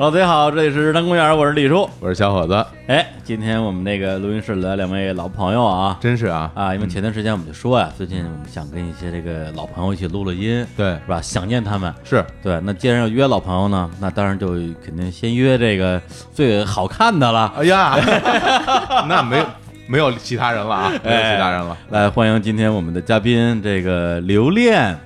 [0.00, 1.86] Hello，大家好，这里是日坛公园，我是李叔。
[2.00, 11.20] 我是小伙子，哎，今天我们那个录音室来两位老朋友啊真是啊，啊，因为前段时间我们就说呀、最近我们想跟一些这个老朋友一起录录音，对是吧？
[11.20, 11.92] 想念他们。
[12.02, 16.00] 是对，那既然要约老朋友呢，那当然就肯定先约这个
[16.32, 17.52] 最好看的了。
[17.58, 17.94] 哎呀
[19.06, 19.44] 那没
[19.86, 24.98] 没有其他人了啊，没有其他人了，来欢迎今天我们的嘉宾，这个刘恋，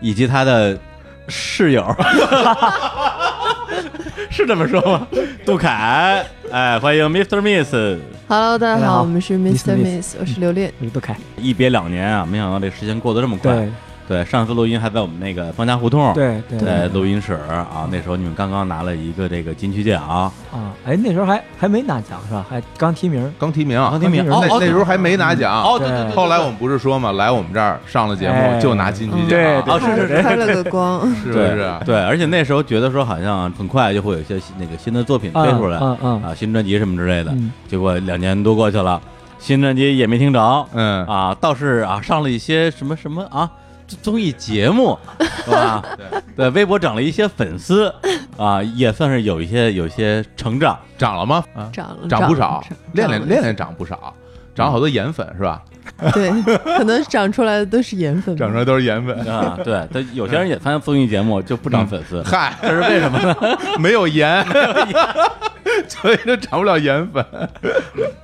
[0.00, 0.78] 以及他的
[1.28, 1.84] 室友，
[4.30, 5.06] 是这么说吗？
[5.44, 7.40] 杜凯，哎，欢迎 Mr.
[7.40, 7.74] Miss。
[8.28, 9.52] Hello，大家好，大家好我们是 Mr.
[9.52, 9.76] Mr.
[9.76, 10.72] Miss Miss，我是刘恋。
[10.80, 13.54] 我是杜凯，一别两年啊，没想到这时间过得这么快。
[13.54, 13.68] 对
[14.06, 20.32] 对，上次录音还在我们那个方家胡同，对对在录音室啊，那时候你们刚刚拿了一个这个金曲奖，啊，
[20.86, 22.44] 哎，那时候还还没拿奖是吧？
[22.48, 31.72] 还刚提名，刚提名，刚提名那那时候还没拿奖，哦，对对后来我们不是说嘛，来我们这儿上了节目哎就拿金曲奖，对哦是是是开了个光， 是不是？
[31.84, 37.50] 对，而且那时候觉得说好像很快就会有一些那个新的作品推出来嗯嗯啊，新专辑什么之类的，嗯。
[37.68, 39.00] 结果两年多过去了，
[39.38, 43.50] 新专辑也没听着，嗯，啊，倒是啊上了一些什么什么啊
[43.86, 44.98] 综艺节目，
[45.44, 45.82] 是吧？
[45.96, 47.92] 对对，微博涨了一些粉丝
[48.36, 50.78] 啊，也算是有一些有一些成长。
[50.96, 51.44] 涨了吗？
[51.54, 54.14] 啊，涨了涨不少，练练了练练涨不少，
[54.54, 55.62] 涨好多颜粉是吧？
[56.14, 56.30] 对，
[56.76, 58.38] 可能长出来的都是颜粉吧。
[58.38, 63.36] 涨出来都是颜粉，啊，对，但有些人也参加综艺节目就不涨粉丝，嗨，这是为什么呢？
[63.78, 64.44] 没有盐，
[65.86, 67.24] 所以就涨不了颜粉。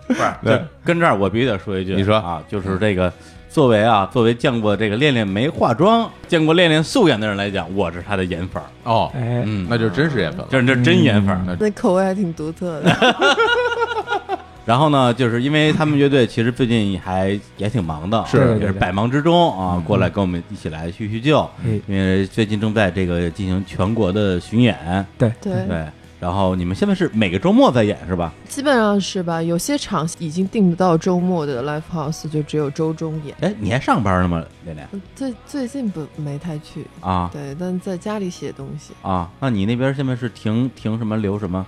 [0.08, 3.12] 不是，对跟这儿我必须得说一句，你说啊，就是这个
[3.50, 10.46] 作为啊，作为见过这个恋恋没化妆、见过恋恋素颜的人来讲，我是他的颜粉儿，哦，哎，嗯，那就真是颜粉了。
[10.48, 11.42] 这这真颜粉儿。
[11.44, 12.96] 那那口味还挺独特的。
[14.64, 18.56] 然后呢，就是因为他们乐队其实最近还也挺忙的，是。
[18.60, 25.32] 也是百忙之中啊，过来跟我们一起来叙叙旧，哎因为最近正在这个进行全国的巡演，对。
[25.40, 25.86] 对，对。
[26.20, 28.30] 然后你们现在是每个周末在演是吧？
[28.46, 29.42] 基本上是吧？
[29.42, 33.34] 有些场已经订不到周末的 live house，就只有周中演。
[33.40, 34.86] 哎，你还上班呢吗，恋恋？
[35.16, 38.92] 最最近不没太去，啊对，但在家里写东西。
[39.00, 41.64] 啊，那你那边现在是停停什么留什么？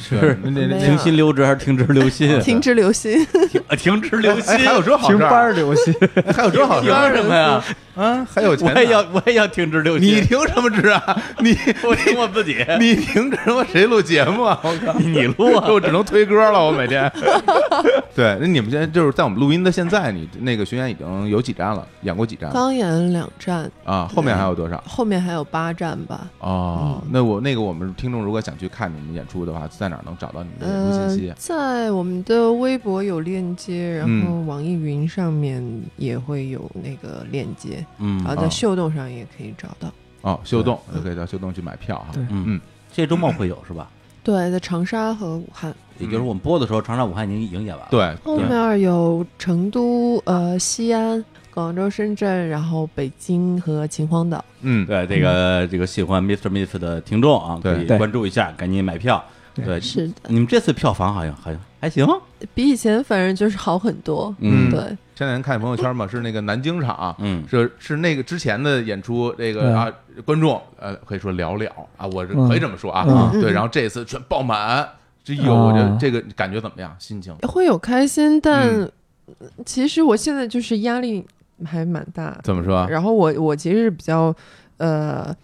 [0.00, 0.34] 是
[0.80, 2.38] 停薪留职还是停职留薪？
[2.42, 5.94] 停职留薪， 停啊停职留薪哎，还有这好停班事儿，儿留薪，
[6.34, 7.62] 还有这好事 什么呀？
[7.98, 8.26] 啊？
[8.32, 8.80] 还有钱我？
[8.80, 10.06] 也要我也要停职留薪。
[10.08, 11.22] 你停什么职啊？
[11.42, 11.50] 你
[11.82, 13.64] 我停我自己，你停职我？
[13.64, 14.58] 谁录节目啊？
[14.62, 14.92] 我靠！
[15.00, 15.66] 你录啊？
[15.68, 17.10] 我只能推歌了，我每天。
[18.14, 21.86] 对，那你们现在就是在我们录音的现在，你那个巡演已经有几站了？
[22.02, 24.08] 演过几站刚演两站，啊？
[24.14, 24.82] 后面还有多少？
[24.86, 26.28] 后面还有八站吧。
[26.38, 31.48] 哦，那我那个我们听众如果想去看你们演出的话，在哪能找到你们的演出信呃息，？
[31.48, 35.62] 在我们的微博有链接，然后嗯网易云上面
[35.96, 39.90] 也会有那个链接，嗯然后在秀动上也可以找到。
[40.22, 42.08] 哦，秀动就可以到秀动去买票哈。
[42.12, 42.60] 对嗯嗯，
[42.92, 43.88] 这周末会有是吧？
[44.22, 54.44] 对，在长沙和武汉，也就是我们播的时候，长沙、武汉已经已经演完了。，对，后面有成都、呃西安、广州、深圳，然后北京和秦皇岛。
[54.60, 56.50] 嗯，对这个这个喜欢 Mr.
[56.50, 59.24] Miss 的听众啊，可以关注一下，赶紧买票。
[59.54, 62.06] 对对，是的，你们这次票房好像好像还行。
[62.52, 64.34] 比以前反正就是好很多。
[64.40, 67.42] 嗯对，前两天看朋友圈嘛，是那个南京场，嗯。
[67.48, 69.92] 是是那个之前的演出，这个嗯啊
[70.24, 72.48] 观众呃可以说寥寥啊，我是嗯。
[72.48, 73.40] 可以这么说啊，嗯。
[73.40, 74.88] 对，然后这次全爆满，
[75.24, 76.94] 这有我这哦这个感觉怎么样？
[77.00, 77.34] 心情。
[77.38, 78.92] 会有开心，但嗯。
[79.66, 81.26] 其实我现在就是压力
[81.66, 82.38] 还蛮大。
[82.44, 82.86] 怎么说？
[82.88, 84.32] 然后我我其实是比较
[84.76, 85.34] 呃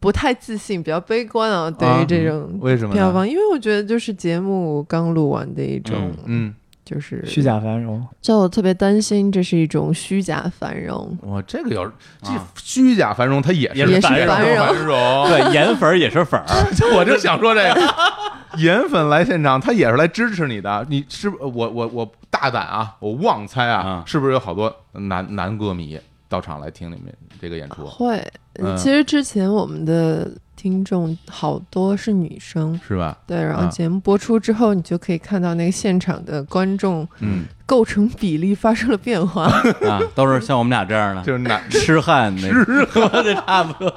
[0.00, 6.52] 不太自信，比较悲观啊，对啊于这种为什么票房，因为我觉得就是节目刚录完的一种，嗯，
[6.90, 11.16] 就是虚假繁荣，叫我特别担心，这是一种虚假繁荣。
[11.22, 11.88] 哇，这个有
[12.20, 14.42] 这啊虚假繁荣，它也也是也是繁
[14.84, 16.44] 荣对，颜粉也是粉儿。
[16.96, 17.80] 我就想说这个，
[18.58, 20.84] 颜粉来现场，他也是来支持你的。
[20.90, 25.96] 你是不我我我大胆啊，我妄猜啊啊，是不是有好多男男歌迷
[26.28, 27.86] 到场来听你们这个演出？
[27.86, 28.20] 会，
[28.54, 30.28] 嗯其实之前我们的
[30.60, 33.16] 听众好多是女生，是吧？
[33.26, 33.66] 对，然后啊。
[33.68, 39.44] 节目播出之后，你就可以看到那个现场的观众嗯，构成比例发生了变化。
[39.88, 43.10] 啊，都是像我们俩这样的，就是男 痴汉那痴汉。
[43.24, 43.90] 的差不多。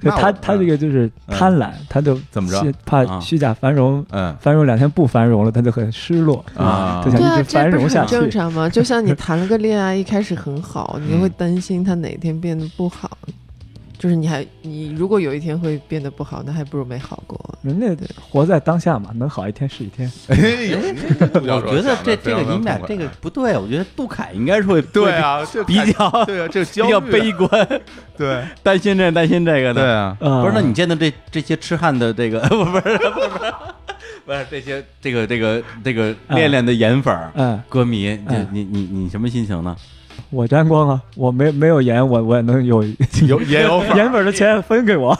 [0.00, 2.72] 就他他这个就是贪婪，他就怎么着？
[2.86, 3.20] 怕啊。
[3.20, 4.34] 虚假繁荣，嗯。
[4.40, 7.02] 繁荣两天不繁荣了，他就很失落啊。
[7.04, 8.10] 就想对啊，一直繁这不是很荣下去。
[8.12, 8.66] 正常吗？
[8.70, 13.10] 就像你谈了个恋爱，一开始很好，你嗯会担心他哪天变得不好，
[13.98, 17.38] 就是你还你如果有一天会变得不好，那还不如没好过。
[17.62, 17.86] 人家
[18.20, 20.10] 活在当下嘛，能好一天是一天。
[20.28, 20.78] 哎呦，
[21.56, 27.68] 我觉得这这个你们俩这个不对，我觉得杜凯应该是会对啊，这比较对啊，这比较悲观，
[28.16, 29.82] 对担心这担心这个的。
[29.82, 33.54] 对啊，啊不是，那你见到这这些痴汉的这个不 不是不是不是
[34.24, 39.76] 不是这些这个这个这个恋恋的颜粉儿嗯，歌迷，这嗯你你你什么心情呢？
[40.30, 42.82] 我沾光啊，我没没有盐，我我也能有
[43.26, 45.16] 有也有盐粉的钱分给我。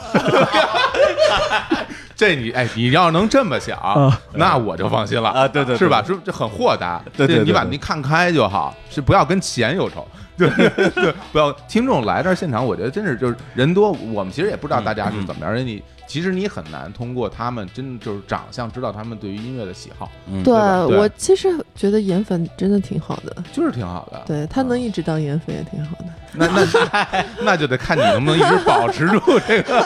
[2.15, 6.03] 这你哎，你要能这么想啊，那我就放心了啊对对对是吧？
[6.05, 10.07] 是这很豁达，对对你把你看开就好，是不要跟钱有仇。
[10.35, 20.53] 对对，不要听众来这儿现场，我觉得真是就是人多，我们其实也不知道大家是怎么样，而且你其实你很难通过他们真就是长相知道他们对于音乐的喜好，嗯，对
[20.87, 24.23] 对我其实觉得颜粉真的挺好的，就是挺好的。
[24.25, 26.05] 对他啊能一直当颜粉也挺好的。
[26.33, 29.83] 那那 那就得看你能不能一直保持住 这个，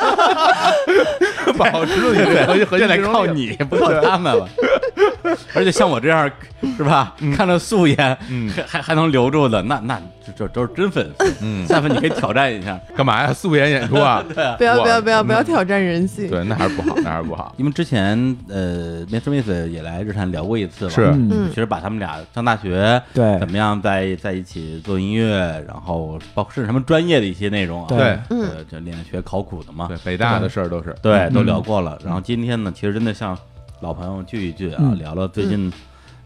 [1.57, 3.03] 保持住你这核心核心这得。
[3.07, 4.47] 靠你，不靠他们了。
[5.53, 6.29] 而且像我这样
[6.77, 11.33] 是吧，看着素颜，嗯还还还能留住的，那那这这都是真粉丝。
[11.41, 13.33] 嗯， 下回你可以挑战一下， 干嘛呀？
[13.33, 14.23] 素颜演出啊？
[14.29, 16.29] 对不要不要不要不要嗯挑战人性。
[16.29, 17.53] 对，那还是不好，那还是不好。
[17.57, 21.13] 因为之前呃，Miss Miss 也来日坛聊过一次嘛，是
[21.49, 25.35] 其实把他们俩上大学对怎么样在在一起做音乐，
[25.67, 30.95] 然后包括甚至他们专业的一些内容啊，对嗯呃，就练学考古的嘛，对，北大的事儿都是。
[31.01, 31.97] 对，都嗯聊过了。
[32.03, 33.37] 然后今天呢，其实真的像
[33.81, 35.71] 老朋友聚一聚啊，嗯聊聊最近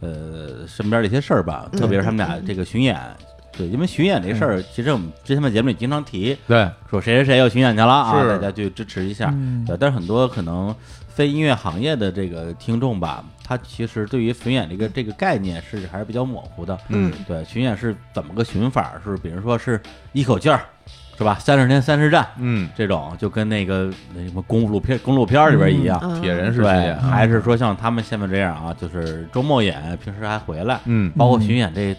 [0.01, 2.98] 呃身边的一些事儿吧，特别是他们俩这个巡演。
[3.57, 9.30] 对，因为巡演这事儿，其实我们之前的节目里经常提，对，说谁谁谁要巡演去了啊，大家去支持一下。
[9.34, 10.75] 嗯对，但是很多可能
[11.07, 16.78] 非音乐行业的这个听众吧，他其实对于巡演这个这个概念是还是比较模糊的。
[16.90, 18.94] 嗯，对，巡演是怎么个巡法？
[19.04, 19.80] 是比如说是
[20.12, 20.60] 一口气儿，
[21.18, 21.38] 是吧？
[21.40, 25.98] 三十天三十站嗯，这种，就跟那个那什么公路片公路片里边一样。
[26.04, 31.96] 嗯铁人式巡对，演，还是说像他们现在这样啊，就是周末演，平时还回来，嗯包括巡演这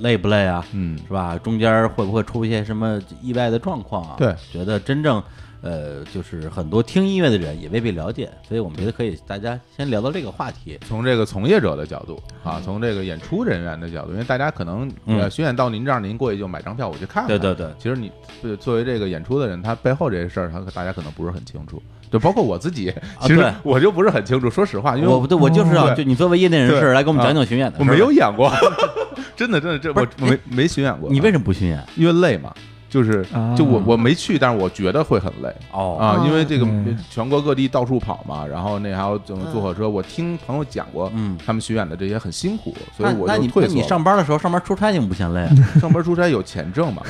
[0.00, 0.64] 累不累啊？
[0.72, 1.38] 嗯，是吧？
[1.38, 4.16] 中间会不会出一些什么意外的状况啊？
[4.18, 5.22] 对，觉得真正
[5.60, 10.78] 呃，就是很多听音乐的人也未必了解，所以我们觉得可以大家先聊到这个话题。
[10.86, 17.28] 从这个从业者的角度啊，从这个演出人员的角度，因为大家可能嗯呃巡演到您这儿，您过去就买张票我去看看。
[17.28, 18.12] 对对对，其实你
[18.42, 21.82] 对作为这个演出的人，他背后这些事儿，他大家可能不是很清楚。
[22.14, 24.48] 就包括我自己， 其实我就不是很清楚。
[24.48, 27.84] 说实话，因为我对我就是要对就你作为业内人士来给我们啊讲讲巡演的事我。
[27.84, 28.52] 没有演过，
[29.34, 31.10] 真的真的这我我没没巡演过。
[31.10, 31.84] 你为什么不巡演？
[31.96, 32.52] 因为累嘛，
[32.88, 43.88] 就是啊就我我没去，但是我觉得会很累哦啊，因为这个嗯全国各地到处跑嘛，然后那还要怎么坐火车，我听朋友讲过，嗯，他们巡演的这些很辛苦，所以我那你那你就退缩了。
[43.88, 45.50] 上班的时候上班出差你们不嫌累啊？
[45.80, 47.02] 上班出差有钱挣嘛？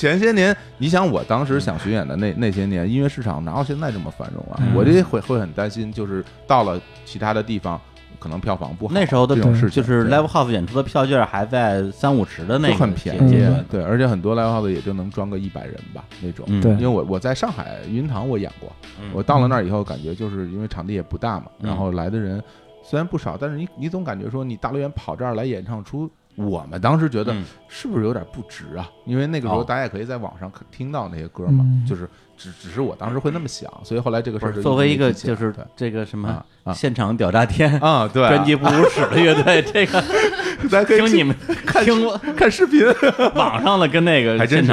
[0.00, 4.56] 前些年，你想我当时想巡演的那那些年，音乐市场哪有现在这么繁荣啊？
[4.62, 7.78] 嗯我这会会很担心，就是到了其他的地方，
[8.18, 8.94] 可能票房不好。
[8.94, 16.46] 那时候的这种事情就是 live house 演出的票价还在三五十的那很便宜阶阶段，对，而且很多 live house 也就能装个一百人吧那种。
[16.48, 18.72] 嗯对因为我我在上海云堂我演过，
[19.02, 22.42] 嗯我到了那儿以后，感觉就是因为场地也不大嘛，嗯然后来的人
[22.82, 26.10] 虽然不少，但是你你总感觉说你大老远跑这儿来演唱出，
[26.46, 27.44] 我们当时觉得嗯。
[27.72, 28.90] 是不是有点不值啊？
[29.06, 29.64] 因为那个时候哦。
[29.64, 31.86] 大家也可以在网上可听到那些歌嘛，嗯。
[31.88, 38.28] 就是只只是我当时会那么想，所以后来这个事儿作为一个就是这个什么现场屌炸天啊对啊。
[38.30, 40.02] 专辑不如屎的乐队，这个
[40.68, 41.36] 咱可以听你们
[41.84, 42.84] 听我看视频，
[43.36, 44.66] 网上的跟那个还真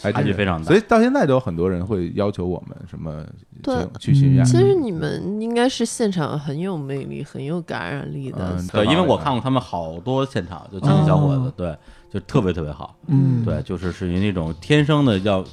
[0.00, 0.66] 还差距非常大。
[0.66, 0.76] 所。
[0.76, 3.24] 以到现在都有很多人会要求我们什么
[3.62, 8.56] 对去去巡演，其实你们应该是现场很有魅力、很有感染力的。
[8.56, 11.76] 嗯对，因为我看看过他们好多现场，就青年小伙子哦，对，
[12.12, 15.44] 就特别特别好，嗯，对，就是属于那种天生的要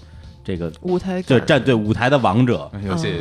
[0.43, 2.71] 这个舞台感，就站对舞台的王者，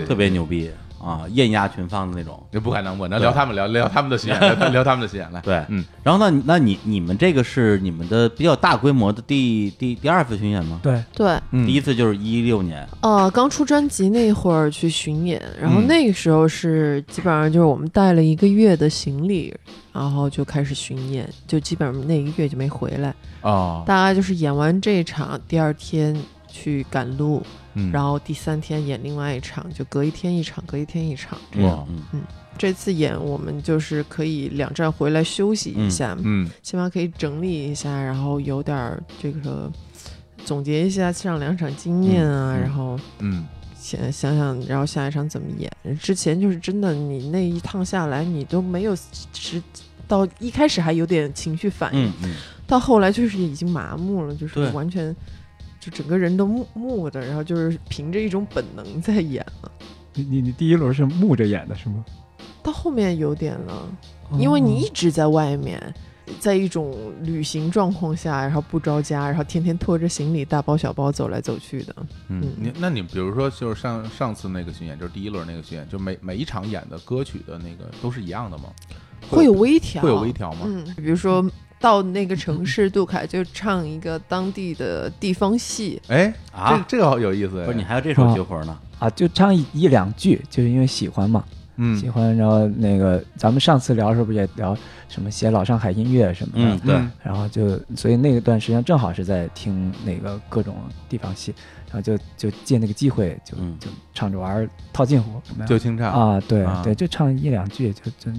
[0.07, 0.71] 特别牛逼
[1.05, 2.43] 啊，艳压群芳的那种。
[2.53, 10.81] 也不可能，我能聊他们聊聊他们的巡演， 聊聊他们的巡演来，对，嗯，然后呢，那你你们这个是你们的比较大规模的第第第二次巡演吗？
[10.83, 19.55] 对，对，嗯第一次就是一六年，呃，刚出专辑那会儿去巡演，然后嗯那个时候是基本上就是我们带了一个月的行李，
[19.93, 26.17] 然后就开始巡演，就基本上那一个月就没回来，哦，大概就是演完这一场，第二天
[26.49, 27.43] 去赶路，
[27.75, 27.91] 嗯。
[27.93, 31.39] 然后第三天演另外一场，就隔一天一场，隔一天一场。
[31.59, 31.85] 哇。
[31.89, 32.03] 嗯。
[32.13, 32.23] 嗯。
[32.57, 36.49] 这次演我们就是可以两站回来休息一下，嗯。
[36.63, 39.71] 起码可以整理一下，然后有点儿这个
[40.45, 43.47] 总结一下上两场经验啊，然后嗯。
[43.77, 45.71] 想想想，然后下一场怎么演。
[46.01, 49.63] 之前就是真的，你那一趟下来，你都没有时
[50.09, 52.35] 到一开始还有点情绪反应，嗯嗯，
[52.67, 55.15] 到后来就是已经麻木了，就是完全
[55.85, 59.71] 就整个人都木木的，然后就是凭着一种本能在演了。
[60.15, 62.03] 你你你第一轮是木着演的是吗？
[62.63, 63.75] 到后面有点了，
[64.31, 65.95] 哦因为你一直在外面，
[66.41, 71.95] 在一种旅行状况下，然后不着家，然后天天拖着行李大包小包走来走去的。
[72.29, 78.71] 嗯嗯，你那你比如说，就是上上次那个巡演，就是第一轮那个巡演，就每每一场演的歌曲的那个都是一样的吗？
[79.29, 80.61] 会有微调，会有微调吗？
[80.65, 81.45] 嗯，比如说
[81.85, 87.67] 到那个城市，杜凯就唱一个当地的地方戏，哎，啊这这个好有意思哎。
[87.67, 88.75] 不是你还有这手绝活呢？
[88.99, 91.45] 啊，就唱一一两句，就是因为喜欢嘛，
[91.77, 92.35] 嗯喜欢。
[92.39, 94.75] 然后那个咱们上次聊的时候不是也聊
[95.11, 100.75] 什么写老上海音乐什么的，嗯，对，嗯然后就所以那一段时间正好是在听那个各种
[101.07, 101.55] 地方戏，
[101.95, 106.11] 然后就就借那个机会就嗯就唱着玩儿套近乎，就清唱。
[106.13, 108.37] 啊，对啊对，就唱一两句，就就，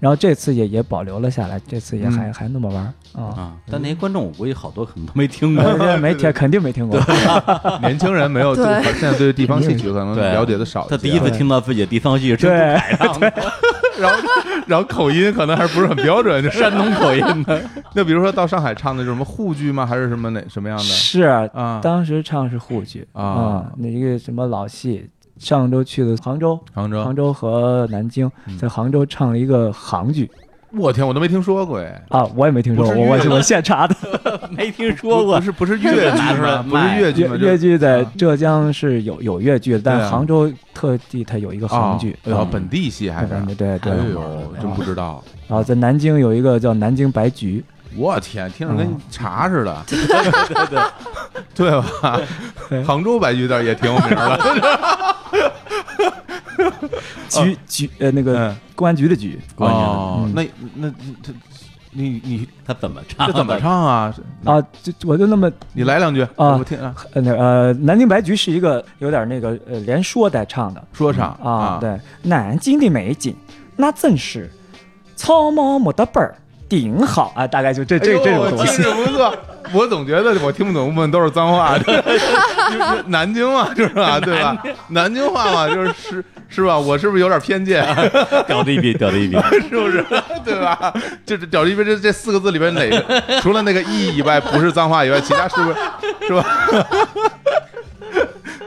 [0.00, 3.24] 然后这次也也保留了下来，这次也还、嗯还那么玩儿啊。
[3.36, 5.62] 啊，但那些观众我估计好多可能都没听过。
[5.64, 7.00] 呃没听， 肯定没听过。
[7.80, 12.50] 年轻人没有 对对现在对地方戏曲可能了解的少，他第一次听到自己的地方戏是对
[14.00, 14.18] 然后
[14.66, 17.62] 然后口音可能还不是很标准，就山东口音的。
[17.94, 19.86] 那比如说到上海唱的是什么沪剧吗？
[19.86, 21.80] 还是什么哪什么样的是，啊？
[21.82, 30.30] 当时唱是沪剧啊那一个什么老戏，上周去的杭州，杭州杭，州和南京嗯，在杭州唱了一个杭剧
[30.76, 32.02] 我天，我都没听说过哎。
[32.08, 33.94] 啊，我也没听说过，我我我现查的。
[34.50, 36.62] 没听说过不是不是粤剧拿出来吗？
[36.62, 37.36] 不是卖粤剧吗？
[37.36, 43.28] 粤粤剧在啊浙江是有有粤剧但杭州特地它有一个杭剧，然后本地戏还是？
[43.54, 43.92] 对对
[44.60, 45.22] 真不知道。
[45.48, 47.64] 然后在南京有一个叫南京白菊，
[47.96, 49.00] 我天，听着跟嗯。
[49.10, 50.80] 茶似的， 对对对，
[51.54, 52.20] 对吧？
[52.86, 54.40] 杭州白菊倒也挺有名的，
[57.28, 58.56] 局局呃那个嗯。
[58.74, 60.90] 公安局的局嗯，哦那那
[61.22, 61.32] 他
[61.92, 63.26] 你你 他怎么唱？
[63.26, 64.14] 这怎么唱啊？
[64.44, 70.84] 啊，就我就那么你来两句啊我听啊，呃那呃南京白菊是一个有点那个呃连说带唱的。
[70.92, 73.34] 说唱啊，，对，南京的美景
[73.76, 74.50] 那真是
[75.14, 76.34] 草帽没得本儿
[76.68, 78.82] 顶好啊，大概就这哎这这种听东西。
[78.82, 79.34] 着不错。
[79.72, 84.20] 我总觉得我听不懂，问都是脏话，就 是南京嘛，是吧？
[84.20, 84.56] 对吧？
[84.88, 86.78] 南京话嘛，就是是是吧？
[86.78, 87.84] 我是不是有点偏见？
[88.46, 89.36] 屌的一逼，屌的一逼。
[89.68, 90.04] 是不是？
[90.44, 90.94] 对吧？
[91.26, 95.76] 就是“屌的一逼这这四个字里边哪个，除了那个“一”以外，不是脏话以外，其他是不是
[96.28, 96.44] 是吧？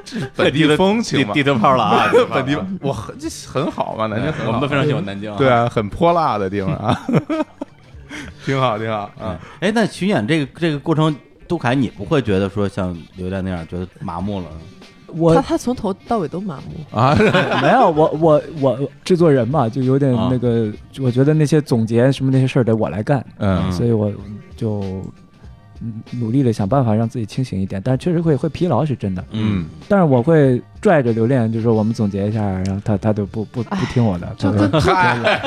[0.03, 2.09] 这是本地的风情嘛地，地头炮了啊！
[2.33, 5.33] 本地我很这很好嘛，南京很好，我们都非常喜欢南京。
[5.37, 5.47] 对。
[5.47, 6.99] 啊，很泼辣的地方啊，
[8.45, 9.39] 挺好挺好啊。
[9.59, 11.15] 哎，那巡演这个这个过程，
[11.47, 14.45] 杜凯，你不会觉得说像刘亮那样觉得麻木了？
[15.07, 16.97] 我他他从头到尾都麻木。
[16.97, 17.15] 啊，
[17.63, 24.11] 没有，我我我制作人嘛，就有点啊那个，我觉得那些总结什么那些事儿得我来干，嗯所以我
[24.55, 25.11] 就嗯
[26.11, 35.41] 努力的想办法让自己清醒一点，但是确实会会疲劳是真的，嗯，但是我会拽着刘恋，就说我们总结一下，然后他他都不不不听我的， 就他跟嗨，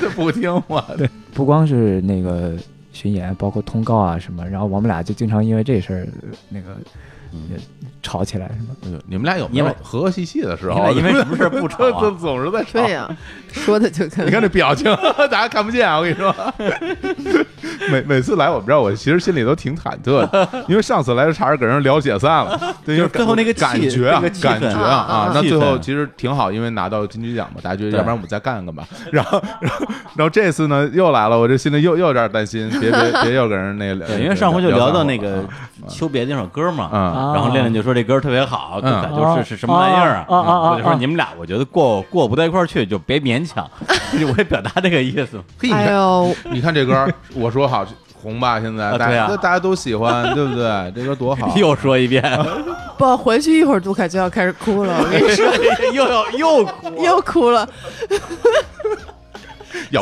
[0.00, 2.54] 这 不听我的，不光是那个
[2.92, 6.76] 巡演，包括通告啊什么，然后我们俩就经常因为这事儿呃那个
[8.02, 8.74] 吵起来什么。
[8.84, 10.90] 哎呦你们俩有没因为有和和气气的时候？
[10.92, 12.70] 因为什么事儿不吵啊 这总是在吵。
[12.72, 13.08] 对呀、
[13.52, 14.90] 说的就跟你看这表情，
[15.30, 15.98] 大家看不见啊！
[15.98, 16.34] 我跟你说，
[17.90, 28.86] 每每次来我们这儿，我其实心里都挺忐忑的，因为上次来这差点给人聊解散了，对，因为最后那个感觉啊那个，感觉啊啊啊，那最后其实挺好，因为拿到金曲奖嘛，大家觉得要不然我们再干干吧。
[29.12, 45.40] 然后，然后，然后这次呢又来了，我这心里又又有点担心，别别别又给人那个，对，因为上回就聊到那个啊秋别那首歌嘛，嗯啊然后练练就说这歌特别好，杜嗯凯就啊是是什么玩意儿啊啊啊啊我就说你们俩，我觉得过过不到一块儿去，就别勉强， 我也表达这个意思。
[45.60, 47.84] 嘿，你哎看呦，你看这歌，我说好
[48.22, 50.92] 红吧，现在大啊对啊家大家都喜欢，对不对？
[50.94, 52.22] 这歌多好， 又说一遍，
[52.98, 54.94] 不回去一会儿，杜凯就要开始哭了。
[54.98, 55.46] 我跟你说，
[55.92, 57.66] 又要又哭，又哭了。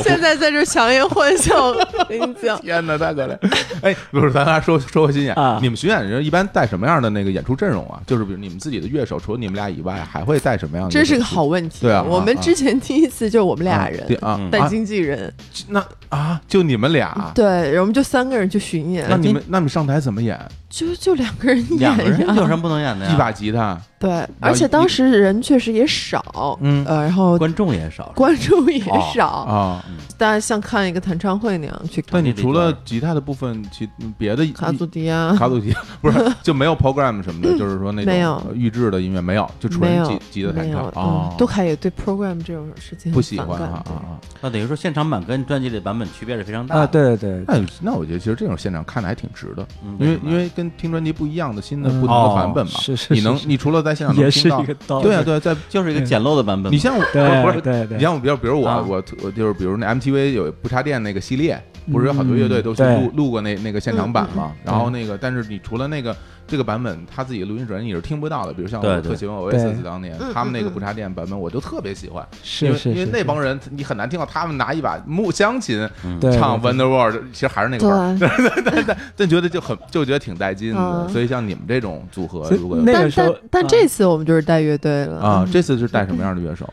[0.02, 3.38] 现在在这强颜欢笑，我跟你讲， 天哪，太可怜！
[3.82, 8.00] 哎，不是，咱俩说说回巡演，啊你们巡演人一般带什么样的那个演出阵容啊？
[8.06, 10.92] 就是比如你们自己的乐手，除了你们俩以外，还会带什么样的？
[10.92, 11.78] 这是个好问题。
[11.82, 15.32] 对啊我们之前第一次就我们俩啊人对啊嗯，带啊经纪人，
[15.68, 19.06] 那啊，就你们俩，对，然后我们就三个人去巡演。
[19.08, 20.38] 那，你们那你上台怎么演？
[20.70, 23.12] 就就两个人演两个人呀有什么不能演的呀？
[23.12, 26.84] 一把吉他，对，而且当时人确实也少，嗯。
[26.86, 29.84] 呃，然后观众也少，观众也哦少，啊。
[30.18, 32.10] 大家像看一个弹唱会那样去看。
[32.12, 33.88] 那你除了吉他的部分，其
[34.18, 38.38] 别的卡祖笛啊，卡祖笛 不是就没有 program 什么的，就是说那没有。
[38.54, 40.84] 预制的音乐没有，就纯吉吉他弹，唱。
[40.88, 44.20] 哦嗯，，杜凯也对 program 这种事情不喜欢啊啊啊！
[44.42, 52.72] 那等于说现场版跟专辑里版本区别是非常大的啊，对对对，那那我觉得其实这种现场看的还挺值的，嗯因为为因为跟听专辑不一样的新的嗯不同的版本嘛。
[52.80, 55.04] 是是，你能你除了在现场能也是听到一个道理。
[55.04, 56.72] 对啊对啊，在 就是一个简陋的版本。
[56.72, 61.60] 你像我对不是对对，你像我，比如比如我啊我我就是比如那 MTV 有不插电那个系列，
[61.92, 64.52] 不是有很多乐队都去嗯录录过那那个现场版嘛？
[64.54, 66.14] 嗯然后那个，但是你除了那个
[66.46, 68.52] 这个版本，他自己录音室你是听不到的。
[68.52, 72.26] 比如像我特喜欢对 Oasis 当年他们那个不插电版本，我就特别喜欢，
[72.62, 78.18] 因为因为是是是那帮人你很难听到他们拿一把木箱琴嗯对唱《对 Wonderworld》，其实还是那个味儿，
[78.86, 80.80] 但，但觉得就很就觉得挺带劲的。
[80.80, 86.68] 嗯所以像你们这种组合，如果那个时候但这次我们就是带乐队了啊，这次是带什么样的乐手？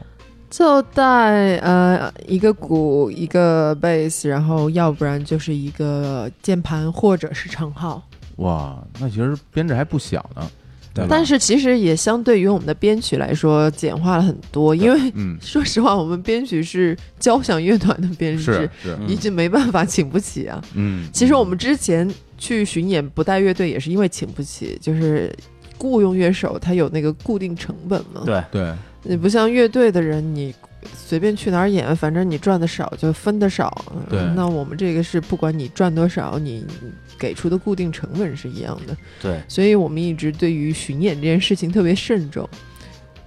[0.57, 8.01] 就带呃一个鼓一个贝斯，然后要不然就是一个键盘或者是长号。
[8.37, 10.49] 哇，那其实编制还不小呢。
[10.93, 18.69] 对但是其实也相对于我们的编曲来说简化了很多，因为嗯， 说实话，我们编曲是交响乐团的编制，
[19.05, 20.63] 已经没办法请不起啊。
[20.73, 25.29] 嗯，其实我们之前去巡演不带乐队也是因为请不起，就是
[25.77, 28.21] 雇佣乐手他有那个固定成本嘛。
[28.23, 28.73] 对，对
[29.05, 30.53] 你不像乐队的人，你
[30.93, 33.85] 随便去哪儿演，反正你赚的少就分的少。
[34.09, 36.65] 对那我们这个是不管你赚多少，你
[37.17, 42.47] 给出的固定成本是一样的，对，所以我们一直对于巡演这件事情特别慎重，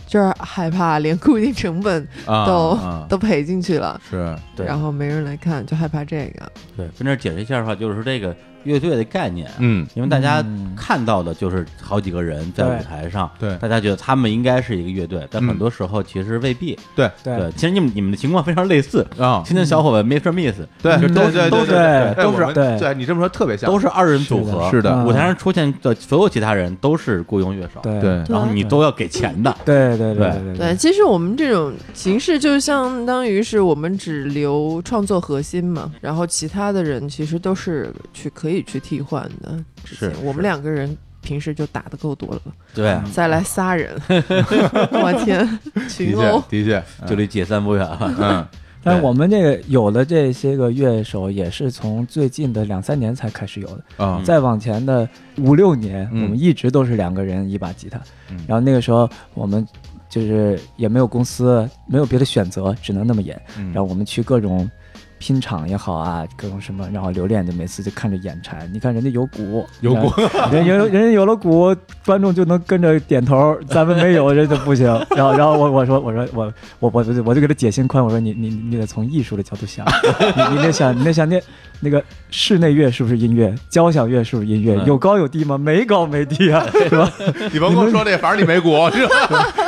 [0.06, 6.52] 就是害怕连固定成本啊都、啊 都赔进去了，是对然后没人来看，就害怕这个。
[6.76, 8.36] 对，跟这儿解释一下的话，就是说这个
[8.68, 9.86] 乐队的概念，嗯。
[9.94, 10.74] 因为大家嗯。
[10.76, 13.56] 看到的就是好几个人在舞台上，对。
[13.56, 15.48] 大家觉得他们应该是一个乐队，但嗯。
[15.48, 16.78] 很多时候其实未必。
[16.94, 17.10] 对。
[17.24, 19.42] 对，其实你们你们的情况非常类似，啊。
[19.44, 20.30] 青年小伙伴 Mr.
[20.32, 20.96] Miss，对。
[21.00, 22.78] 就都是都是对对对对都是对。
[22.78, 23.70] 对你这么说特别像。
[23.70, 24.90] 都是二人组合，是的。
[24.92, 25.06] 嗯。
[25.06, 28.00] 舞台上出现的所有其他人都是雇佣乐手，对。
[28.00, 28.10] 对。
[28.28, 30.30] 然后你都要给钱的，对对对。
[30.30, 30.58] 对。
[30.58, 39.62] 对，其实我们这种形式就相当于是我们只留创作核心嘛，然后其他的人其实都是去可以去替换的。
[39.84, 42.40] 之前是我们两个人平时就打的够多了，
[42.74, 46.42] 对，再来仨人， 我天，的确群殴。
[46.48, 48.14] 的确，就离解散不远了。
[48.20, 48.46] 嗯
[48.80, 54.04] 但是我们这个有的这些个乐手，也是从最近的两三年才开始有的。
[54.04, 55.06] 啊再往前的
[55.38, 58.00] 五六年，嗯我们一直都是两个人一把吉他。
[58.30, 59.66] 嗯然后那个时候我们
[60.08, 63.38] 就是也没有公司，没有别的选择，只能那么演。
[63.58, 64.70] 嗯然后我们去各种
[65.18, 68.68] 拼场也好啊，各种什么，然后留恋就每次就看着眼馋。
[68.72, 70.12] 你看人家有鼓，有鼓，
[70.50, 74.86] 人有 人家有了鼓，观众就能跟着点头，咱们没有人就不行。
[75.16, 79.84] 然后然后我我说我说我我我我就给他解心宽，我说你你你得从艺术的角度想，
[80.50, 81.40] 你你得想你得想那
[81.80, 85.58] 那个室内乐是不是音乐，交响乐是不是音乐，嗯有高有低吗？
[85.58, 87.10] 没高没低啊，是吧？
[87.52, 89.14] 你甭跟我说这，反正你没鼓，是吧？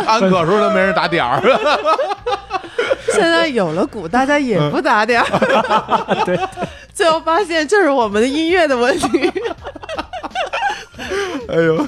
[0.07, 1.41] 安可时候都没人打点儿，
[3.13, 6.39] 现在有了鼓，大家也不打点儿， 对，
[6.93, 9.33] 最后发现就是我们的音乐的问题。
[11.49, 11.87] 哎呦，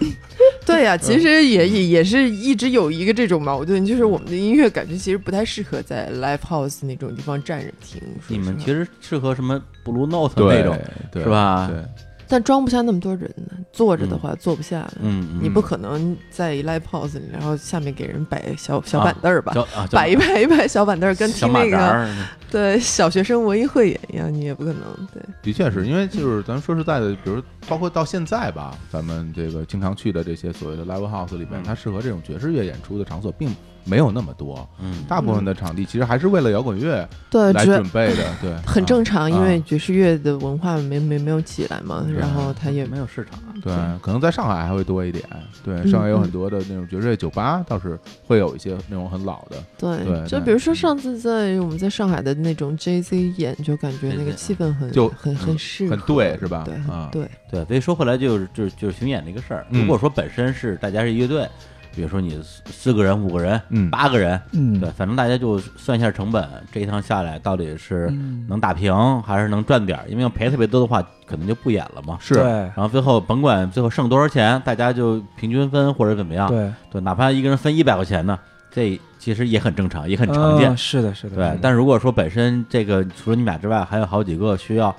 [0.66, 8.02] 对呀、其实也也也是一直有一个这种矛盾，就是我们的音乐感觉其实不太适合在 live house 那种地方站着听。
[8.28, 10.74] 你们其实适合什么 Blue Note 那种，
[11.22, 11.70] 是吧？
[11.70, 11.84] 对，
[12.32, 14.94] 但装不下那么多人呢，坐着的话坐不下了。
[15.02, 19.52] 嗯，嗯你不可能在 live house 里，然后下面给人摆小小啊板凳儿吧？
[19.90, 22.08] 摆一排一排小板凳儿，跟听那个，
[22.50, 24.82] 对小学生文艺汇演一样，你也不可能。
[25.12, 45.24] 对，的确是因为就是咱说实在的，比如包括到现在吧，咱们这个经常去的这些所谓的 live house 里面，嗯它适合这种爵士乐演出的场所并没有那么多，嗯，大部分的场地其实还是为了摇滚乐对，来准备的， 对，很正常，因啊为爵士乐的文化没没没有起来嘛，然后它也没有市场啊，对，可能在上海还会多一点。
[45.64, 49.56] 对，嗯上海有嗯很多的那种爵士乐酒吧，倒是会有一些那种很老的。
[49.78, 56.62] 对，就比如说上次在我们在上海的那种 JZ 演，就感觉那个气氛很就很很适合，很对是吧？
[56.64, 57.08] 对，啊。
[57.12, 59.66] 对，对，所以说回来就是就是就是巡演这个事儿。
[59.70, 61.48] 嗯如果说本身是大家是乐队，
[61.94, 63.90] 比如说你四四个人、五个人、嗯。
[63.90, 68.44] 八个人，嗯，对，反正大家就算一下成本，这一趟下来到底是嗯。
[68.48, 70.04] 能打平还是能赚点儿？
[70.08, 72.16] 因为要赔特别多的话，可能就不演了嘛。
[72.20, 72.34] 是。
[72.34, 78.38] 然后最后甭管最后剩多少钱，大家就平均分或者怎么样，对，对，哪怕一个人分一百块钱呢，
[78.70, 80.76] 这其实也很正常，也很常见嗯。
[80.76, 84.94] 是的，是的，对但如果说本身这个除了你们俩之外，还有好几个需要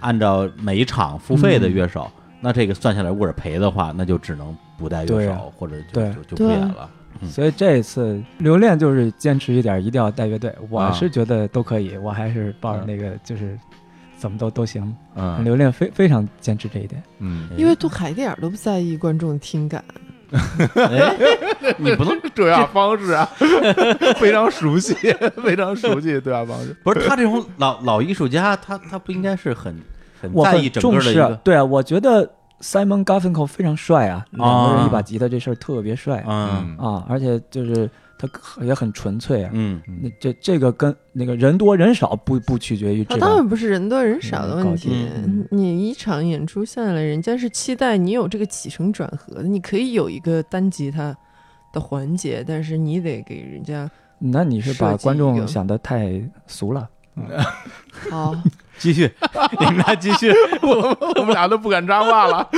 [0.00, 6.88] 按照每一场付费的乐手，那这个算下来，如果是赔的话，那就只能不带乐手，或者就对就就不演了。
[7.20, 10.54] 嗯所以这一次留恋就是坚持一点，一定要带乐队。
[10.70, 13.58] 我啊是觉得都可以，我还是抱着那个就是
[14.16, 14.94] 怎么都都行。
[15.16, 17.02] 嗯留恋非非常坚持这一点。
[17.18, 19.82] 嗯，因为杜凯一点儿都不在意观众的听感，
[20.30, 21.16] 哎，
[21.76, 23.28] 你不能对话方式啊，
[24.20, 24.94] 非常熟悉，
[25.42, 26.72] 非常熟悉的对话方式。
[26.84, 29.74] 不是他这种老老艺术家，他他不应该是很
[30.20, 36.24] 很在意整重视个的一个，对啊，我觉得 Simon Garfunkel 非常帅啊，两个啊人一把吉他这事儿特别帅。
[36.26, 36.76] 嗯。
[36.76, 38.28] 啊，而且就是他
[38.62, 39.50] 也很纯粹啊。
[39.54, 39.80] 嗯。
[40.02, 51.16] 那这这个跟那个人多人少不不取决于当然不是人多人少的问题嗯，你一场演出下来，人家是期待你有这个起承转合的，你可以有一个单吉他
[51.72, 56.88] 的环节，但是你得给人家那你是把观众想的太俗了。
[58.10, 58.34] 好。
[58.78, 59.10] 继续，
[59.60, 60.32] 你们俩继续。
[60.62, 62.48] 我我们俩都不敢插话了，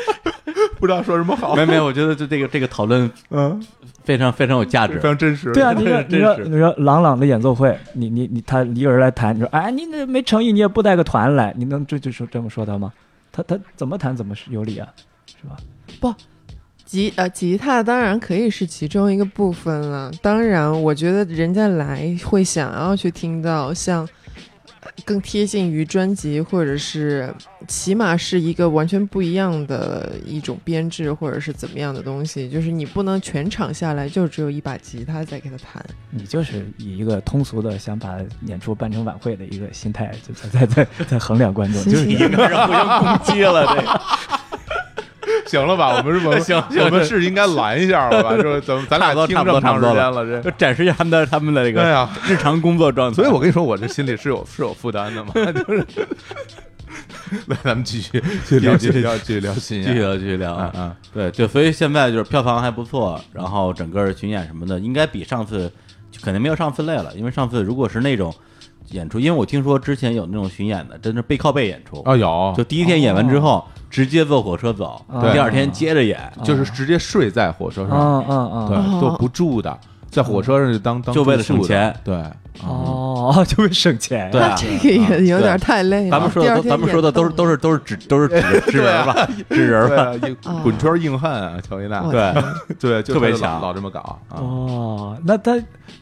[0.78, 1.54] 不知道说什么好。
[1.54, 3.60] 没没，我觉得就这个这个讨论嗯，
[4.04, 5.02] 非常非常有价值非。
[5.02, 5.52] 常真实。
[5.52, 12.92] 对啊，你说 你说你说朗朗的演奏会，你你你他一个人来弹，你说哎你那没诚意，你也不带个团来，你能这就说这么说他吗？
[13.32, 14.88] 他他怎么弹怎么是有理啊，
[15.26, 15.56] 是吧？
[16.00, 16.12] 不
[16.84, 24.08] 吉呃吉他当然可以是其中一个部分了，当然我觉得人家来会想要去听到像呃
[25.04, 27.32] 更贴近于专辑，或者是
[27.68, 35.84] 起码是一个完全不一样的一种编制，或者是怎么样的东西，就是你不能全场下来就只有一把吉他在给他弹。
[36.10, 38.16] 你就是以一个通俗的想把
[38.46, 44.00] 演出办成晚会的一个心态，就在在在在衡量观众，就是 你开始互相攻击了，这个
[45.50, 45.96] 行了吧？
[45.98, 48.36] 我们是我们行行我们是应该拦一下了吧？
[48.40, 53.16] 就是咱们咱俩听差不多这么长时间了，这就展示一下他们的他们的这个日常工作状态。
[53.16, 55.84] 所以我跟你说，我这心里是有是有负担的嘛， 就是。
[57.46, 60.70] 来，咱们继续继续聊，继续聊，继续聊新继续聊，继续聊啊。
[60.74, 60.96] 啊啊！
[61.14, 65.70] 对对，所以现在就是票房还不错，然后整个巡演什么的，应该比上次
[66.22, 68.34] 肯定没有上次累了，因为上次如果是那种
[68.90, 75.00] 演出，因为我听说之前有那种巡演的，真是背靠背演出，哦，有就第一天演完之后，直接坐火车走，
[75.32, 76.18] 第二天接着演。
[76.44, 79.76] 就是直接睡在火车上，嗯嗯嗯对嗯，，都不住的，
[80.10, 82.14] 在火车上就当当就为了省钱，对，
[82.64, 86.10] 哦，就为省钱，对啊这个也有点太累了。
[86.10, 90.16] 咱们说的咱们说的都是都是都是纸都是纸 纸人吧， 纸人吧，
[90.62, 92.34] 滚圈硬汉啊，乔伊娜，对，
[92.80, 95.52] 对，就特别强老老这么搞啊，哦，那他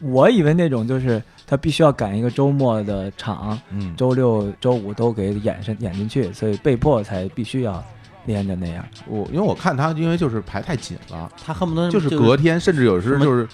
[0.01, 7.82] 我以为那种就是他必须要赶一个周末的场，嗯，周六周五都给演上演进去，所以被迫才必须要
[8.26, 8.84] 连着那样。
[9.06, 11.30] 我因为我看他，因为就是排太紧了。
[11.42, 13.48] 他恨不得就是隔天，甚至有时就是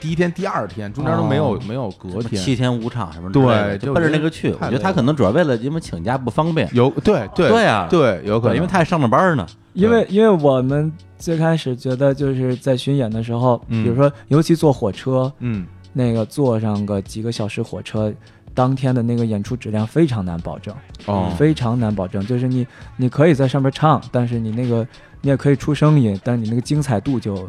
[0.00, 4.50] 第一天、第二天，中间都没有哦没有隔天，七天五场什么的对就奔着那个去。
[4.60, 9.46] 我觉得他可能主要为了因为请假不方便，有对对对啊对，有可能，因为他还上着班呢。
[9.74, 15.66] 因为因为我们最开始觉得就是在巡演的时候，嗯比如说尤其坐火车，嗯
[15.98, 18.12] 那个坐上个几个小时火车，
[18.52, 20.74] 当天的那个演出质量非常难保证，
[21.06, 22.24] 哦非常难保证。
[22.26, 22.66] 就是你
[22.98, 24.86] 你可以在上面唱，但是你那个
[25.22, 27.48] 你也可以出声音，但是你那个精彩度就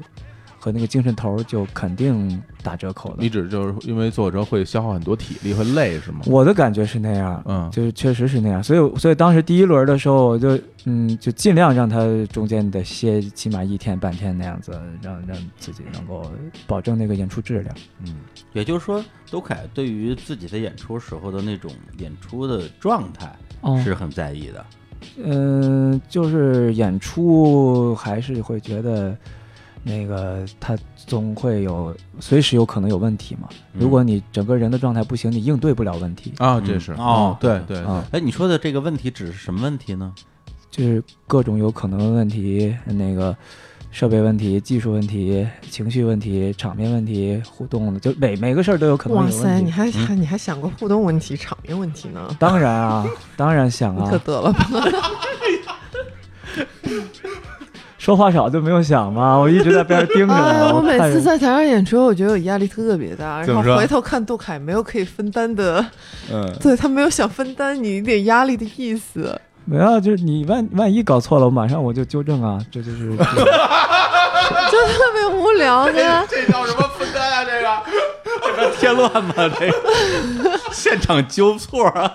[0.68, 3.30] 和那个精神头儿就肯定打折扣的你。
[3.30, 6.20] 指就是因为坐火车会消耗很多体力，会累是吗？
[6.26, 12.00] 我的感觉是那样，嗯就是确实是那样，所以所以当时第一轮的时候，我就嗯就尽量让他
[12.32, 16.30] 中间得歇起码一天半天那样子，让让自己能够
[16.68, 17.74] 保证那个演出质量。
[18.06, 18.16] 嗯
[18.52, 24.66] 也就是说，周凯对于自己的演出时候的那种演出的状态哦是很在意的。
[25.24, 29.16] 嗯，就是演出还是会觉得，
[29.88, 33.48] 那个他总会有随时有可能有问题嘛。
[33.74, 33.80] 嗯。
[33.80, 36.92] 如果你整个人的状态不行，你应对不了问题，啊，这是。
[36.94, 36.98] 嗯。
[36.98, 40.14] 哦对对啊，哎，你说的这个问题指是什么问题呢？
[40.70, 43.36] 就是各种有可能的问题，那个
[43.90, 50.06] 设备问题、技术问题、情绪问题、场面问题、互动的，就每每个事儿都有可能有哇塞，你还嗯。
[50.06, 52.28] 还你还想过互动问题、场面问题呢？
[52.38, 54.08] 当然啊，当然想啊。
[54.12, 54.68] 可啊，得了吧！
[58.08, 59.36] 说话少就没有想吗？
[59.36, 60.34] 我一直在边上盯着。
[60.74, 65.86] 我每次在台上演出，我觉得我压力特别大，然后怎么说回头看杜凯没有可以分担的，
[66.32, 69.38] 嗯 对他没有想分担你一点压力的意思。
[69.66, 73.10] 没有，就是你万万一搞错了，我马上我就纠正啊，这就是。
[73.18, 73.18] 就
[74.88, 75.92] 特别无聊的。
[76.32, 76.87] 这叫什么
[78.56, 79.34] 个添乱吗？
[79.60, 82.12] 这个现场纠错啊，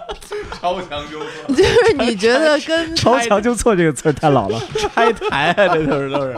[0.61, 4.61] 超强纠错，就是你觉得跟 超强纠错这个词儿太老了。
[4.77, 6.37] 拆台啊，这都是都是。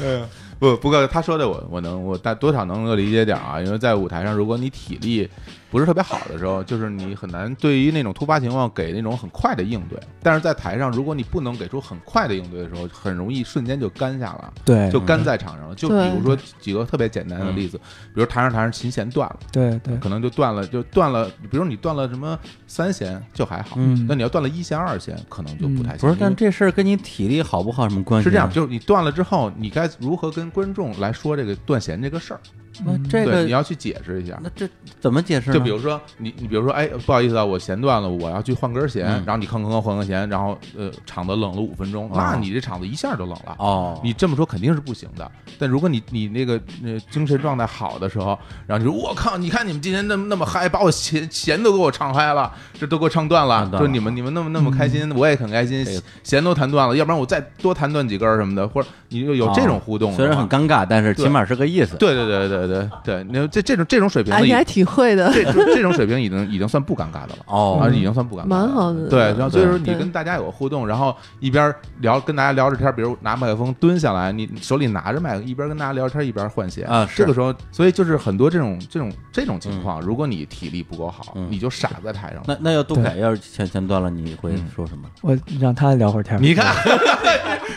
[0.00, 0.28] 嗯。
[0.58, 5.28] 不，不过他说的我我能我大多少能够理解点啊，因为在舞台上，如果你体力
[5.72, 9.98] 不是特别好的时候，就是你很难对于那种突发情况给那种很快的应对。
[10.22, 15.74] 但是在台上，如果你不能给出很快的应对的时候，很容易瞬间就干下了，对，就干在场上了。
[15.74, 17.78] 就比如说几个特别简单的例子，
[18.14, 21.28] 比如台上台上琴弦断了，对对，可能就断了，就断了。
[21.50, 26.00] 比如你断了什么三弦就还好，嗯那你要断了一弦二弦，可能就不太行。
[26.00, 28.24] 不是，但这事儿跟你体力好不好有什么关系？
[28.24, 32.40] 是这样，，就是你断了之后，你该如何跟观众来说这个断弦这个事儿？
[32.84, 34.38] 那这个对你要去解释一下。
[34.42, 34.68] 那这
[35.00, 35.54] 怎么解释呢？
[35.54, 43.54] 就比如说你，你比如说，哎，不好意思啊，我弦断了，我要去换根弦，嗯然后你吭吭吭换根弦，然后呃，场子冷了五分钟，哦那你这场子一下就冷了。
[43.58, 61.96] 哦，你这么说肯定是不行的，但如果你你那个呃精神状态好的时候，然后你说我靠，你看你们今天那么那么嗨，把我弦弦都给我唱嗨了，这都给我唱断了唱，断了说你们你们那么那么开心，我也很开心这个，弦都弹断了，要不然我再多弹断几根儿什么的，或者你就有这种互动虽然很尴尬，但是起码是个意思。
[61.96, 67.38] 对对对对对对对，那这这种这种水平你还挺会的，这这种水平已经已经算不尴尬的了。
[67.46, 67.78] 哦。
[67.82, 69.08] 啊，已经算不尴尬了，蛮好的。
[69.08, 77.18] 对，然后所以说你跟大家有个互动，然后一边聊跟大家聊着天，比如拿麦克风蹲下来，你手里拿着麦克，一边跟大家聊天一边换鞋啊是。
[77.18, 81.48] 这个时候，所以就是很多这种这种这种情况，如果你体力不够好，嗯。
[81.50, 82.42] 你就傻在台上。
[82.46, 84.64] 那那要杜凯要是前前断了，你会嗯。
[84.74, 85.08] 说什么？
[85.22, 86.40] 我让他聊会儿天。
[86.40, 86.74] 你看，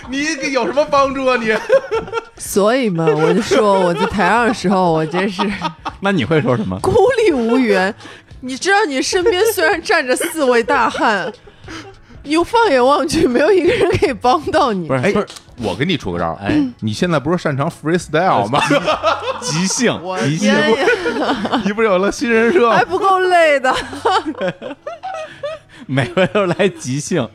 [0.09, 1.37] 你有什么帮助啊？
[1.37, 1.53] 你
[2.37, 5.41] 所以嘛，我就说我在台上的时候，我真是
[6.01, 6.79] 那你会说什么？
[6.81, 6.93] 孤
[7.25, 7.93] 立无援。
[8.41, 11.31] 你知道，你身边虽然站着四位大汉，
[12.23, 14.87] 你放眼望去，没有一个人可以帮到你。
[14.89, 18.61] 哎不是不是，我给你出个招儿，哎，你现在不是擅长 freestyle 吗？
[19.41, 20.53] 即兴我即兴
[21.63, 22.69] 你不是有了新人设？
[22.71, 23.73] 还不够累的。
[25.87, 27.27] 每回都来即兴。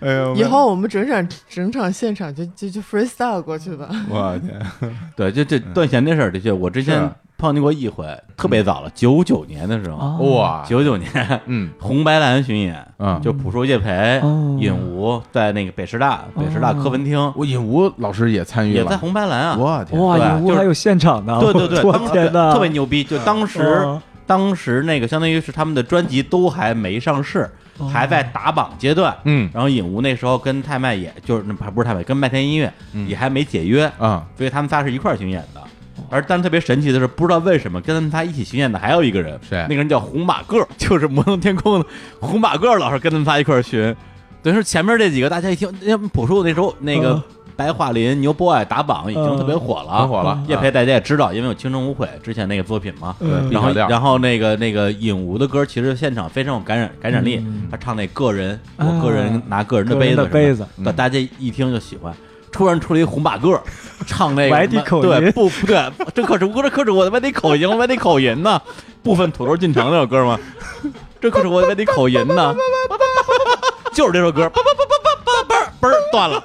[0.00, 3.88] 哎呦，以后我们整场整场现场就就就 freestyle 过去吧。
[4.08, 8.04] 我天，对，就这断弦这事儿，的确，我之前碰见过一回，
[8.36, 10.18] 特别早了，九九年的时候，哦。
[10.36, 11.70] 哇，九九年嗯。
[11.78, 14.56] 红白蓝巡演，嗯，就朴树、叶培、哦。
[14.60, 18.82] 尹吴在那个北师大北师大科文厅，我尹吴老师也参与了。
[18.82, 19.56] 也在，红白蓝啊。
[19.58, 21.38] 我天，哇，对就是影屋还有现场呢！
[21.40, 23.04] 对对对， 我当天哪，特别牛逼！
[23.04, 24.02] 就当时哦。
[24.26, 27.48] 当时那个相当于是他们的专辑都还没上市，
[27.86, 29.16] 还在打榜阶段。
[29.24, 35.62] 嗯然后影吴那时候跟太麦也就是那不是太麦，跟麦田音乐嗯也还没解约，啊，所以他们仨是一块儿巡演的。
[36.10, 41.86] 而但特别神奇的是，不知道为什么跟他们仨一起巡演的还有一个人，谁那个人叫红马个， 就是摩登天空的
[42.20, 43.94] 红马个老是跟他们仨一块儿巡。
[44.40, 47.22] 等于说前面这几个大家一听，因为朴树那时候那个嗯
[47.58, 53.16] 白桦林、牛 boy 打榜已经特别火了，很火了叶培大家也知道，因为有《青春无悔》之前那个作品嘛。
[53.18, 57.38] 嗯然后，然后那个那个尹吴的歌，其实现场非常有感染感染力。
[57.44, 62.14] 嗯他唱那个人，啊我个人拿个人的杯子杯子对，大家一听就喜欢。
[62.52, 63.60] 突然出了一红马个，
[64.06, 65.82] 唱那个 外地口音对，不不对，
[66.14, 68.62] 这可是我这可是我的外地口音，外地口音呢？
[69.02, 70.38] 部分土豆进城那首歌吗？
[71.20, 72.54] 这可是我的外地口音呢，
[73.92, 76.42] 就是这首歌，叭叭叭叭叭叭叭嘣儿断了，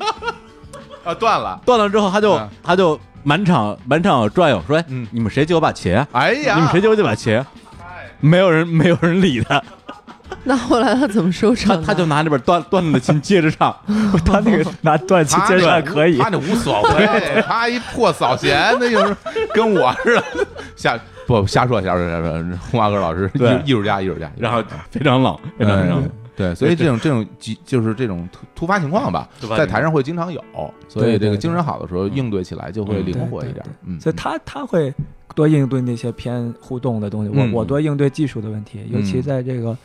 [1.04, 5.96] 啊断了，断了之后他就啊他就满场满场转悠，说：“哎嗯你们谁借我把琴？
[6.12, 7.42] 哎呀，你们谁借我这把琴？”
[8.20, 9.62] 没有人没有人理他，
[10.46, 11.84] 那后来他怎么收他场的？
[11.88, 13.76] 他就拿那边断断了的琴接着唱，
[14.26, 19.14] 他那个拿断琴接着唱可以他，那无所谓， 他一破扫弦，那就是
[19.54, 20.24] 跟我似的，
[20.78, 22.32] 瞎不瞎说瞎说瞎说，
[22.72, 26.12] 红花哥老师艺艺术家艺术家，然后非常冷，非常冷嗯。
[26.36, 30.44] 对，所以这种这种急就是这种突突发情况吧在台上会经常有，
[30.88, 33.64] 所以这个精神好的时候应对起来就会嗯灵活一点。
[33.86, 34.94] 嗯，所以他他会
[35.36, 37.52] 多应对那些偏互动的东西，嗯。
[37.54, 39.22] 我我多应对技术的问题，尤其嗯。
[39.22, 39.78] 在这个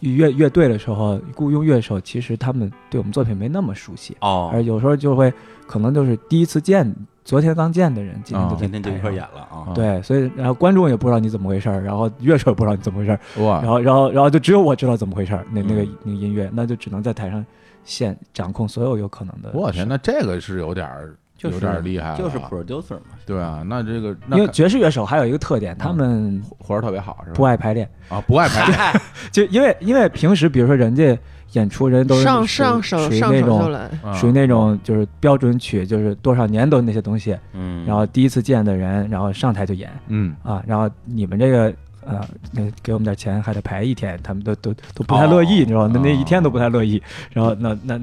[0.00, 4.50] 乐乐队的时候，雇佣乐手其实他们对我们作品没那么熟悉，哦。
[4.52, 5.32] 而，有时候就会
[5.66, 6.92] 可能就是第一次见，
[7.24, 9.72] 昨天刚见的人，今天哦就在今天就一块演了啊。
[9.74, 17.44] 对，所以然后观众也不知道你怎么回事儿，然后乐手也不知道你怎么回事儿，哇然，后然后然后就只有我知道怎么回事儿，那那个嗯那个音乐，那就只能在台上
[17.84, 19.50] 现掌控所有有可能的。
[19.54, 23.14] 我天，那这个是有点儿就是有点儿厉害了，就是 producer 嘛。
[23.24, 27.36] 对啊，那这个那因为爵士乐手还有一个特点，他们活儿特别好是吧？
[27.36, 28.78] 不爱排练，啊，不爱排练，
[29.30, 31.16] 就因为因为平时比如说人家
[31.52, 39.90] 演出人都是上属于上手属于上手就那种属于那种就是标准曲，就是多少年都那些东西，嗯，然后第一次见的人，然后上台就演。
[40.08, 40.34] 嗯。
[40.42, 41.72] 啊，然后你们这个
[42.04, 42.20] 呃，
[42.52, 45.64] 那给我们点钱还得排一天，他们都都都不太乐意，哦。
[45.64, 45.90] 你知道吗？
[45.94, 48.00] 那那一天都不太乐意，然后那那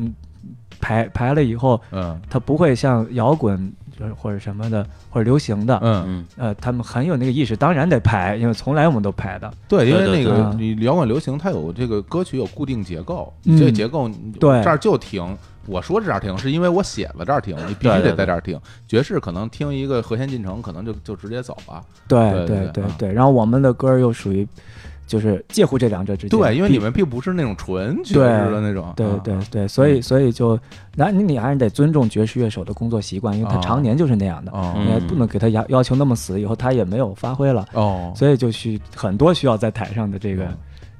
[0.80, 2.20] 排排了以后，嗯。
[2.30, 3.72] 他不会像摇滚就是
[4.18, 14.10] 或者什么的或者流行的，嗯，嗯呃，他们很有那个意识，当然得排，因为从来我们都排的，对，因为那个你摇滚流行，它有这个歌曲有固定结构，嗯这个结构
[14.40, 15.38] 对这儿就停。
[15.66, 18.60] 我说这儿停，是因为我写了这儿停，你必须得在这儿停。
[18.88, 21.84] 爵士可能听一个和弦进程，可能就就直接走了。
[22.08, 23.14] 对对对对。
[23.14, 24.48] 然后我们的歌又属于
[25.10, 28.93] 就是介乎这两者之间，对，因为你们并不是那种纯爵士的那种。
[28.95, 30.58] 对啊对对，所以所以就，
[30.95, 33.62] 那你你还是得尊重爵士乐手的工作习惯，因为他哦。
[33.63, 34.76] 常年就是那样的，哦。
[34.78, 40.48] 你还不能给他要要求那么死，以后他也没有发挥了，哦，所以就需很多需要在台上的这个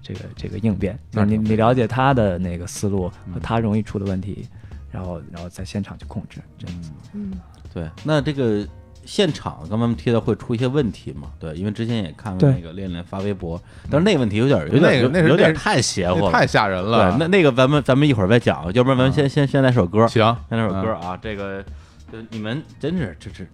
[0.02, 3.36] 这个这个应变，那挺你你了解他的那个思路嗯。
[3.36, 4.48] 和他容易出的问题，
[4.90, 6.90] 然后然后在现场去控制，这样子。
[7.14, 7.34] 嗯，
[7.72, 8.68] 对，那这个
[9.10, 11.30] 现场刚刚提到会出一些问题嘛？
[11.40, 21.66] 对，因为之前也看了那个练练发微博，但是那个问题有点有点那个有有点太邪乎了，太吓人对了。，那那个咱们咱们一会儿再讲，要不然咱们先先先来首歌，行，先来首歌啊，这个。
[22.12, 23.46] 就你们真是这这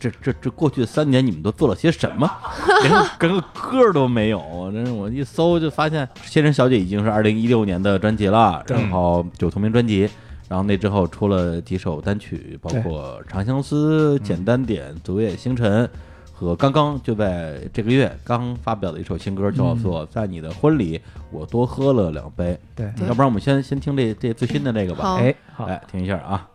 [0.00, 2.28] 这这这过去三年你们都做了些什么？
[2.82, 10.10] 连个连个歌都没有，真是我一搜就发现《仙人小姐》已经是二零一六年的专辑了，对然后就同名专辑，
[10.50, 15.86] 然后那之后出了几首单曲，包括《长相思》《简单点》《昨夜星辰》
[16.34, 22.52] 和刚刚就在这个月刚发表的一首新歌，叫做《在你的婚礼我多喝了两杯》。
[22.74, 25.04] 对，要不然我们先先听这这最新的这个吧。
[25.04, 25.14] 好。
[25.18, 26.48] 哎，好，哎，听一下啊。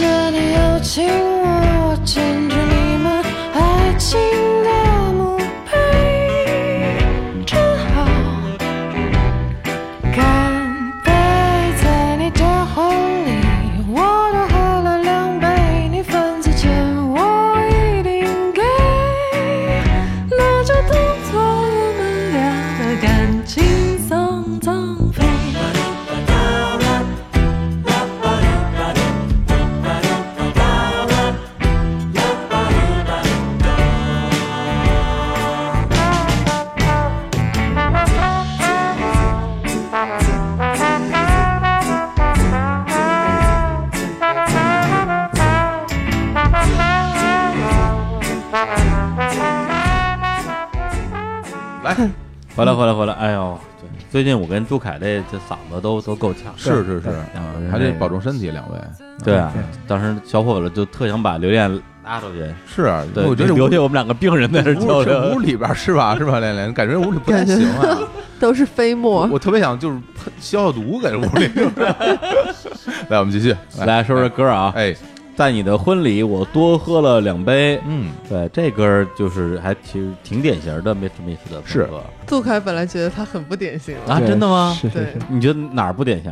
[0.00, 0.29] 谢
[54.20, 56.52] 最近我跟朱凯这这嗓子都都够呛。
[56.54, 57.08] 是是是
[57.70, 58.78] 还得保重身体，两位。
[59.24, 59.50] 对啊，
[59.88, 61.70] 当时小伙子就特想把刘恋
[62.04, 65.38] 拉出去，是啊，对，我觉得留下我们两个病人在这交流屋。
[65.38, 66.14] 里边是吧？
[66.18, 67.98] 是吧，连连感觉屋里不太行啊。
[68.38, 69.26] 都是飞沫。
[69.32, 71.50] 我特别想就是喷消消毒给屋里。
[73.08, 74.94] 来，我们继续来说说歌啊，哎，
[75.40, 77.80] 在你的婚礼，我多喝了两杯。
[77.86, 81.88] 嗯，对，这歌儿就是还其实挺典型的，没什么意思的是
[82.26, 84.76] 杜凯本来觉得他很不典型，啊，真的吗？
[84.78, 86.30] 是是是，你觉得哪儿不典型？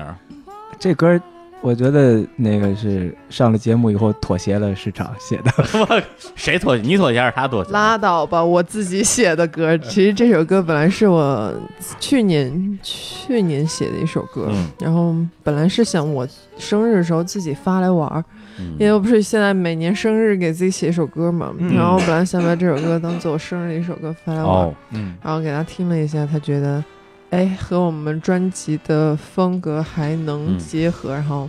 [0.79, 1.19] 这歌儿
[1.63, 6.05] 我觉得那个是上了节目以后妥协了市场写的，
[6.37, 6.83] 谁妥协？
[6.83, 7.71] 你妥协还是他妥协？
[7.71, 9.75] 拉倒吧，我自己写的歌。
[9.79, 11.51] 其实这首歌本来是我
[11.99, 18.38] 去年去年写的一首歌，嗯然后本来是想我生日的时候自己发来玩儿，嗯
[18.79, 21.75] 因为我不是现在每年生日给自己写一首歌嘛，嗯。
[21.75, 26.83] 然后我本来想把这首歌当做我生日的一首歌发来玩，哦，嗯，然后给他听了一下，他觉得，
[27.31, 30.59] 哎，和我们专辑的风格还能嗯。
[30.59, 31.49] 结合，然后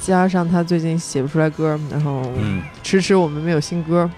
[0.00, 4.08] 加上他最近写不出来歌，然后嗯，迟迟我们没有新歌，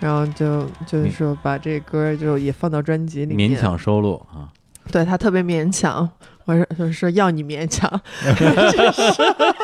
[0.00, 4.48] 然后就就是说把这歌就也放到专辑里面，勉强收录啊。
[4.90, 6.08] 对他特别勉强，
[6.44, 7.88] 我说就是说要你勉强，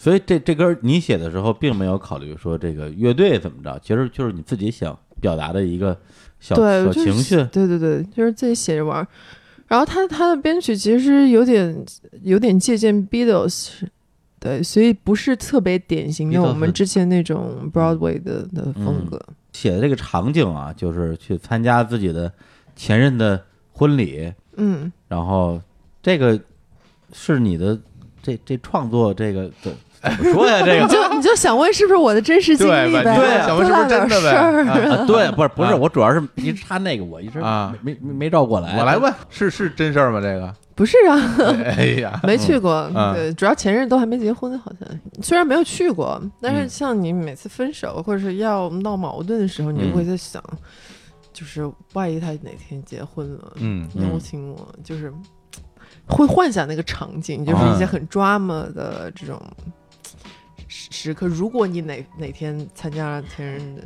[0.00, 5.94] 所以这这歌你写的时候，并没有考虑说这个乐队怎么着，其实就是你自己想表达的一个
[6.40, 7.36] 小对，小就是情绪。
[7.52, 9.06] 对对对，就是自己写着玩儿。
[9.68, 11.84] 然后他他的编曲其实有点
[12.22, 13.82] 有点借鉴 Beatles，
[14.38, 19.20] 对，所以不是特别典型的我们之前那种 Broadway 的的风格。
[19.52, 22.32] 写的这个场景啊，就是去参加自己的
[22.74, 25.60] 前任的婚礼，嗯，然后
[26.02, 26.40] 这个
[27.12, 27.78] 是你的
[28.22, 29.70] 这这创作这个怎
[30.02, 30.62] 怎么说呀？
[30.64, 33.16] 这个你就你就想问是不是我的真实经对吧历呗？
[33.16, 38.78] 对啊想问是不是真的呗对，不是不是，啊我主要是一直他那个，我一直啊没没没照过来。
[38.78, 40.20] 我来问，是是真事儿吗？
[40.20, 40.54] 这个？
[40.74, 41.18] 不是啊，
[41.76, 42.90] 哎呀， 没去过。
[42.94, 44.88] 嗯对，主要前任都还没结婚，好像
[45.22, 50.42] 虽然没有去过，但是嗯像你每次分手或者是要闹矛盾的时候，你就会在想，
[51.34, 55.12] 就是万一他哪天结婚了，嗯嗯邀请我，就是
[56.06, 59.38] 会幻想那个场景，就是一些很 drama 的这种
[60.90, 61.26] 时时刻。
[61.26, 63.82] 如果你哪哪天参加了前任的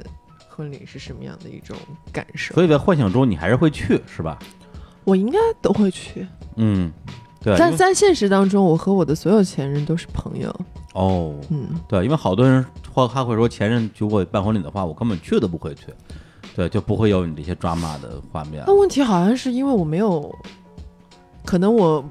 [0.49, 1.77] 婚礼，是什么样的一种
[2.13, 2.55] 感受？
[2.55, 4.39] 所以在幻想中你还是会去，是吧？
[5.05, 6.27] 我应该都会去。
[6.57, 6.91] 嗯，
[7.43, 10.55] 对，但在在现实当中，我和我的所有前任都是朋友。
[10.95, 15.87] 哦，嗯，对，因为好多人或他会说前任如果办婚礼的话，我根本去都不会去。
[16.57, 18.75] 对，就不会有你这些抓马的画面了那。
[18.75, 20.33] 问题好像是因为我没有，
[21.45, 22.03] 可能我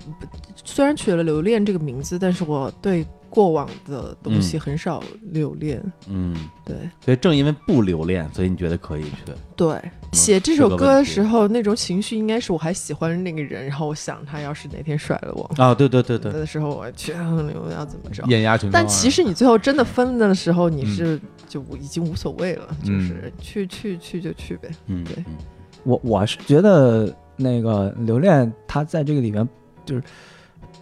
[0.65, 5.81] 虽然取了留恋这个名字，但是我对过往的东西很少留恋。
[6.07, 9.33] 嗯，对所以正因为不留恋，所以你觉得可以去。
[9.55, 9.75] 对，
[10.11, 18.23] 写这首歌的时候，那种情绪应该是我还喜欢那个人，然后我想他要是哪天甩了我啊，对对对对，的时候，我去我要怎么着？
[18.29, 18.71] 艳压群啊。
[18.71, 24.69] 但其实你最后真的分的时候，你嗯是就已经无所谓了，就嗯是去去去就去呗。
[24.87, 25.35] 嗯，对嗯
[25.83, 29.47] 我我是觉得那个留恋，他在这个里面
[29.85, 30.03] 就是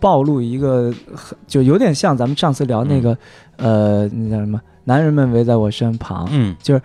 [0.02, 3.18] 暴露一个很，就有点像咱们上次聊那个，
[3.58, 4.60] 呃，那叫什么？
[4.84, 6.82] 男人们围在我身旁，嗯就是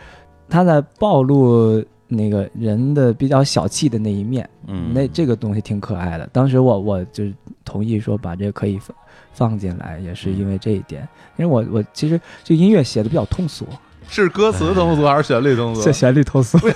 [0.50, 6.28] 他在暴露那个人的比较小气的那一面，嗯，那这个东西挺可爱的。
[6.30, 7.24] 当时我我就
[7.64, 8.94] 同意说把这个可以放
[9.32, 11.08] 放进来，也是因为这一点。
[11.38, 13.66] 因为我我其实这音乐写的比较通俗，
[14.06, 15.92] 是歌词通俗还是旋律通俗 是？
[15.92, 16.58] 旋律通俗。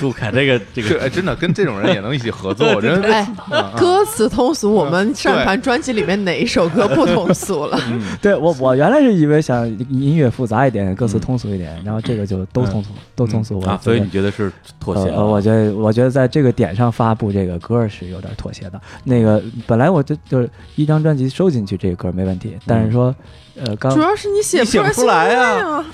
[0.00, 0.88] 杜凯这个这个。
[0.88, 7.78] 这哎，真的跟这种人也能一起合作，我觉得哎，嗯歌词通俗，我们上对一盘专辑里面哪一首歌不通俗了？
[7.88, 13.60] 嗯对我我原来是以为想音乐复杂一点，歌词通俗一点，然后这个就都通俗，都通俗。
[13.60, 18.80] 我啊，所以你觉得是妥协呃，我觉得，我觉得在这个点上发布这个歌是有点妥协的。
[19.04, 23.14] 那个本来我就就是一张专辑收进去这个歌没问题，但是说，
[23.56, 25.84] 呃，刚主要是你写你写不出来呀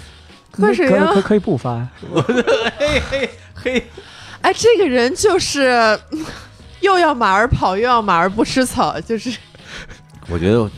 [0.62, 1.34] 呀，怪谁呀可可？
[1.34, 1.86] 以不发，
[2.78, 3.86] 嘿嘿嘿，
[4.42, 5.98] 哎，这个人就是
[6.80, 9.36] 又要马儿跑，又要马儿不吃草，就是
[10.28, 10.70] 我觉得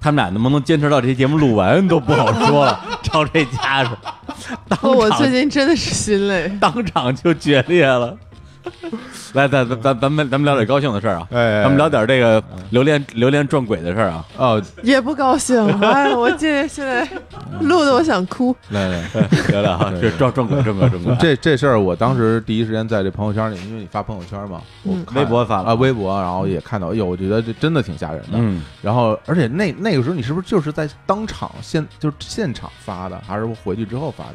[0.00, 3.00] 他们俩能不能坚持到这期节目录完都不好说了。
[3.02, 3.90] 照这架势，
[4.68, 6.50] 当我最近真的是心累。
[6.60, 8.16] 当场就决裂了。
[9.34, 14.24] 来，咱咱咱咱们咱们聊点高兴的事儿啊，哎，咱们聊点这个榴莲榴莲撞鬼的事儿啊。
[14.36, 17.06] 哦，也不高兴，哎，我这现在
[17.60, 18.54] 录的我想哭。
[18.70, 19.02] 来来，
[19.48, 28.32] 聊聊啊，对这撞撞鬼撞鬼撞鬼，这这事儿我当时第一时间在这朋友圈里，因为你发朋友圈嘛，我嗯微博发了啊，微博，然后也看到，哎呦，我觉得这真的挺吓人的。
[28.34, 34.24] 嗯，然后，而且那那个时候你是不是就是在当场现就是现场发的，还是回去之后发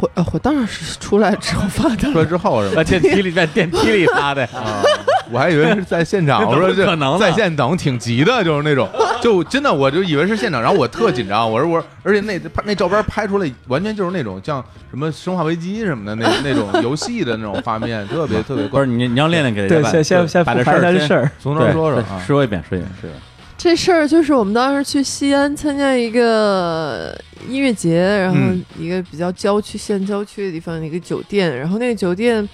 [0.00, 2.82] 我呃我当然是出来之后发的出来之后是吧？
[2.84, 4.82] 在电梯里在电梯里发的，啊，
[5.30, 8.88] 我还以为是在现场， 我说这可能在线等挺急的，就是那种，
[9.20, 21.30] 就真的我就以为是现场，然后我特紧张，我说我说，而且那那照片拍出来完全就是那种像什么《生化危机》什么的那那种游戏的那种画面，特别特别不是你你让练练给对，大家先先先把这事儿先这事儿。
[21.40, 23.20] 从头说说啊，说一遍，说一遍，说一遍。
[23.58, 27.12] 这事儿就是我们当时去西安参加一个
[27.48, 28.64] 音乐节，然后嗯。
[28.78, 32.48] 一个比较郊区、县郊区的地方的一个酒店，然后那个酒店，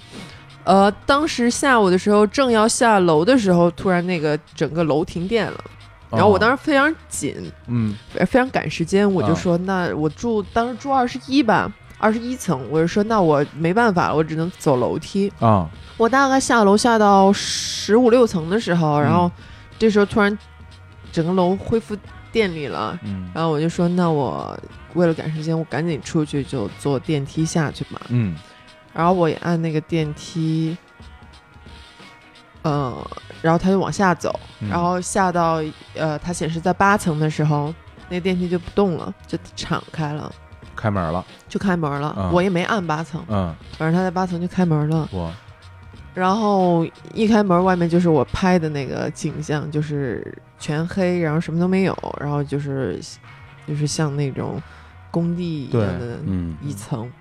[0.64, 5.64] 呃，当时下午的时候正要下楼的时候，突然那个整个楼停电了，
[6.10, 7.36] 然后我当时非常紧，
[7.66, 7.94] 嗯。
[8.26, 15.30] 非常赶时间，我就啊说，那我住当时住二十一吧，二十一层，我就说那我没办法了，我只能走楼梯。
[15.38, 15.68] 啊。
[15.98, 19.30] 我大概下楼下到十五六层的时候，然后
[19.78, 20.36] 这时候突然
[21.14, 21.96] 整个楼恢复
[22.32, 24.58] 电力了，嗯然后我就说，那我
[24.94, 28.00] 为了赶时间，我赶紧出去就坐电梯下去嘛。
[28.08, 28.36] 嗯
[28.92, 30.76] 然后我也按那个电梯，
[32.62, 33.10] 呃，
[33.40, 35.62] 然后它就往下走，嗯然后下到
[35.94, 37.72] 呃，它显示在八层的时候，
[38.08, 40.32] 那个电梯就不动了，就敞开了，
[40.74, 42.12] 开门了，就开门了。
[42.18, 45.08] 嗯我也没按八层，嗯反正它在八层就开门了。
[45.12, 45.32] 我
[46.12, 52.98] 然后一开门，外面就是我拍的那个景象，就是全黑，然后什么都没有，然后就是
[53.68, 54.58] 就是像那种
[55.10, 57.12] 工地一样的嗯，一层，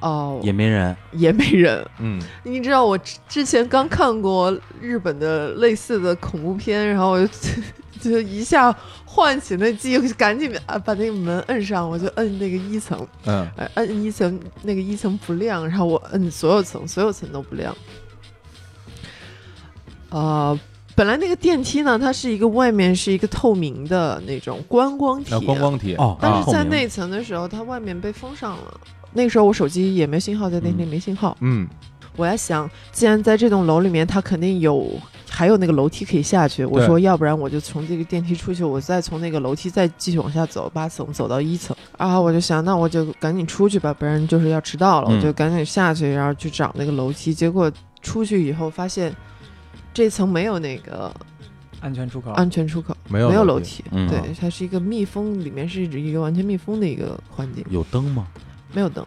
[0.00, 1.86] 哦、也没人，也没人。
[1.98, 7.28] 嗯 你知道我之之前刚看过日本的类似的恐怖片，然后我就
[8.00, 17.76] 就一下唤起那记忆，赶紧啊把那个门摁上，我就摁那个一层，嗯呃摁一层那个一层不亮，然后我摁所有层，所有层都不亮。
[20.08, 20.58] 呃，
[20.94, 28.80] 本来那个电梯呢，它是一个外面是一个透明的那种观光体，观光体哦但是在那层的时候，它外面被封上了。
[29.12, 31.36] 那个时候我手机也没信号，在电梯里没信号。
[31.40, 31.68] 嗯
[32.14, 34.86] 我在想，既然在这栋楼里面，它肯定有
[35.30, 36.62] 还有那个楼梯可以下去。
[36.62, 41.74] 我说，要不然我就从这个电梯出去，我再从那个楼梯再继续往下走，八层走到一层。
[41.98, 45.08] 然后我就想，那我就赶紧出去吧，不然就是要迟到了。
[45.10, 47.32] 嗯我就赶紧下去，然后去找那个楼梯。
[47.32, 47.72] 结果
[48.02, 49.10] 出去以后发现，
[49.94, 51.14] 这层没有那个
[51.80, 53.84] 安全出口，安全出口，没有没有楼梯。
[53.90, 58.26] 嗯对，它是一个密封，里面是一个完全密封的一个环境，有灯吗？
[58.72, 59.04] 没有灯。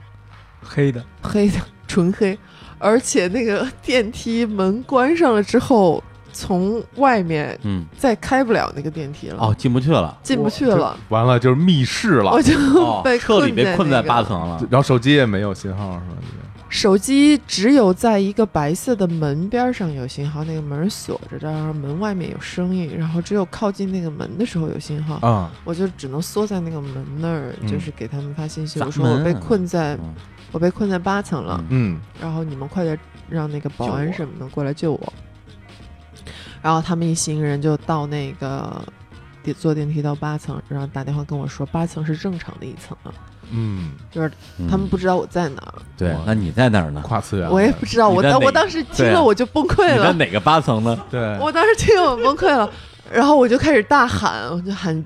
[0.62, 2.38] 黑的， 黑的，纯黑，
[2.80, 14.60] 而且那个电梯门关上了之后，从外面嗯，再开不了那个电梯了，哦，进不去了，进不去了，完了就是密室了我，就哦被彻底被困在在那个八层了。
[14.70, 16.18] 然后手机也没有信号是吧？
[16.68, 27.68] 手机只有在一个白色的门边上有信号，那个门锁着的，然后门外面有声音，然后只有靠近那个门的时候有信号，啊，我就只能缩在那个门那儿，嗯。
[27.68, 30.14] 就是给他们发信息，砸我说我被困在嗯。
[30.52, 32.00] 我被困在八层了，嗯。
[32.20, 32.98] 然后你们快点
[33.30, 35.14] 让那个保安什么的过来救我。
[36.62, 38.82] 然后他们一行人就到那个
[39.58, 43.14] 坐电梯到八层，然后打电话跟我说八层是正常的一层了，
[43.56, 44.30] 嗯，就是
[44.60, 47.02] 嗯他们不知道我在哪儿，对那你在哪儿呢？
[47.02, 51.00] 跨次元，我也不知道，我当我当时听了我就崩溃了，你在哪个八层呢？
[51.10, 52.70] 对，我当时听了我崩溃了，
[53.12, 55.06] 然后我就开始大喊，我就喊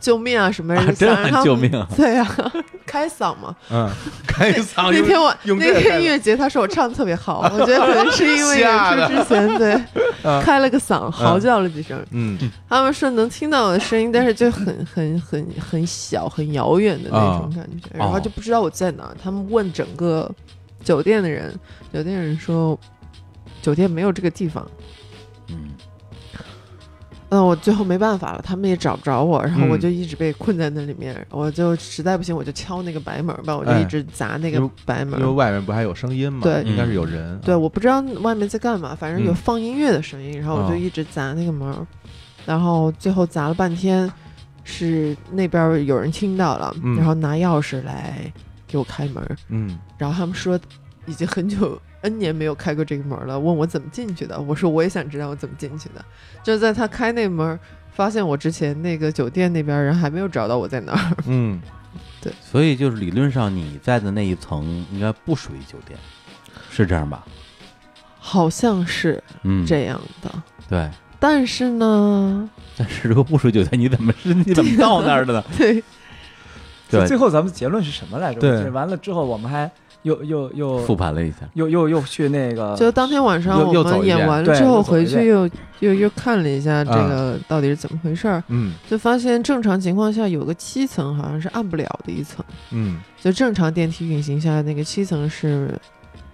[0.00, 1.86] 救命啊什么啊的，真喊想让他们救命啊。
[1.96, 2.26] 对呀、
[2.86, 3.54] 开嗓嘛。
[3.70, 3.90] 嗯，
[4.26, 9.74] 开嗓那天我那天音乐节他说我唱的特别好，我觉得可能是因为演出之前对
[10.22, 10.42] 嗯。
[10.42, 12.04] 开了个嗓，嚎叫了几声。
[12.10, 12.38] 嗯。
[12.68, 19.14] 他们说能听到我的声音，但是就很很很很小、很遥远的那种感觉，然后就不知道我在哪。
[19.22, 20.30] 他们问整个
[20.82, 21.54] 酒店的人，
[21.92, 22.78] 酒店人说
[23.62, 24.66] 酒店没有这个地方。
[27.34, 35.18] 嗯，嗯，我最后没办法了，他们也找不着我，然后我嗯就一直被困在那里面，我就实在不行我就敲那个白门吧，我就哎一直砸那个白门。
[35.20, 36.40] 因为外面不还有声音吗？
[36.42, 37.38] 对应该是有人。
[37.40, 41.86] 对，我不知道外面在干嘛，反正有嗯放音乐的声音，然后我就哦一直砸那个门儿，
[42.46, 44.10] 然后最后砸了半天，
[44.62, 48.32] 是那边有人听到了，嗯然后拿钥匙来
[48.66, 50.58] 给我开门，嗯然后他们说
[51.06, 56.04] 已经很久 N 年没有开过这个门了，问我怎么进去的，我说我也想知道我怎么进去的，
[56.42, 57.58] 就在他开那门，
[57.92, 61.60] 发现我之前那个酒店那边人还没有找到我在哪儿，嗯
[62.20, 65.98] 对所以就是理论上你在的那一层应该不属于酒店，
[66.70, 67.24] 是这样吧？
[68.18, 70.30] 好像是嗯，这样的，
[70.68, 70.90] 对。
[71.20, 75.44] 但是呢， 但是如果不属于酒店，你怎么是你怎么到那儿的呢？
[75.56, 75.82] 对，
[76.90, 78.40] 对最后咱们结论是什么来着？
[78.40, 79.70] 对完了之后，我们还
[80.04, 85.48] 又又又复盘了一下，又又又去那个，就当天晚上我们演完了之后回去又
[85.80, 95.74] 又又看了一下这个到底是怎么回事儿，嗯就发现正常情况下有个七层好像是按不了的一层，嗯就正常电梯运行下来那个七层是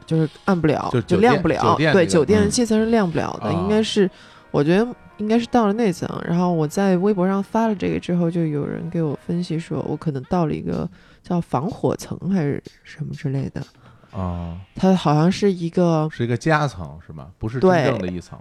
[0.04, 4.10] 就是按不了，就亮不了对，酒店的嗯七层是亮不了的，啊应该是
[4.50, 4.86] 我觉得
[5.18, 10.88] 应该是到了那层，然后我在微博上发了这个之后，就有人给我分析说我可能到了一个
[11.30, 13.62] 叫防火层还是什么之类的，
[14.10, 17.28] 啊，它好像是一个是一个夹层是吧？
[17.38, 18.36] 不是真正的一层。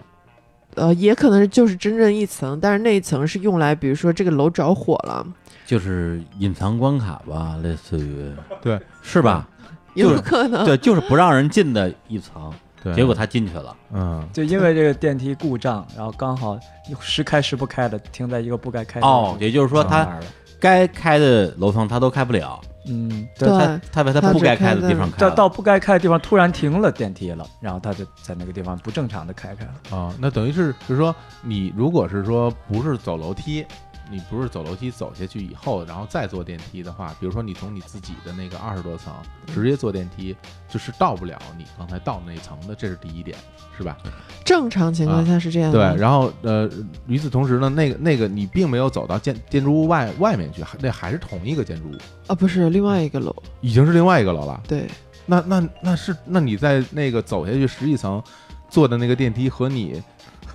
[0.73, 5.23] 呃，也可能是就是真正一层，但是那一层是用来，比如说这个楼着火了，
[5.67, 8.31] 就是隐藏关卡吧，类似于。
[8.59, 9.47] 对，是吧？
[9.93, 10.65] 有就是可能。
[10.65, 12.51] 对，就是不让人进的一层，
[12.83, 13.75] 对，结果他进去了。
[13.93, 14.27] 嗯。
[14.33, 16.57] 就因为这个电梯故障，然后刚好
[16.99, 20.19] 时开时不开的停在一个不该开的哦，也就是说他
[20.59, 25.17] 该开的楼层他都开不了，嗯，对他他在他不该开的地方开。
[25.17, 29.97] 到到不该开的地方突然停了电梯了，然后他就在那个地方不正常的开开了。
[29.97, 33.65] 啊，那等于是就是说，你如果是说不是走楼梯，
[34.12, 39.14] 你不是走楼梯走下去以后，然后再坐电梯的话，比如说你从你自己的那个二十多层
[39.53, 40.36] 直接坐电梯，
[40.68, 43.38] 就是到不了你刚才到的那层的，这是第一点，
[43.78, 43.97] 是吧？
[44.43, 46.70] 正常情况下是这样对。，然后呃，
[47.07, 51.97] 与此同时呢，那个那个你并没有走到建建筑物外外面去，还那还是同一个建筑物，
[52.28, 54.62] 啊，不是另外一个楼，已经是另外一个楼了。
[54.68, 54.88] 对，
[55.26, 58.22] 那那那是那你在那个走下去十几层
[58.70, 60.01] 坐的那个电梯和你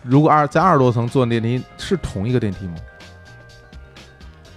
[0.02, 2.74] 如果二在二十多层坐的电梯是同一个电梯吗？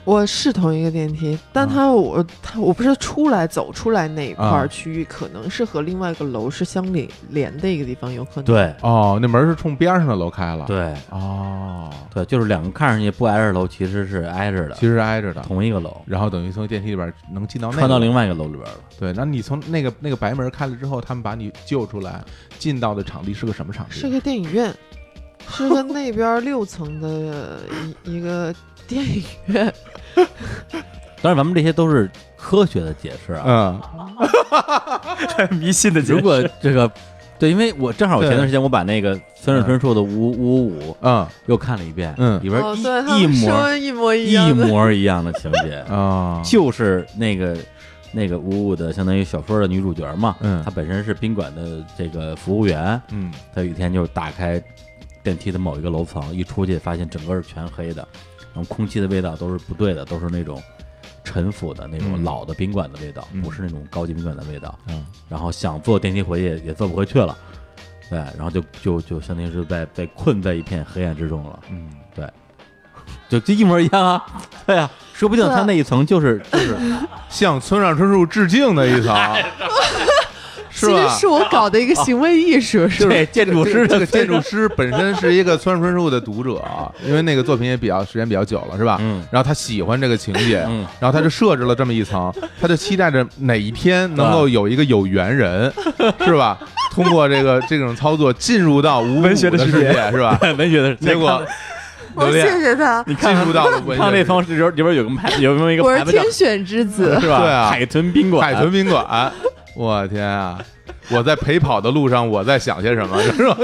[0.07, 8.45] 我是同一个电梯，但啊它我它我不是出来走出来那一块区域，可能是和另外一个楼是相连连的一个地方，有可能。
[8.45, 15.41] 对哦，那门是冲边上的楼开了。，对哦，对，就是两个看上去不挨着楼，其实是挨着的，其实是挨着的。
[15.41, 18.79] 同一个楼，然后等于从电梯里边能进到那个穿到另外一个楼里边了。
[18.97, 22.23] 对，那你从那个那个白门开了之后，他们把你救出来，
[22.57, 23.95] 进到的场地是个什么场地？
[23.95, 24.73] 是个电影院，
[25.49, 27.59] 是个那边六层的
[28.05, 28.55] 一一个
[28.87, 29.73] 电影院。
[31.21, 33.81] 当然，咱们这些都是科学的解释啊。
[35.49, 35.49] 嗯。
[35.59, 36.13] 迷信的解释。
[36.13, 36.89] 如果这个，
[37.39, 41.27] 对，因为我正好我前段时间我把那个村上春树的《五五五》嗯。
[41.47, 42.37] 又看了一遍，嗯。
[42.37, 44.67] 哦，里边一对，他们一模说一模一一样的。
[44.67, 47.57] 模一样的情节，啊， 就是那个
[48.11, 50.61] 那个五五的相当于小说的女主角嘛，嗯。
[50.63, 53.31] 她本身是宾馆的这个服务员，嗯。
[53.53, 54.61] 她有一天就打开
[55.23, 58.07] 电梯的某一个楼层，一出去发现整个是全黑的，
[58.57, 60.59] 然后空气的味道都是不对的，都是那种
[61.23, 62.23] 陈腐的那种嗯。
[62.23, 63.41] 老的宾馆的味道，嗯。
[63.43, 64.73] 不是那种高级宾馆的味道。
[64.87, 65.05] 嗯。
[65.29, 67.37] 然后想坐电梯回去也坐不回去了，
[68.09, 71.87] 对，然后就就就相当于是在被困在一片黑暗之中了，嗯，
[73.29, 74.25] 就就一模一样啊，
[74.65, 76.75] 对啊，说不定他那一层就是就是
[77.29, 79.43] 向村上春树致敬的一层，是
[80.79, 81.09] 其实？
[81.19, 83.09] 是我搞的一个 行为艺术，是吧？
[83.09, 86.61] 对建筑师这个建筑师本身是一个村上春树的读者，
[87.05, 88.97] 因为那个作品也比较时间比较久了，是吧？
[89.01, 95.71] 嗯然后他喜欢这个情节，嗯然后他就设置了这么一层，他就期待着哪一天能够有一个有缘人，
[96.25, 96.57] 是吧？
[96.93, 100.37] 通过这个这种操作进入到无文学的的世界界，是吧？
[100.57, 101.41] 文学的，结果
[102.15, 107.15] 我谢谢他，你看进入到了文学看那方里边里边有个牌，有没有一个我是天选之子。
[107.21, 107.39] 是吧？
[107.39, 109.31] 对啊海豚宾馆，海豚宾馆，
[109.77, 110.59] 我天啊！
[111.11, 113.21] 我在陪跑的路上，我在想些什么？
[113.21, 113.55] 是吧？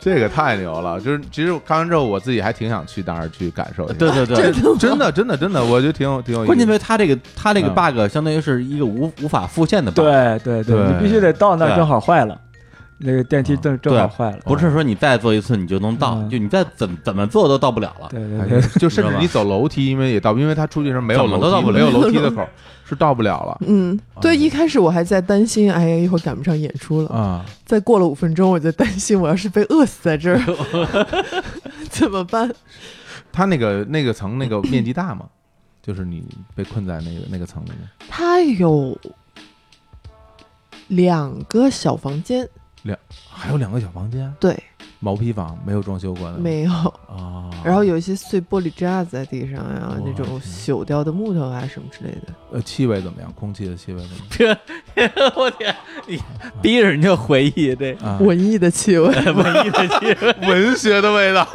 [0.00, 1.00] 这个太牛了！
[1.00, 3.94] 就是其实看完之后，我自己还挺想去那儿去感受一下。
[3.94, 6.46] 对对对，真的真的真的，我觉得挺有挺有意思。
[6.46, 12.36] 关键是他这个他这个嗯 bug 相当于是一个无无法复现的 bug，对对对你必须得到那儿正好坏了，
[12.98, 14.38] 那个电梯正正好坏了。
[14.44, 18.08] 不是说你再坐一次你就能到，嗯就你再怎怎么做都到不了了。
[18.10, 22.46] 对哎对对，就甚至你走楼梯，因为也到，因为他出去时候没有楼梯，到不了没有楼梯的 口，
[22.84, 27.08] 是到不了了嗯，对，一开始我还在担心，哎呀，一会儿赶不上演出了。
[27.10, 27.44] 啊！
[27.64, 31.12] 再过了五分钟，我就担心我要是被饿死在这儿，
[31.90, 32.52] 怎么办？
[33.32, 35.26] 他那个那个层那个面积大吗？
[35.82, 36.22] 就是你
[36.54, 37.78] 被困在那个那个层里面，
[38.08, 38.96] 它有
[40.88, 42.48] 两个小房间，
[43.30, 44.60] 还有两个小房间，对，
[44.98, 46.72] 毛坯房没有装修过的，没有。
[47.08, 47.48] 啊。
[47.64, 52.34] 然后有一些碎玻璃渣子在地上呀，哇那种朽掉的木头啊什么之类的。
[52.52, 53.32] 呃，气味怎么样？
[53.34, 54.56] 空气的气味怎么
[55.36, 55.74] 我天，
[56.06, 56.18] 你
[56.60, 57.94] 逼着人家回忆这？
[58.04, 60.34] 啊，文艺的气味，文艺的气味。
[60.48, 61.46] 文学的味道。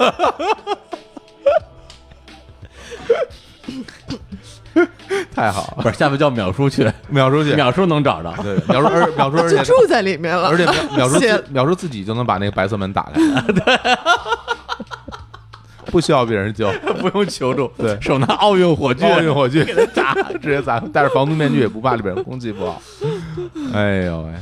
[5.37, 8.33] 太好了，不是，下面叫淼叔去，秒叔去，淼叔能找着。
[8.41, 10.49] 对，秒叔，而秒叔，而且就住在里面了。
[10.49, 13.21] 而且秒秒叔写自秒叔自己就能把那个白色门打开，
[13.53, 13.79] 对
[15.91, 16.71] 不需要别人救。
[16.99, 22.81] 不用求助，对手拿奥运火炬，奥运火炬给他砸，直接砸，戴着防毒面具也不怕里边空气不好。
[23.75, 24.33] 哎呦喂，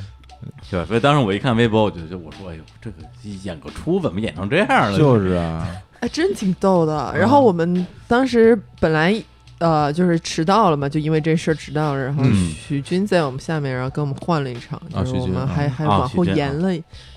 [0.72, 2.96] 对，所以当时我一看微博，我就就我说，哎呦，这个
[3.44, 4.98] 演个出怎么演成这样了？
[4.98, 5.68] 就是啊，
[6.00, 7.14] 哎，真挺逗的。
[7.14, 9.22] 然后我们当时本来
[9.60, 12.04] 呃就是迟到了嘛，就因为这事儿迟到了。
[12.04, 16.72] 然后嗯许军在我们下面，然后跟我们换了一场，就是我们还啊还往后延了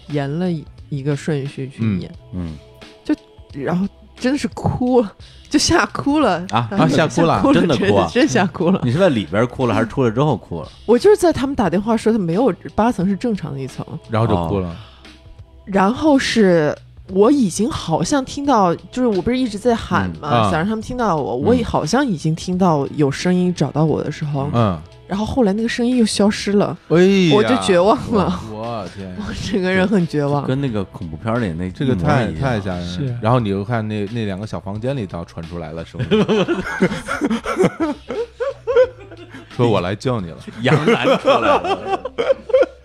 [0.09, 0.47] 延了
[0.89, 2.57] 一个顺序去嗯演，嗯，
[3.53, 3.87] 然后
[4.17, 5.13] 真的是哭了，
[5.49, 8.81] 就吓哭了啊 吓哭了哭真的哭啊真吓哭了。
[8.85, 10.69] 你是在里边哭了，还是出来之后哭了？
[10.87, 14.77] 我就是在他们打电话说他没有八层是正常的一层，然后就哭了。
[15.65, 16.75] 然后是
[17.13, 30.45] 我已经好像听到，就是我不是一直在喊嘛，嗯啊想让他们听到我，我也好像已经听到有声音找到我的时候，嗯，然后后来那个声音又消失了，哎，我就绝望了，我天， 我整个人很绝望。
[30.45, 33.19] 跟那个恐怖片里那这个太太吓人了。
[33.23, 36.07] 然后你又看那那两个小房间里头传出来了声音，
[39.57, 40.37] 说我来救你了。
[40.63, 42.01] 杨澜出来了。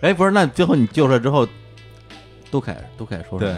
[0.00, 1.46] 哎，不是，那最后你救出来之后，
[2.50, 3.54] 杜凯，杜凯说什么对？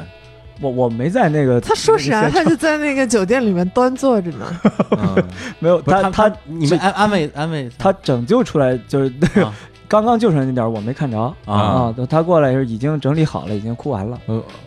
[0.61, 2.29] 我我没在那个他说啥？
[2.31, 4.61] 他就在那个酒店里面端坐着呢。
[4.97, 5.23] 嗯，
[5.59, 9.13] 没有他他你们安安慰安慰他拯救出来就是
[9.89, 14.19] 刚刚救出来那点儿我没看着啊啊，等他过来时候已经整理好了，已经哭完了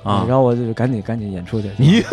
[0.04, 1.70] 然后我就赶紧赶紧演出去。
[1.78, 2.02] 你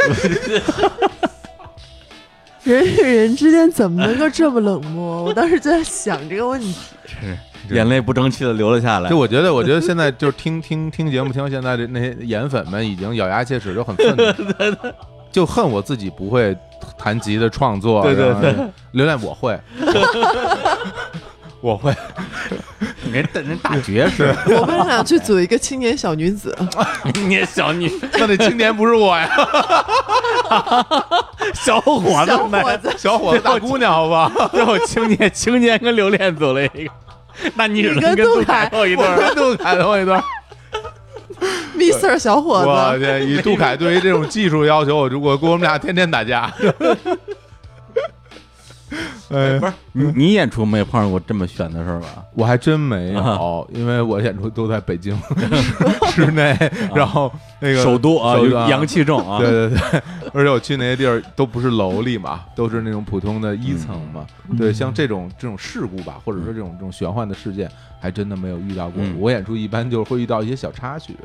[2.65, 5.23] 人与人之间怎么能够这么冷漠？
[5.23, 6.75] 我当时就在想这个问题。
[7.71, 9.11] 眼泪不争气的流了下来。
[9.11, 9.17] 就。
[9.17, 14.25] 我觉得，我觉得现在就是听听听节目，听到现在的那些颜粉们已经咬牙切齿，就很愤怒，
[15.33, 16.57] 就恨我自己不会
[16.99, 18.03] 弹吉的创作。
[18.03, 19.59] 对对然后刘恋我会，
[21.61, 21.95] 我会，
[23.11, 26.57] 人人大爵士，我们俩去组一个青年小女子，
[27.15, 29.29] 青年小女那那青年不是我呀，
[31.55, 34.31] 小伙子小们，伙子，小伙子大姑娘，好吧？
[34.53, 36.93] 最后青年青年跟刘恋组了一个，
[37.55, 39.17] 那你只能跟跟杜杜凯凯后一对儿。
[39.17, 40.23] 我跟杜凯头一段，
[41.77, 43.29] Mr 小伙子，我天！
[43.29, 46.53] 以杜凯对于这种技术要求，我如果跟我们俩天天打架，
[49.31, 52.25] 哎不，是你你演出没碰上过这么悬的事儿吧？
[52.35, 55.19] 我还真没有，啊因为我演出都在北京
[56.13, 56.57] 室内，
[56.95, 58.37] 然后那个首都啊，
[58.69, 59.39] 阳气重啊。
[59.39, 60.03] 对对对，
[60.33, 64.27] 而且我去那些地儿都不是楼里嘛，都是那种普通的一层嘛。
[64.57, 67.71] 对，像这种这种事故吧，或者说这种这种玄幻的事件，
[68.01, 69.03] 还真的没有遇到过。
[69.03, 71.17] 嗯我演出一般就是会遇到一些小插曲，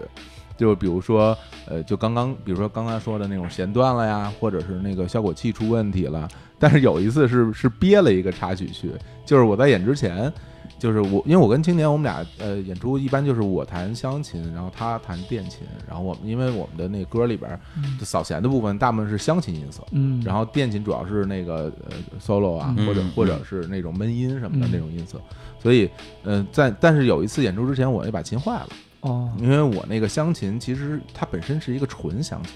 [0.57, 1.37] 就比如说
[1.67, 6.27] 呃，就刚刚比如说刚刚说的那种弦断了呀，或者是那个效果器出问题了。
[6.61, 8.91] 但是有一次是是憋了一个插曲去，
[9.25, 10.31] 就是我在演之前。
[10.79, 17.59] 就是我，因为我跟青年我们俩呃演出一般就是我弹湘琴，然后他弹电琴，然后我们因为我们的那歌里边儿
[17.99, 25.21] 就扫弦的部分大部分是湘琴音色，嗯，然后电琴主要是那个呃 solo 啊，嗯或者嗯或者是那种闷音什么的嗯那种音色，
[25.59, 25.87] 所以
[26.23, 28.69] 呃在但是有一次演出之前我那把琴坏了，
[29.01, 32.53] 哦，因为我那个湘琴其实它本身是一个纯湘琴，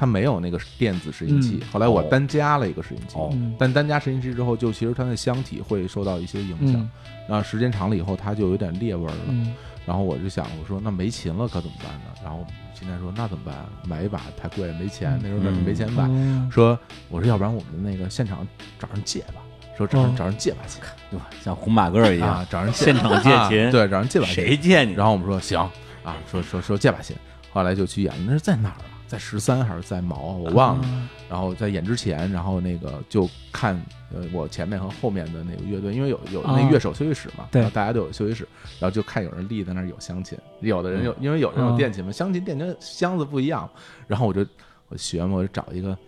[0.00, 3.18] 它没有那个电子拾音器嗯，后来我哦单加了一个拾音器，
[3.58, 6.90] 但单加拾音器之后，就其实它的箱体会受到一些影响，嗯。
[7.28, 9.54] 然后时间长了以后它就有点裂味儿了，嗯。
[9.84, 12.18] 然后我就想我说那没琴了可怎么办呢？
[12.24, 13.54] 然后今天说那怎么办？
[13.84, 16.04] 买一把太贵没钱，那时候嗯没钱买。
[16.04, 16.48] 哦。
[16.50, 16.78] 说
[17.10, 18.48] 我说要不然我们那个现场
[18.78, 19.42] 找人借吧，
[19.76, 20.80] 说找人哦找人借把琴
[21.10, 21.28] 对吧？
[21.42, 24.34] 像红马个儿一样啊，，找人现场借啊琴，对，找人借把琴。
[24.34, 24.94] 谁借你？
[24.94, 25.58] 然后我们说行
[26.02, 27.14] 啊，说说说借把琴，
[27.52, 28.89] 后来就去演，那是在哪儿啊？
[29.10, 30.36] 在十三还是在毛啊？
[30.36, 31.08] 我忘了。
[31.28, 33.74] 然后在演之前，然后那个就看
[34.14, 38.46] 呃我前面和后面的那个乐队，因为有有那啊乐手休息室嘛，对大家都有休息室，
[38.78, 43.68] 然后就看有人立在那儿有湘琴，有的人有，因为有人有啊电琴嘛，湘琴电琴箱子不一样，
[44.06, 44.46] 然后我就
[44.88, 45.98] 我学嘛，我就找一个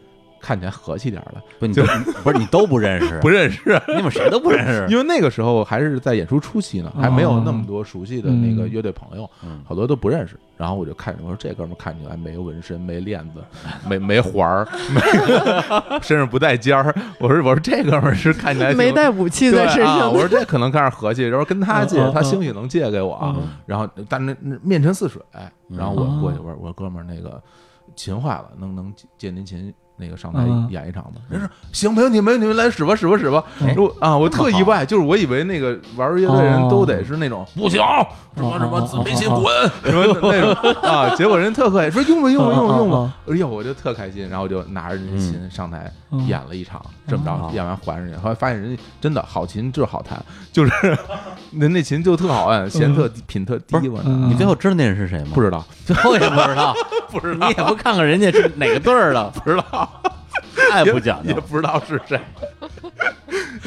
[0.43, 1.83] 看起来和气点儿的，不，你都
[2.23, 4.87] 不是你都不认识， 不认识， 你们谁都不认识。
[4.91, 9.63] 因为那个时候还是在演出初期呢，还没有那么多熟悉的那个乐队朋友，嗯。
[9.65, 10.37] 好多都不认识。
[10.57, 13.43] 然后我就看着我说这哥们儿看起来没纹身、没链子、
[13.89, 15.01] 没没环儿、没
[16.01, 16.95] 身上不带尖儿。
[17.19, 19.99] 我说我说这哥们儿是看起来没带武器对在身啊。
[19.99, 20.01] 上。
[20.01, 23.35] 的，我说这可能看着和气，然后跟他借他兴许能借给我
[23.67, 25.21] 然后但那那面沉似水，
[25.69, 27.43] 然后我过去我说我说哥们儿那个
[27.97, 30.67] 琴坏了，能能借借您琴那个上台嗯。
[30.71, 31.21] 演一场吧？
[31.29, 33.43] 人说行，没问题，没问题，来使吧，使吧，使吧。
[33.61, 37.81] 哎我啊，我特意外，就是我以为那个玩乐队的人都得是那种不行，
[38.37, 39.45] 什么什么哦没琴滚，
[39.85, 41.15] 什么那种 啊。
[41.17, 42.97] 结果人特客气，说用吧用吧用吧用吧。
[42.97, 43.13] 哦。
[43.29, 46.27] 哎呦，我就特开心，然后我就拿着那琴上台嗯。
[46.27, 47.49] 演了一场，这么哦。
[47.51, 50.23] 着演完还人家，后来发现人家真的好琴就是好弹，
[50.53, 50.73] 就是
[51.51, 54.31] 那那琴就特好按，弦特品特低，我操嗯。
[54.31, 55.31] 你最后知道那人是谁吗？
[55.35, 55.65] 不知道。
[55.85, 56.75] 最 后也不知道，
[57.11, 59.82] 不知道，你也不看看人家是哪个队儿的，不知道。
[59.83, 60.22] 好。
[60.71, 61.35] 太不讲究。
[61.35, 62.21] 也不知道是谁。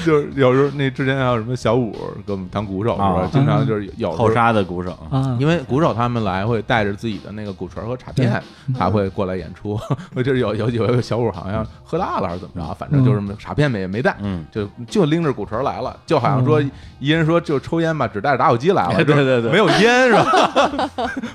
[0.05, 1.91] 就是有时候那之前还有什么小五
[2.25, 3.29] 给我们当鼓手是吧啊？
[3.31, 8.41] 经常就是有后沙的鼓手，啊，因为鼓手他们来会带着自己的那个鼓槌和镲片，
[8.77, 9.79] 他会过来演出。
[10.13, 16.61] 我就是有有有一个小五好像喝大了还是怎么着，反正就是镲片没没带，嗯，就就拎着鼓槌来了，就好像说
[16.99, 20.89] 一人说就抽烟吧，只带着打火机来了，对对对对没有烟是吧？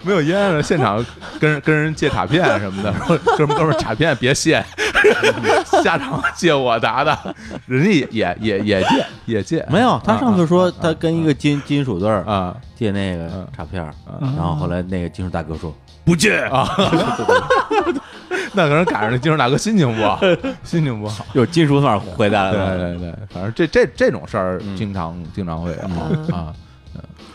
[0.05, 1.05] 没有烟，现场
[1.40, 4.64] 跟人跟人借卡片什么的，说哥们儿哥们儿镲片别谢，
[5.82, 7.16] 下场借我答的，
[7.66, 10.01] 人家也也也也借 也借，没有。
[10.05, 12.57] 他上次说啊他跟一个金金属队儿啊。
[12.80, 15.70] 借那个嗯插片儿，嗯然后后来那个金属大哥说
[16.03, 16.38] 不借。
[16.45, 16.66] 啊，
[18.55, 20.18] 那可能赶上那金属大哥心情不好，
[20.64, 21.26] 心情不好。
[21.34, 22.76] 有金属范儿回来对了。
[22.78, 24.74] 对对，反正这这这种事儿嗯。
[24.76, 25.74] 经常经常会
[26.32, 26.55] 啊，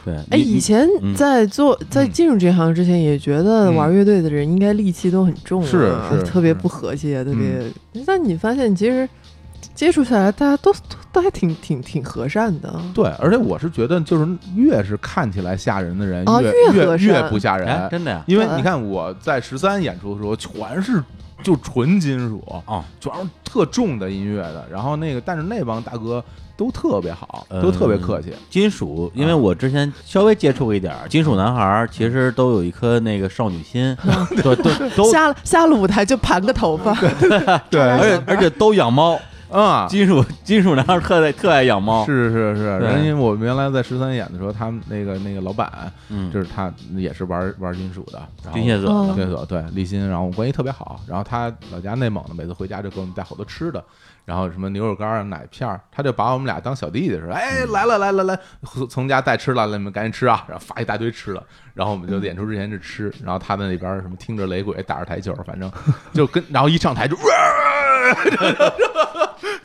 [0.06, 1.14] 对，哎，以前嗯。
[1.16, 3.76] 在做在进入这行之前，也觉得嗯。
[3.76, 7.70] 玩乐队的人应该戾气都很重啊，是是特别不和谐，特别。
[8.06, 9.10] 但你发现其实
[9.74, 10.80] 接触下来，大家都都
[11.12, 12.74] 都还挺挺挺和善的。
[12.94, 18.24] 对，而且我是觉得，就是越是看起来吓人的人，哦越越越不吓哎，人，真的呀？
[18.28, 21.04] 因为你看我在十三演出的时候，全是
[21.44, 26.24] 就纯金属，哦，全是特重的音乐的，然后那个但是那帮大哥
[26.58, 27.62] 都特别好，嗯。
[27.62, 33.96] 都特别客气，金属，因为我之前稍微接触过一点儿，金属男孩其实都有一颗那个少女心，
[34.44, 34.56] 对。
[34.56, 36.94] 对都，下了下了舞台就盘个头发，
[37.70, 39.20] 对而且而且都养猫，
[39.52, 42.88] 啊，金属金属男孩特爱特爱养猫，是是是，对。
[42.88, 51.00] 人因为我们原来在十三演的时候，他们那个那个老板，嗯，就是他也是玩玩金属的，然后军械哦者对立新，然后我们关系特别好。
[51.08, 53.84] 然后他老家内蒙的，每次回家就给我们带好多吃的，
[54.26, 57.34] 然后什么牛肉干啊、奶片儿，他就把我们俩当小弟弟似的。
[57.34, 60.44] 哎，来了来了来，从从家带吃来了，你们赶紧吃啊！
[60.48, 65.72] 然后发一大堆吃的，然后我们就演出之前就吃，然后他在那边什么听着雷鬼，打着台球，反正
[66.12, 67.16] 就跟，然后一上台就。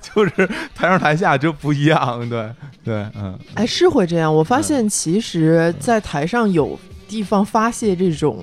[0.00, 2.50] 就是台上台下就不一样，对
[2.82, 4.34] 对，嗯，哎，是会这样。
[4.34, 8.42] 我发现其实，在台上有地方发泄这种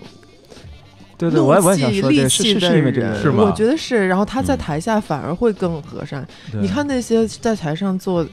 [1.18, 4.08] 对对，我也我也想怒气说这气的是是是因为这个人是吗我觉得是。
[4.08, 4.58] 然后他在嗯。
[4.58, 6.26] 台下反而会更和善。
[6.52, 6.62] 对。
[6.62, 8.26] 你看那些在台上做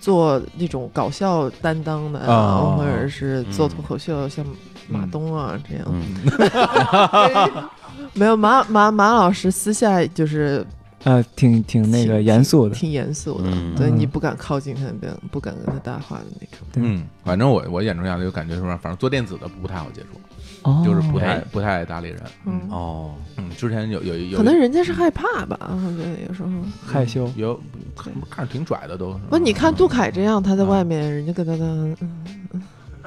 [0.00, 4.44] 做那种搞笑担当的，啊或者是做嗯脱口秀，像
[4.88, 5.86] 马东啊这样。
[5.90, 7.64] 嗯，
[8.14, 10.64] 没有马马马老师私下就是
[11.04, 13.74] 呃，挺挺那个严肃的，挺严肃的，嗯。
[13.74, 13.98] 对嗯。
[13.98, 16.66] 你不敢靠近他，不敢不敢跟他搭话的那种。
[16.76, 20.20] 嗯，反正我我演出下来就感觉说，反正做电子的不太好接触，
[20.64, 22.20] 哦就是不太哎不太爱搭理人。
[22.46, 26.48] 嗯，哦，嗯，之前有有有可能人家是害怕吧，我觉得有时候。
[26.84, 27.30] 害羞。
[27.36, 27.58] 有
[27.96, 29.18] 看看着挺拽的都是。
[29.30, 31.64] 不，你看杜凯这样，他在啊外面，人家跟他的，
[32.00, 32.10] 嗯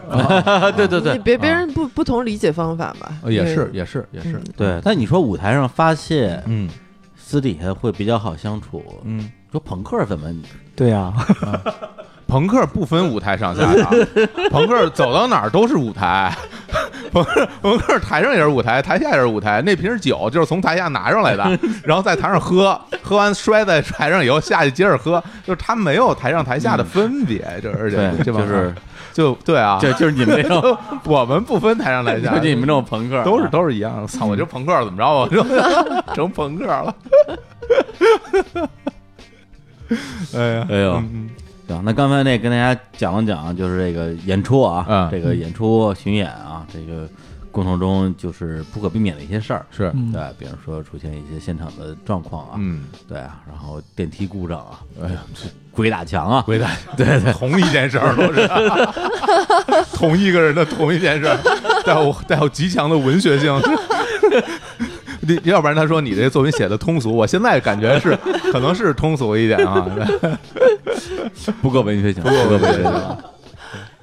[0.77, 4.79] 对对对你，别别人不不同理解方法吧，呃也是也是也是嗯，对。
[4.83, 6.69] 但你说舞台上发泄，嗯
[7.17, 8.83] 私底下会比较好相处。
[9.03, 10.33] 嗯，说朋克怎么？
[10.75, 11.11] 对呀、
[12.27, 13.91] 朋克不分舞台上下的啊，
[14.51, 16.35] 朋克走到哪儿都是舞台，
[17.11, 19.61] 朋克朋克台上也是舞台，台下也是舞台。
[19.61, 28.75] 那瓶酒就是从台下拿上来的，然后在台上喝，喝完摔在台上以后下去接着喝，就是他没有台上台下的分别，这而且对，这是
[29.13, 34.07] 就对啊，就就是你们这种，我们不分台上台下就，你们这种朋克啊，都是都是一样的。
[34.07, 35.07] 操，我就朋克怎么着？
[35.07, 35.43] 我就
[36.13, 36.93] 成朋克了。
[40.35, 41.29] 哎呀，哎呦嗯
[41.67, 47.07] 行，那刚才那跟大家讲了讲，就是这个演出啊，嗯这个演出巡演啊，这个
[47.51, 55.23] 过程中就是不可避免的一些事儿，是，嗯对，比如说出现一些现场的状况啊，嗯，对啊，然后电梯故障啊，哎呀，
[55.71, 58.47] 鬼打墙啊，鬼打对对，同一件事儿都是
[59.93, 61.37] 同一个人的同一件事儿，
[61.83, 63.53] 带有带有极强的文学性。
[65.27, 68.17] 你要不然他说你这作品写的通俗，我现在感觉是
[68.51, 69.85] 可能是通俗一点啊。
[71.61, 72.91] 不够文学性，不够文学性。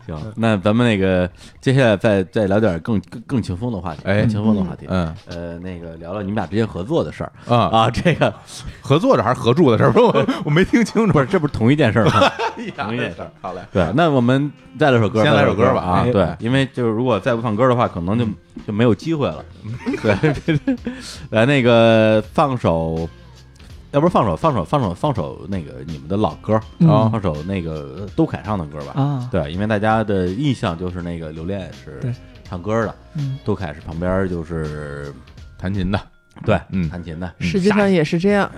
[0.07, 1.29] 行，那咱们那个
[1.61, 8.33] 接下来再再聊点更更更轻松的话题，哎更轻松的话题，嗯呃，那个聊聊你们俩之间合作的事儿啊啊，这个
[8.81, 9.93] 合作的还是合住的事儿？
[9.93, 11.13] 不 是我我没听清楚。
[11.13, 12.21] 不是，这不是同一件事儿吗？
[12.77, 13.31] 同一件事儿。
[13.41, 16.03] 好嘞，对，那我们再来首歌，先来首歌吧啊！
[16.07, 18.25] 哎对，因为就是如果再不放歌的话，可能就
[18.67, 19.45] 就没有机会了。
[20.03, 20.61] 对，
[21.31, 23.09] 来那个放首，
[23.95, 29.01] 要不放首放首放首放首那个你们的老歌嗯啊，放首那个都凯唱的歌吧。
[29.01, 35.15] 啊，对，因为大家的印象就是那个刘恋是唱歌的，嗯杜凯是旁边就是
[35.57, 36.01] 弹琴的，
[36.45, 38.51] 对，嗯弹琴的，实际上也是这样。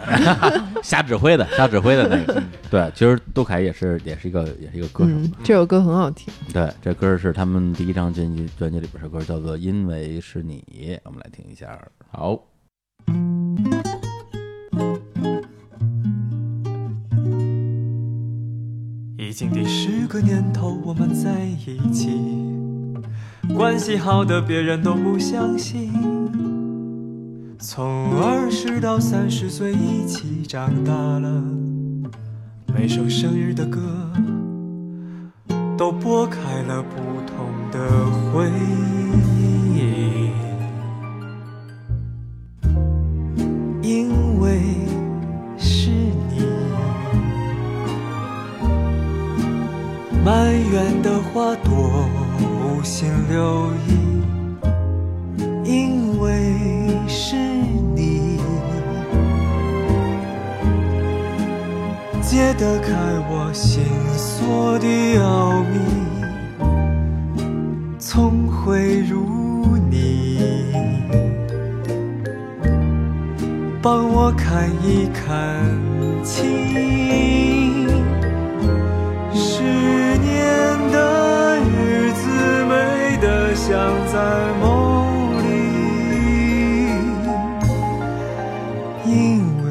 [0.82, 2.42] 瞎 指挥的， 瞎指挥的那个。
[2.70, 5.10] 对，其实杜凯也是也是一个也是一个歌手。
[5.10, 6.32] 嗯，这首歌很好听。
[6.50, 10.64] 对，这歌是他们第一张专辑专辑里边的歌，叫做《因为是你》，
[11.04, 11.78] 我们来听一下。
[12.10, 12.40] 好，
[19.38, 22.08] 经第十个年头，我们在一起，
[23.54, 25.92] 关系好的别人都不相信。
[27.58, 31.44] 从二十到三十岁一起长大了，
[32.74, 34.10] 每首生日的歌
[35.76, 37.36] 都拨开了不同
[37.70, 38.50] 的回
[39.74, 40.30] 忆，
[43.86, 44.10] 因
[50.26, 51.72] 满园的花朵
[52.40, 54.24] 无心留意，
[55.62, 56.52] 因为
[57.06, 57.36] 是
[57.94, 58.40] 你
[62.20, 62.92] 解得开
[63.30, 63.84] 我心
[64.16, 65.78] 锁的奥秘，
[67.96, 70.40] 从会如你，
[73.80, 75.64] 帮我看一看
[76.24, 77.65] 清。
[79.36, 80.32] 十年
[80.90, 83.70] 的日子，美得像
[84.06, 84.14] 在
[84.60, 85.44] 梦里，
[89.04, 89.64] 因为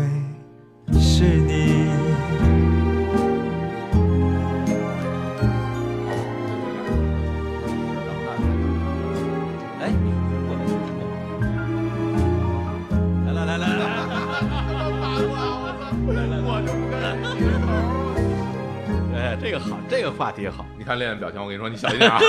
[1.00, 1.56] 是你。
[19.56, 20.66] 个好，这个话题好。
[20.78, 22.20] 你看练练表情，我跟你说，你小心点啊！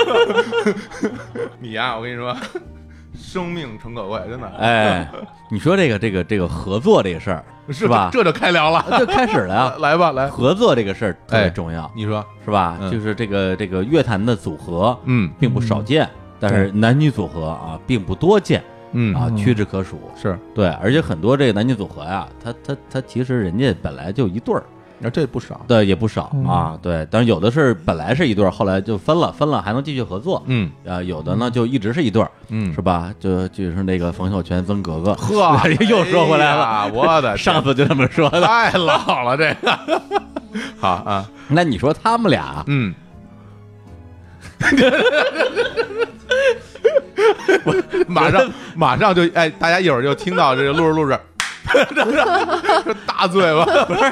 [1.59, 2.35] 你呀、我跟你说，
[3.15, 5.07] 生命诚可贵，真的，哎，
[5.51, 8.09] 你说这个这个这个合作这个事儿是吧？
[8.11, 9.73] 这就开聊了，就开始了呀。
[9.79, 12.77] 来吧，来，合作这个事儿特哎别重要，你说，是吧？
[12.79, 16.09] 嗯就是这个这个乐坛的组合嗯并不少见，
[16.39, 18.63] 但是男女组合啊并不多见
[18.93, 19.99] 嗯啊，嗯屈指可数。
[20.15, 24.63] 是，对，而且很多这个男女组合呀，他他他其实人家本来就一对儿，
[24.99, 26.79] 那这不少，对，也不少嗯啊。
[26.81, 30.41] 对，但是有的是本来是一对儿，后来就分了，分了还能继续合作。
[30.47, 33.13] 嗯啊，有的呢就一直是一对儿，嗯是吧？
[33.19, 38.41] 就就是那个冯小泉、曾格格， 呵又说回来了，哎我的 上次就这么说的。
[38.41, 40.01] 太老了，这个，
[40.79, 42.93] 好啊， 那你说他们俩，嗯，
[48.07, 51.19] 马上马上就哎，大家一会儿就听到这个录着录着，
[53.05, 53.65] 大嘴巴，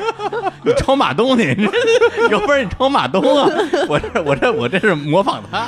[0.63, 1.55] 你抄马东你，
[2.29, 3.49] 有本事你抄马东啊！
[3.87, 5.67] 我这我这我这是模仿他，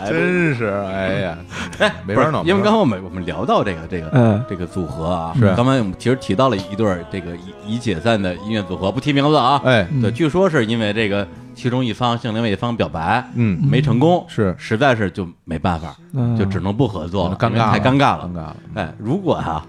[0.00, 1.38] 哎 真是哎呀，
[1.78, 4.44] 哎，没法弄因为刚刚我们我们聊到这个这个嗯。
[4.48, 5.54] 这个组合啊，是。
[5.54, 14.54] 刚才我们其实提到了一对儿这个已已解散的音乐组合，不提名字啊，哎，对，据说是因为这个其中一方向另外一方表白，嗯，没成功，是。
[14.58, 16.36] 实在是就没办法，嗯。
[16.36, 18.24] 就只能不合作了，尴尬太尴尬了。
[18.24, 18.32] 尴。
[18.32, 18.56] 尬了。
[18.74, 19.62] 哎，如果哈、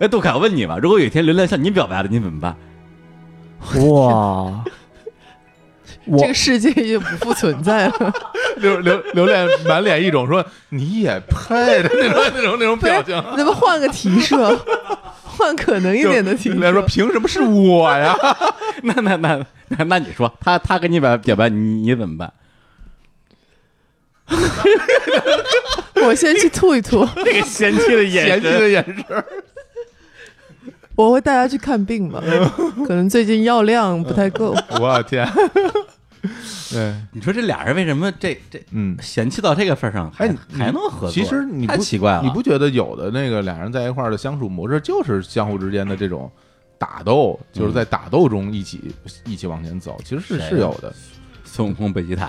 [0.00, 2.56] 哎，杜凯，我问你吧，如果有一天刘亮向你表白了，你怎么办？
[3.86, 4.64] 哇，
[6.06, 8.12] 我 这个世界已经不复存在了。
[8.56, 14.56] 刘刘刘恋满脸一种说你也配的那种那种那种表情，，咱们换个提设，
[15.22, 16.82] 换可能一点的题来说。
[16.82, 18.14] 凭什么是我呀？
[18.82, 22.32] 那那那那那你说，他他跟你表表白，你你怎么办？
[26.04, 29.24] 我先去吐一吐，那个嫌弃的眼嫌弃的眼神，
[30.96, 32.22] 我会带他去看病吧，
[32.86, 34.54] 可能最近药量不太够。
[34.80, 35.26] 我天，
[36.70, 38.96] 对，你说这俩人为什么这这嗯。
[39.00, 41.10] 嫌弃到这个份儿上，还、哎还能合作？
[41.10, 46.30] 其实你太不奇怪了，你不觉得有的那个俩人在一块儿的相处模式，就是相互之间的这种
[46.78, 48.94] 打斗，就是在打斗中一起
[49.26, 50.92] 一起往前走，其实是是有的。
[51.54, 52.26] 孙悟空背吉塔？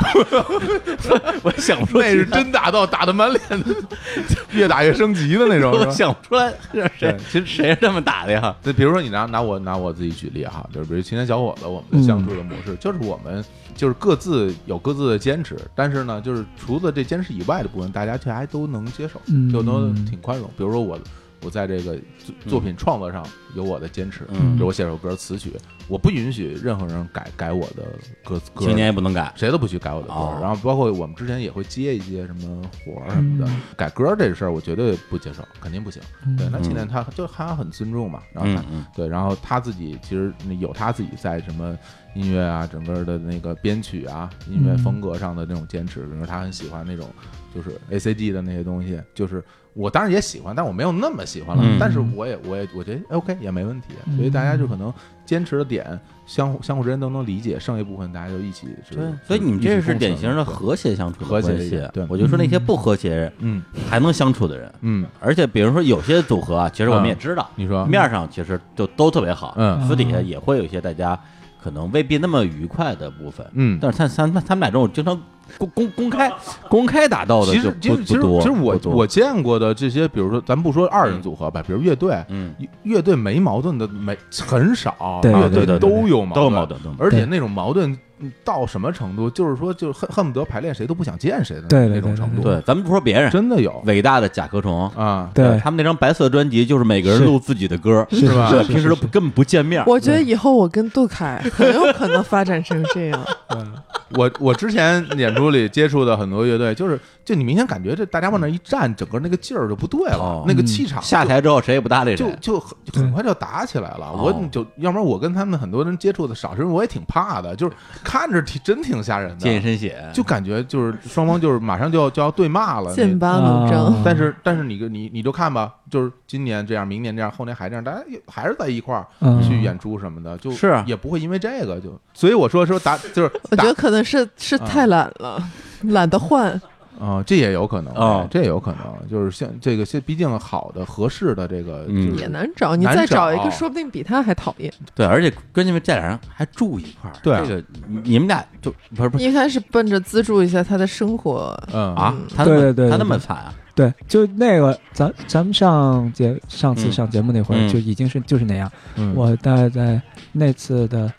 [1.41, 3.76] 我想不出那是真打到，打的满脸的，
[4.53, 5.71] 越打越升级的那种。
[5.71, 8.55] 我想不出来是谁，其实谁是这么打的呀？
[8.61, 13.43] 对，比如说你拿拿我拿我自己举例哈，就是比如青年小伙子，我们的相处的模式、就是我们
[13.76, 20.47] 就是各自有各自的坚持，但是呢，就是除了这坚持以外的部分，大家却还都能接受，嗯就都挺宽容。
[20.55, 20.99] 比如说我
[21.45, 23.23] 我在这个作作品创作上
[23.55, 24.55] 有我的坚持，嗯。
[24.55, 25.53] 比如我写首歌词曲，
[25.87, 27.83] 我不允许任何人改改我的
[28.23, 30.39] 歌歌，青年也不能改，谁都不许改我的歌，哦。
[30.41, 33.61] 然后包括我们之前也会接一些什么活儿什么的，嗯。
[33.77, 36.01] 改歌这事儿我绝对不接受，肯定不行。
[36.35, 36.63] 对，那嗯。
[36.63, 38.85] 青年他就他很尊重嘛，然后他、嗯嗯。
[38.95, 41.77] 对，然后他自己其实有他自己在什么
[42.15, 44.77] 音乐啊，整个的那个编曲啊，音乐嗯。
[44.79, 47.07] 风格上的那种坚持，比如说他很喜欢那种
[47.53, 49.43] 就是 A C G 的那些东西，就是
[49.76, 51.78] 我当然也喜欢，但我没有那么喜欢了，嗯。
[51.78, 54.91] 但是我也我也我觉得 OK 也没问题，所以大家就可能
[55.26, 61.89] 坚持的点相互相互之间都能理解，剩下一部分大家就一起是对，所以你们这是典型的和和谐相处的和谐。
[61.93, 62.05] 对。
[62.07, 63.61] 我就说那些不和谐嗯。
[63.89, 67.86] 还能相处的人，嗯，而且比如说有些组合啊，其实我们也知道，你说。
[67.86, 69.86] 面儿上其实就都特别好，嗯。
[69.86, 71.19] 私底下也会有一些大家
[71.61, 73.78] 可能未必那么愉快的部分，嗯。
[73.82, 75.21] 但是他他他们俩这种经常
[75.57, 76.31] 公公公开
[76.69, 82.53] 公开打斗的其实其实其实其实我我见过的这些，比如说咱不说二人组合吧，比如乐队，嗯
[82.83, 87.97] 乐队没矛盾的没很少，乐队都有矛盾，都有矛盾而且那种矛盾
[88.43, 93.82] 到什么程度，就是说就恨恨不得排练谁都不想见谁的那种程度，对，咱们不说别人，真的有。
[93.86, 94.88] 伟大的甲壳虫。
[94.89, 95.59] 啊，对。
[95.59, 98.49] 他们那张白色专辑就是每个人录自己的歌，是吧？
[98.51, 99.84] 对，平时都不根本不见面。
[99.86, 103.26] 我觉得以后我跟杜凯很有可能发展成这样。
[104.16, 114.11] 我我之前演出里接触的很多乐队，就是就你明显感觉这大家往那一站，整个那个劲儿就不对了哦，那个气场下台之后谁也不搭理就谁，就很很快就打起来了。
[114.13, 122.93] 哦我就要不然我跟他们很多人接触的少，是因为我也挺怕的，就是看着挺真挺吓人的，见一身血，就感觉就是双方就是马上就要就要对骂了。
[122.93, 129.41] 剑拔弩啊张，但是但是你你你就看吧，就是今年这样，明年这样，后年还这样，大家还是在一块儿嗯。
[129.41, 130.67] 去演出什么的，就是。
[130.67, 131.99] 啊也不会因为这个就。
[132.13, 135.41] 所以我说说打就是打我觉得可能是是啊太懒了，
[135.82, 136.61] 懒得换。
[136.99, 142.07] 啊，这也有可能哦哎这也有可能，就是像这个，现毕竟好的合适的这个嗯。
[142.07, 144.71] 就是也难找，你再找一个，说不定比他还讨厌。
[144.93, 147.43] 对，而且跟你们这俩人还住一块儿，对啊。
[147.47, 149.23] 这个你你们俩就不是不是。
[149.23, 151.95] 一开始奔着资助一下他的生活，嗯。
[151.95, 156.91] 啊，他那么对对对他那么惨啊，对，就那个咱咱们上节上次嗯。
[156.91, 157.69] 上节目那会儿嗯。
[157.69, 158.71] 就已经是就是那样。
[158.95, 159.13] 嗯。
[159.15, 161.11] 我大概在那次的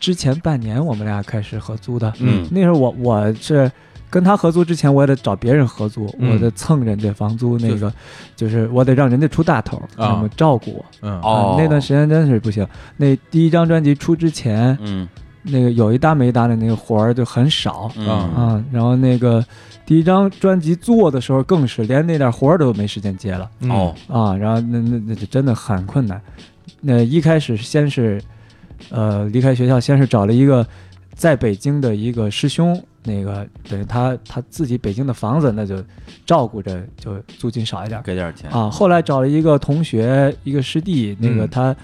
[0.00, 2.12] 之前半年，我们俩开始合租的。
[2.20, 2.46] 嗯。
[2.50, 3.70] 那时候我我是
[4.10, 6.32] 跟他合租之前，我也得找别人合租，嗯。
[6.32, 7.92] 我得蹭人家房租，那个
[8.34, 8.68] 就是。
[8.72, 10.84] 我得让人家出大头，那么照顾我。
[11.02, 11.20] 嗯。
[11.20, 11.56] 哦。
[11.56, 12.66] 啊那段时间真是不行。
[12.96, 15.08] 那第一张专辑出之前，嗯。
[15.42, 17.90] 那个有一搭没一搭的那个活儿就很少。
[17.96, 18.08] 嗯。
[18.08, 19.44] 啊，然后那个
[19.86, 23.48] 第一张专辑做的时候更是连那点活儿都没时间接了。
[23.60, 23.70] 嗯。
[23.70, 23.94] 哦。
[24.08, 26.20] 啊，然后那那那就真的很困难。
[26.80, 28.20] 那一开始先是，
[28.90, 30.66] 呃，离开学校，先是找了一个
[31.14, 35.82] 在北京的一个师兄，那个等于他他自己北京的房子，那就
[36.26, 38.68] 照顾着，就租金少一点儿给点钱啊。
[38.70, 41.76] 后来找了一个同学，一个师弟，那个嗯他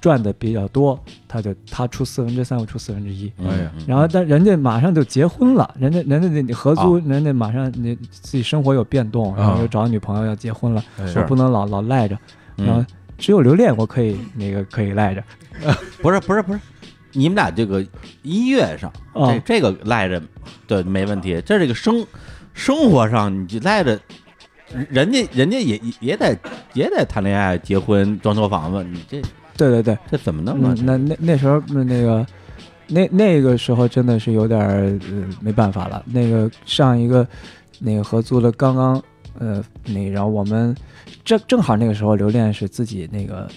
[0.00, 0.98] 赚的比较多，
[1.28, 3.30] 他就他出四分之三，我出四分之一。
[3.86, 12.16] 然后，但人家马上就结婚了，人家人家那你合租，哦人家马上你自己生活有变动，然后啊又找女朋友要结婚了，哎是我不能老老赖着。
[12.56, 12.84] 嗯然后
[13.18, 15.22] 只有留恋我可以那个可以赖着。
[16.00, 16.60] 不是不是不是，
[17.12, 17.84] 你们俩这个
[18.22, 20.22] 音乐上，哦这这个赖着
[20.66, 22.06] 对没问题，这这个生
[22.54, 23.98] 生活上你就赖着，
[24.88, 26.38] 人家人家也也也得
[26.74, 29.20] 也得谈恋爱、结婚、装修房子，你这
[29.56, 32.26] 对对对，这怎么弄啊嗯？，那那那时候那那个
[32.86, 36.02] 那那个时候真的是有点儿呃没办法了。
[36.06, 37.26] 那个上一个
[37.78, 39.02] 那个合租的刚刚
[39.38, 40.74] 呃那然后我们
[41.24, 43.48] 正正好那个时候刘恋是自己那个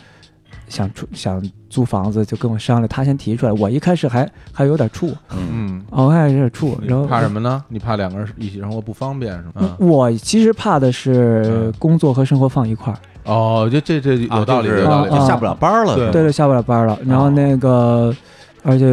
[0.74, 3.51] 想出想租房子，就跟我商量，他先提出来。
[3.53, 7.63] 我一开始还还有点怵，嗯，我还有点怵，然后怕什么呢？
[7.67, 9.51] 你怕两个人一起生活不方便是吗？
[9.57, 12.97] 嗯我其实怕的是嗯工作和生活放一块儿，
[13.32, 16.97] 哦，这这这啊有道理，有道理啊就下不了班了，对对对，下不了班了。
[17.05, 18.11] 然后那个，
[18.63, 18.86] 而且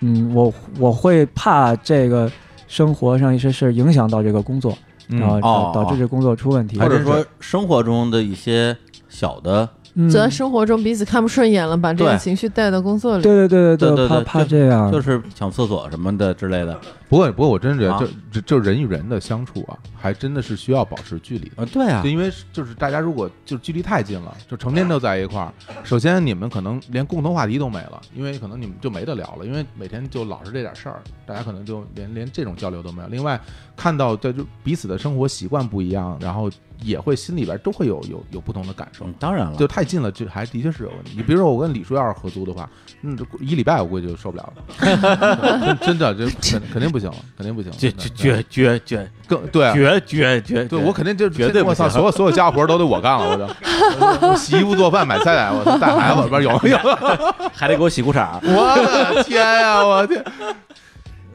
[0.00, 2.30] 嗯，我我会怕这个
[2.68, 8.76] 生活上一些事儿影响到这个工作，嗯然后哦导导致这工作出问题，或者说生活中的一些
[9.08, 9.68] 小的，
[9.98, 13.22] 嗯，在生活中彼此看不顺眼了，把这个情绪带到工作里。
[13.22, 16.78] 对对对对对怕怕这样，就是抢厕所什么的之类的
[17.08, 21.62] 不过不过我真觉得啊就就就人与人的相处啊，还真的是需要保持距离的。
[21.62, 33.08] 啊，对啊就，因为就是大家如果就距离太近了，就成天都在一块儿，首先你们可能连共同话题都没了，因为可能你们就没得聊了，因为每天就老是这点事儿，大家可能就连连这种交流都没有。
[33.08, 33.40] 另外，
[33.76, 36.50] 看到这就彼此的生活习惯不一样，然后
[36.82, 39.14] 也会心里边都会有有有不同的感受嗯。
[39.18, 41.12] 当然了，就太近了，就还的确是有问题。
[41.16, 42.68] 你比如说，我跟李叔要是合租的话，
[43.02, 56.78] 嗯，这一礼拜我估计就受不了了， 真真的，这肯肯定不行了，肯定不行了，绝绝绝绝更对啊绝绝绝，对我肯定就绝对我操，所有所有家务活都得我干了，我就我洗衣服、做饭、买菜来，我操带孩子，不是有没有？
[57.54, 58.76] 还得给我洗裤衩，我
[59.14, 60.24] 的天呀，我天！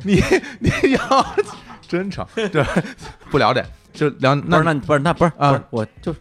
[0.04, 0.22] 你
[0.60, 1.26] 你要
[1.88, 2.66] 真成对
[3.30, 3.64] 不聊这，
[3.94, 5.52] 就聊不是那那你不是那不是啊。
[5.52, 6.16] 不是我就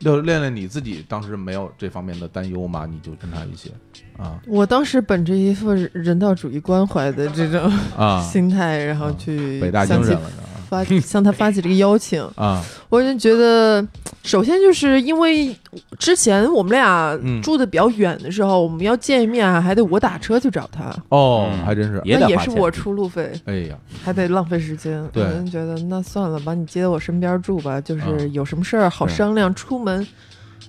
[0.00, 2.86] 就练练你自己，当时没有这方面的担忧吗？
[2.86, 3.72] 你就跟他一起
[4.18, 4.38] 啊。
[4.46, 10.30] 我当时本着一副人道主义关怀的这种啊，心态，然后去北大精神了
[10.74, 12.22] 发 向他发起这个邀请。
[12.36, 13.84] 啊我就觉得，
[14.22, 15.54] 首先就是因为
[15.98, 25.02] 之前我们俩嗯住的比较远的时候，我们要见面啊还得我打车去找他，哦，嗯还真是，那也是我出路费，哎呀，还得浪费时间。
[25.12, 29.52] 对我就觉得那算了，把你接到我身边住吧，就是嗯有什么事儿好商量。
[29.54, 30.06] 出门，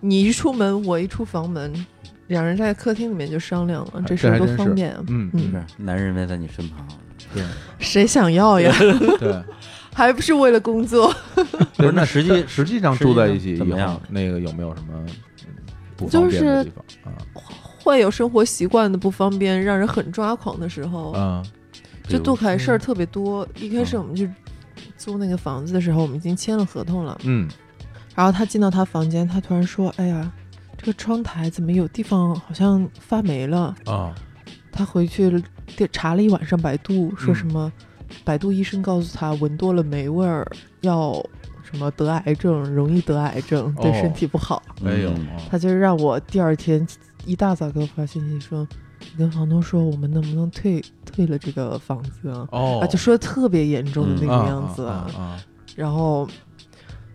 [0.02, 1.86] 你一出门，我一出房门，
[2.28, 5.04] 两人在客厅里面就商量了，这这事儿多方便啊。
[5.10, 6.88] 嗯嗯是男人围在你身旁，
[7.36, 7.44] 对
[7.78, 8.74] 谁想要呀？
[9.20, 9.36] 对。
[9.96, 11.12] 还不是为了工作？
[11.78, 15.08] 不是那那实际实际上住在一起以后上怎么样，那个有没有什么嗯
[15.96, 17.18] 不就方便的是地方啊？
[17.82, 21.44] 会有生活习惯的不方便，让人很抓狂的时候，嗯，
[22.10, 23.48] 就杜凯事儿嗯特别多。
[23.60, 24.30] 一开始我们去
[24.98, 27.18] 租那个房子的时候，我们已经签了合同了。
[27.24, 27.48] 嗯
[28.14, 30.32] 然后他进到他房间，他突然说：“哎呀，
[30.78, 34.14] 这个窗台怎么有地方好像发霉了啊？”
[34.72, 35.42] 他回去
[35.92, 37.72] 查了一晚上百度，说嗯什么？
[38.24, 40.46] 百度医生告诉他，闻多了霉味儿
[40.82, 41.14] 要
[41.64, 44.62] 什么得癌症，容易得癌症，对哦身体不好。
[44.82, 45.28] 没有嗯。
[45.50, 46.86] 他就让我第二天
[47.26, 48.68] 一大早给我发信息说，
[49.00, 52.48] 你跟房东说我们能不能退退了这个房子啊？
[52.52, 52.80] 哦。
[52.82, 55.12] 啊，就说的特别严重的那啊个样子啊。
[55.18, 55.44] 啊
[55.76, 56.26] 然后，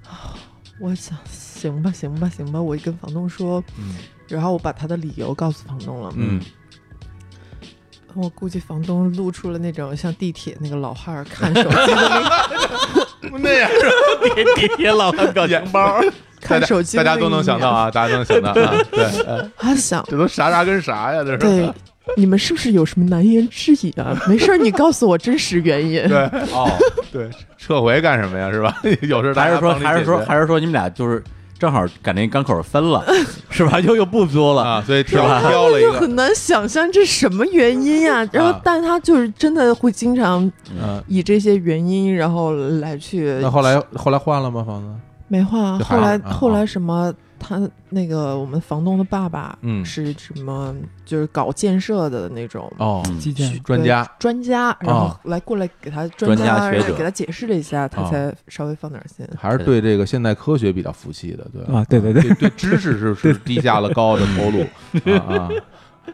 [0.07, 0.34] 啊
[0.80, 3.97] 我想行吧，行吧，行吧，我跟房东说，嗯。
[4.28, 6.12] 然后我把他的理由告诉房东了。
[6.16, 6.41] 嗯，
[8.14, 11.94] 我估计房东露出了那种像地铁那个老汉儿看手机的
[13.22, 13.70] 那个 那样
[14.56, 16.00] 地铁老汉表情包，
[16.40, 17.70] 看手机大家都能想到。
[17.70, 21.72] 啊， 大家都能想到啊，对，呃他想，这都啥啥跟啥呀，这是对，
[22.16, 24.16] 你们是不是有什么难言之隐啊？
[24.26, 26.06] 没事儿，你告诉我真实原因。
[26.08, 26.18] 对
[26.52, 26.68] 哦，
[27.12, 28.50] 对，撤回干什么呀？
[28.50, 28.76] 是吧？
[29.02, 31.22] 有事还是说还是说还是说你们俩就是
[31.61, 33.04] 正好赶那港口分了，
[33.50, 33.78] 是吧？
[33.80, 40.50] 又又不租了，啊，所以挑吧挑了一个，就很难想象这什么原因呀、然后啊，但他就是真的会经常
[40.82, 44.64] 嗯，以这些原因，然后来去那后来后来换了吗？
[44.66, 44.89] 房子？
[45.28, 45.62] 没换。
[45.62, 49.84] 啊后来啊后来什么，他那个我们房东的爸爸，嗯。
[49.84, 50.72] 是什么
[51.04, 53.60] 就是搞建设的那种哦，嗯基建。
[53.64, 54.08] 专家。
[54.20, 56.94] 专家，然后来过来给他专专家学者。
[56.94, 58.08] 给他解释了一下，他哦。
[58.08, 59.26] 才稍微放点心。
[59.36, 59.80] 还是对。
[59.80, 62.22] 这个现代科学比较服气的，对啊对对对。
[62.22, 64.60] 对对，知识是 是低下了高的头颅
[65.18, 65.48] 啊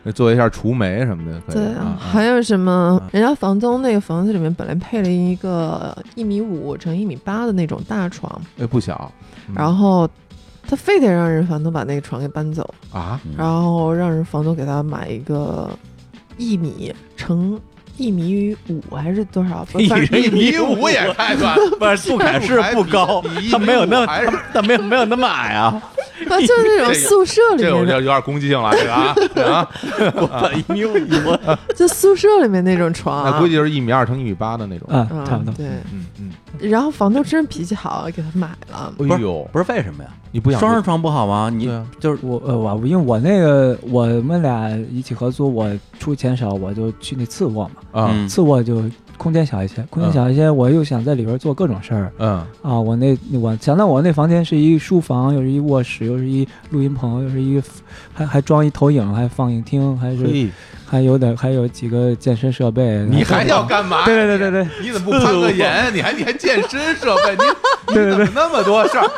[0.04, 2.70] 啊，做一下除霉什么的，对啊，还有什么？
[2.72, 3.10] 啊？
[3.12, 9.10] 人家房东那个房子里面本来配了一个一米五乘一米八的那种大床，哎不小，
[9.48, 9.54] 嗯。
[9.56, 10.08] 然后
[10.68, 13.32] 他非得让人房东把那个床给搬走，啊，嗯。
[13.36, 15.70] 然后让人房东给他买一个
[16.36, 17.58] 一米乘
[17.96, 19.66] 一米五还是多少？
[19.78, 24.04] 一反正一米五也太 短，不是 杜凯是不高他没有那
[24.52, 25.82] 他没有没有那么矮啊，
[26.26, 29.14] 那 就是那种宿舍里这个有面的，点有点攻击性了，这个啊
[29.98, 30.92] 这个啊，一米五，
[31.24, 33.30] 我就宿舍里面那种床啊。
[33.32, 34.88] 那估计就是一米二乘一米八的那种。
[34.90, 35.54] 啊，嗯差不多。
[35.54, 36.30] 对，嗯嗯，
[36.70, 38.92] 然后房东真脾气好，给他买了。
[38.98, 40.10] 哎呦，不是为什么呀？
[40.32, 41.50] 你不想双人床不好吗？
[41.52, 45.66] 你对啊就是我呃我因为我那个我们俩一起合租，我
[45.98, 48.82] 出钱少，我就去那次卧嘛，啊嗯次卧就
[49.16, 52.12] 空间小一些，空间小一些，我又想在里边做各种事儿。
[52.18, 52.44] 嗯。
[52.62, 52.78] 啊。
[52.80, 57.60] 我那我想到我那房间是一书房，又是一卧室，又是一录音棚，又是一
[58.12, 60.48] 还还装一投影，还放映厅，还是嘿，
[60.88, 63.04] 还有点还有几个健身设备。
[63.10, 64.04] 你还要干嘛？
[64.04, 65.92] 对对对对对你怎么不攀个岩？
[65.92, 67.32] 你 还你还健身设备？
[67.36, 67.42] 你
[67.94, 69.08] 对对对那么多事儿？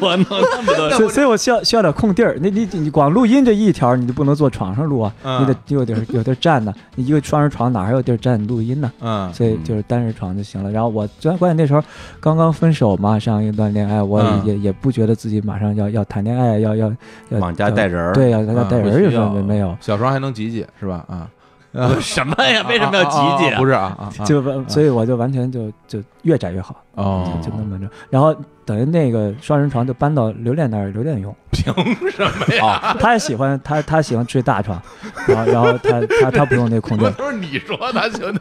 [0.00, 2.36] 我弄那么多所以所以我需要需要点空地儿。
[2.40, 6.72] 你你你光录音这一条，你就不能坐床上录啊，嗯你得有地儿有地儿站呢。
[6.94, 8.90] 你一个双人床哪还有地儿站录音呢？
[9.00, 10.70] 嗯所以就是单人床就行了。
[10.70, 11.82] 然后我最关键那时候
[12.20, 16.88] 刚刚分手嘛，上一段恋爱，我嗯也、也不觉得自己马上要要谈恋爱，要要
[17.30, 19.76] 要往家带人儿对，要要带人儿有什么没有？
[19.80, 20.87] 小时候还能挤挤是吧？
[20.96, 21.28] 啊，
[22.00, 22.64] 什么呀？
[22.68, 23.54] 为什么要集结？
[23.56, 27.88] 不是啊啊，啊就完，所以我就完全就就越窄越好，哦，就那么着。
[28.10, 28.34] 然后
[28.64, 31.34] 等于那个双人床就搬到刘恋那儿，刘恋用。
[31.50, 31.72] 凭
[32.10, 32.94] 什么呀？
[32.94, 34.80] 哦，他也喜欢他他喜欢睡大床，
[35.26, 37.10] 然后然后他他他不用那空我调。
[37.12, 38.40] 都是你说的，兄弟，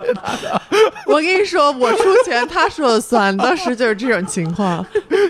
[1.07, 4.85] 我跟你说，我出钱，他说了算，当时就是这种情况。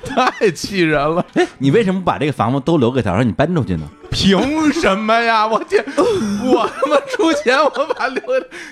[0.05, 1.25] 太气人了！
[1.59, 3.87] 你为什么不把这个房子都留给他，让你搬出去呢？
[4.09, 5.45] 凭什么呀？
[5.45, 8.21] 我天，我他妈出钱，我把留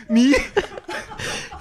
[0.07, 0.33] 你，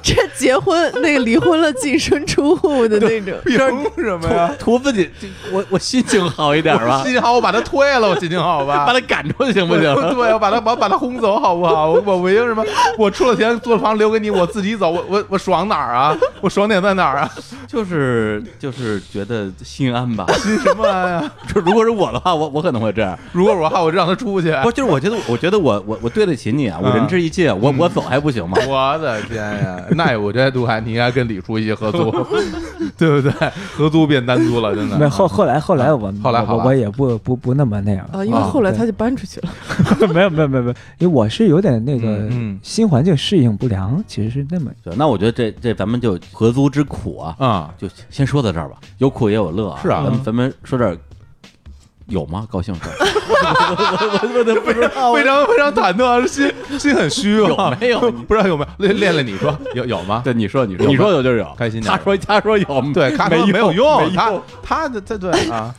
[0.03, 3.59] 这结婚那个离婚了净身出户的那种，凭
[4.05, 4.55] 什么呀？
[4.59, 5.11] 图自己，
[5.51, 8.85] 我我心情好一点吧，心情好，我把他退了，我心情好吧？
[8.87, 9.83] 把他赶出去行不行？
[10.15, 11.91] 对，我把他我把他 轰走好不好？
[11.91, 12.65] 我我为什么
[12.97, 16.17] 我出了钱租房留给你，我自己走，我我我爽哪儿啊？
[16.41, 17.31] 我爽点在哪儿啊？
[17.67, 20.25] 就是就是觉得心安吧。
[20.41, 21.33] 心什么安呀？
[21.53, 23.19] 就如果是我的话，我我可能会这样。
[23.33, 28.57] 如果我的话我就让他出去，不，就是我觉得，我觉得我我我对得起你啊，我仁至义尽，我我走还不行吗？
[28.69, 29.77] 我的天呀！
[29.91, 32.11] 那我这度还你应该跟李叔一起合租，
[32.99, 33.33] 对不对？
[33.77, 34.99] 合租变单租了，真的。
[34.99, 38.07] 没后后来后来我我后来我我也不不不那么那样。
[38.13, 39.49] 啊，因为后来他就搬出去了。
[40.13, 42.29] 没有没有没有没有，因为我是有点那个
[42.63, 49.81] 新环境适应不良，其实是那么对，那我觉得这这咱们就合租之苦啊，啊，就先说到这儿吧，有苦也有乐啊。
[49.83, 50.03] 是啊。
[50.05, 50.97] 咱们咱们说点儿
[52.07, 52.47] 有吗？
[52.51, 52.95] 高兴事儿？
[53.35, 57.71] 我我我都不知道非常非常忐忑，心心很虚啊。
[57.71, 58.87] 有没有不知道有没有？
[58.87, 60.21] 练练练，你说有有吗？
[60.25, 64.33] 对，你说你说你说有就有，开心点他说他说有，对，他没说没有用，他
[64.63, 65.75] 他的这对啊，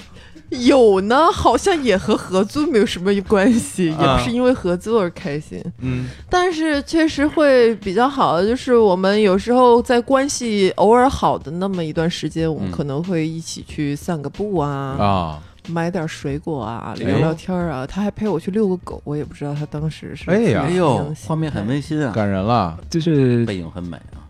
[0.49, 14.69] 有呢，好像也和合租没有什么关系，也啊不是因为合租而开心，嗯但是确实会比较好的，就是我们有时候在关系偶尔好的那么一段时间，我们嗯可能会一起去散个步啊，
[14.99, 17.85] 啊，买点水果啊，哎聊聊天啊。
[17.85, 22.77] 他还陪我去遛个狗，我也不知道他当时是哎呀呦画面很温馨啊，感人了。
[22.89, 24.21] 就是背影很美啊。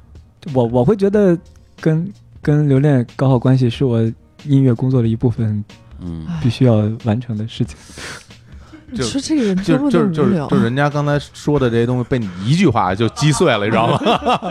[0.53, 1.37] 我我会觉得
[1.79, 3.99] 跟跟留恋搞好关系是我
[4.43, 5.63] 音乐工作的一部分
[5.99, 7.75] 嗯，必须要完成的事情。
[8.95, 13.99] 就 说这个人就就是就就是人家刚才说的这些东西被你一句话就击碎了，你知道吗？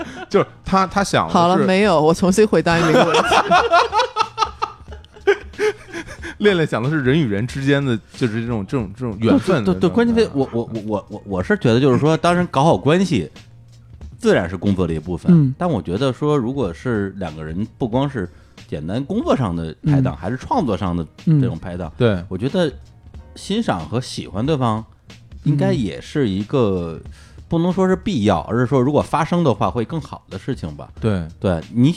[0.29, 2.01] 就是他他想好了没有？
[2.03, 3.29] 我重新回答你这个问题。
[6.39, 13.31] 练练想的是人与人之间的就是这种这种这种缘分的对对，关键是我我我我我我是觉得就是说，当然搞好关系，
[14.19, 15.33] 自然是工作的一部分。
[15.33, 18.29] 嗯但我觉得说，如果是两个人，不光是
[18.67, 22.73] 简单工作上的拍档，还是创作上的嗯这种拍档，对我觉得
[23.37, 24.85] 欣赏和喜欢对方，
[25.45, 27.01] 应该也是一个。
[27.47, 30.91] 不能说是必要，而是说如果发生的话会更好的事情吧。
[31.01, 31.95] 对，对你，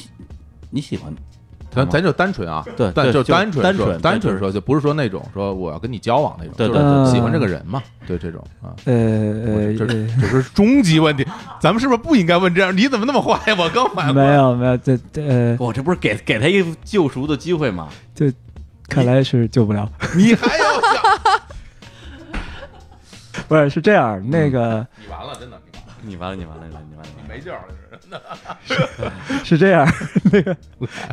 [0.69, 1.11] 你喜欢
[1.77, 8.73] 咱咱就单纯啊，但对但就单纯单纯单纯说，就不是说那种说我要跟你交往那种，对就是对对喜欢这个人嘛，对这种啊。
[8.85, 11.25] 呃我这这呃呃，这是终极问题，
[11.61, 12.75] 咱们是不是不应该问这样？
[12.75, 13.53] 你怎么那么坏？
[13.55, 17.87] 我刚反没，有没有，这这呃，我这不是给给他一个救赎的机会吗？
[18.15, 18.31] 这
[18.89, 19.89] 看来是救不了。
[20.15, 21.41] 你还要想，
[23.47, 25.59] 不是是这样，那个你完了，真的，
[26.02, 27.64] 你完了，你完了，你完了，你完了，你没救了，
[27.99, 28.22] 真的。
[29.44, 29.88] 是这样，
[30.32, 30.56] 那个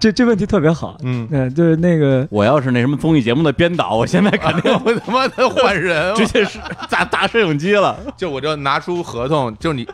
[0.01, 6.59] 这这问题特别好，嗯嗯，就是那个我要是那什么综艺节目的编导，我现在肯定会他妈的 换人，直接是
[6.91, 7.99] 打打摄影机了。
[8.17, 9.89] 就我就拿出合同，就你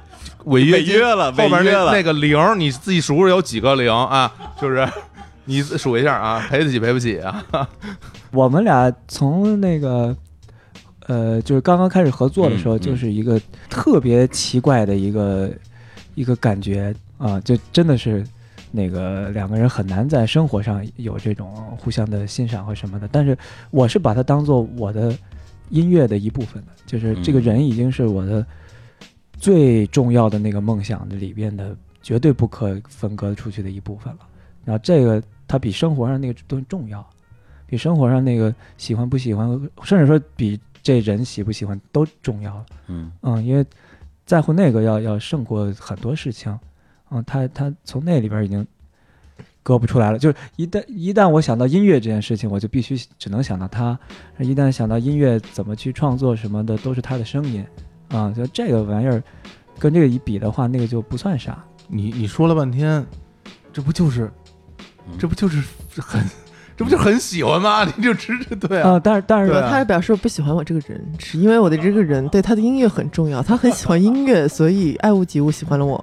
[0.45, 4.33] 违约约了后边违约了那那个零，你自己数数有几个零啊？
[4.61, 4.87] 就是
[5.45, 7.43] 你数一下啊，赔得起赔不起啊？
[8.33, 10.17] 我们俩从那个
[11.11, 15.51] 呃，就是刚刚开始合作的时候，就是一个特别奇怪的一个
[16.15, 18.24] 一个感觉啊，就真的是
[18.70, 23.09] 那个两个人很难在生活上有这种互相的欣赏和什么的。
[23.11, 23.37] 但是
[23.73, 25.12] 我是把它当做我的
[25.70, 28.47] 音乐的一部分的，就是这个嗯人已经是我的
[29.37, 34.20] 最重要的那个梦想的里边的绝对不可分割出去的一部分了。
[34.65, 37.05] 然后这个它比生活上那个东西重要，
[37.66, 39.49] 比生活上那个喜欢不喜欢，
[39.82, 42.66] 甚至说比这人喜不喜欢都重要了。
[42.89, 43.65] 嗯嗯，因为
[44.24, 46.59] 在乎那个要要胜过很多事情。
[47.11, 48.65] 嗯，他他从那里边已经
[49.62, 50.19] 割不出来了。
[50.19, 53.98] 就是一旦一旦我想到音乐这件事情，我就必须只能想到他；
[54.39, 57.65] 一旦想到音乐怎么去创作什么的，都是他的声音。
[58.11, 59.23] 啊、就这个玩意儿
[59.78, 61.65] 跟这个一比的话，那个就不算啥。
[61.89, 63.05] 你你说了半天，
[63.73, 64.31] 这不就是
[65.09, 65.62] 嗯这不就是
[66.01, 66.24] 很
[66.81, 67.85] 这不就很喜欢吗？
[67.94, 76.02] 你就吃这对啊，啊、但是但是对啊他还表示不喜欢我这个人，是因为我的这个人对他的音乐很重要，他很喜欢音乐，所以爱屋及乌喜欢了我。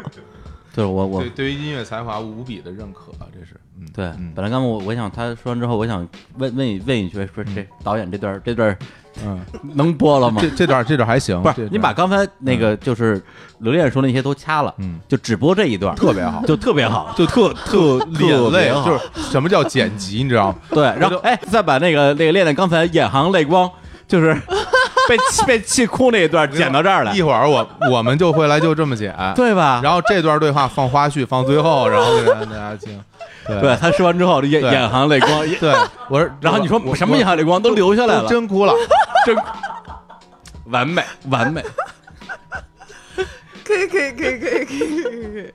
[0.76, 8.78] 对我我对对于音乐才华无比的认可，这是嗯对嗯，本来刚刚我我想他说完之后，我想问问一问一句，说这导演这段这段
[9.26, 9.40] 嗯，
[9.74, 10.42] 能播了吗？
[10.42, 10.50] 这？
[10.52, 13.22] 这段这段还行，不是，你把刚才那个就是
[13.60, 15.00] 刘恋说那些都掐了，嗯。
[15.08, 17.14] 就只播这一段，特别好，就特别好。
[17.18, 18.64] 就特特特眼泪。
[18.66, 18.86] 别，好。
[18.86, 20.56] 就是什么叫剪辑，你知道吗？
[20.70, 23.70] 对，然后哎，再把那个那个练练刚才眼含泪光，
[24.08, 24.36] 就是
[25.08, 29.80] 被气被气哭那一段剪到这儿来一，会儿我我们就会来就这么剪， 对吧？
[29.84, 33.00] 然后这段对话放花絮放最后，然后给大家听。
[33.48, 35.74] 对对他说完之后，眼眼含泪光，对，
[36.10, 38.74] 我说，然后你说我什么眼含泪光都流下来了，真哭了。
[39.26, 39.38] 真
[40.66, 41.64] 完美完美。
[43.64, 45.54] 可以可以可以可以可以可以可以。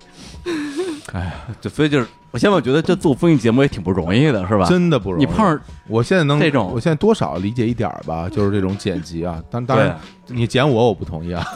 [1.12, 4.64] 哎呀，就所以就是，我现在我觉得这做综艺节目也挺不容易的，是吧？
[4.64, 5.24] 真的不容易。
[5.24, 9.42] 你碰上我现在能这种我现在多少理解一点儿吧，就是这种剪辑啊。
[9.50, 9.96] 当当然，
[10.28, 11.44] 你剪我我不同意啊。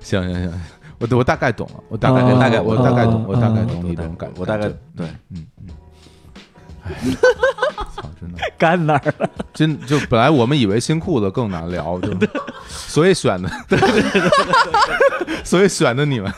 [0.00, 0.52] 行行行，
[0.98, 4.40] 我我大概懂了，我大概哦大概我大概懂，哦我大概哦懂你这种感觉。
[4.40, 5.68] 我大概对，嗯嗯。
[6.86, 6.96] 哎，
[7.94, 8.38] 操，真的。
[8.58, 9.28] 干哪儿了？
[9.52, 12.08] 真就本来我们以为新裤子更难聊，就
[12.68, 13.50] 所以选的，
[15.44, 16.32] 所以选的你们，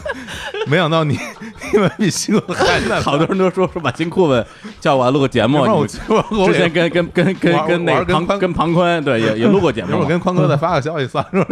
[0.66, 1.18] 没想到你
[1.72, 3.02] 你们比新裤子还难。
[3.02, 4.44] 好多人都说说把新裤子
[4.80, 5.98] 叫过来录个节目，之
[6.54, 11.46] 前跟跟跟跟我跟那庞跟庞宽对也也录过节目嘛，一会儿跟宽哥再发个消息算了。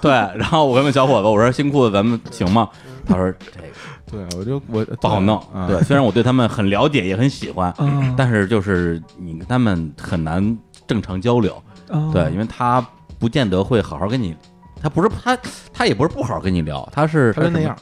[0.00, 2.68] 对，然后我跟问小伙子我说新裤子咱们行吗？
[3.06, 3.66] 他说这个
[4.12, 5.66] 对，我就我不好弄，啊。
[5.66, 8.14] 对，虽然我对他们很了解也很喜欢，嗯。
[8.16, 10.56] 但是就是你跟他们很难
[10.86, 12.86] 正常交流，哦对，因为他
[13.18, 14.36] 不见得会好好跟你，
[14.80, 15.36] 他不是他
[15.72, 17.74] 他也不是不好好跟你聊，他是他就那样，，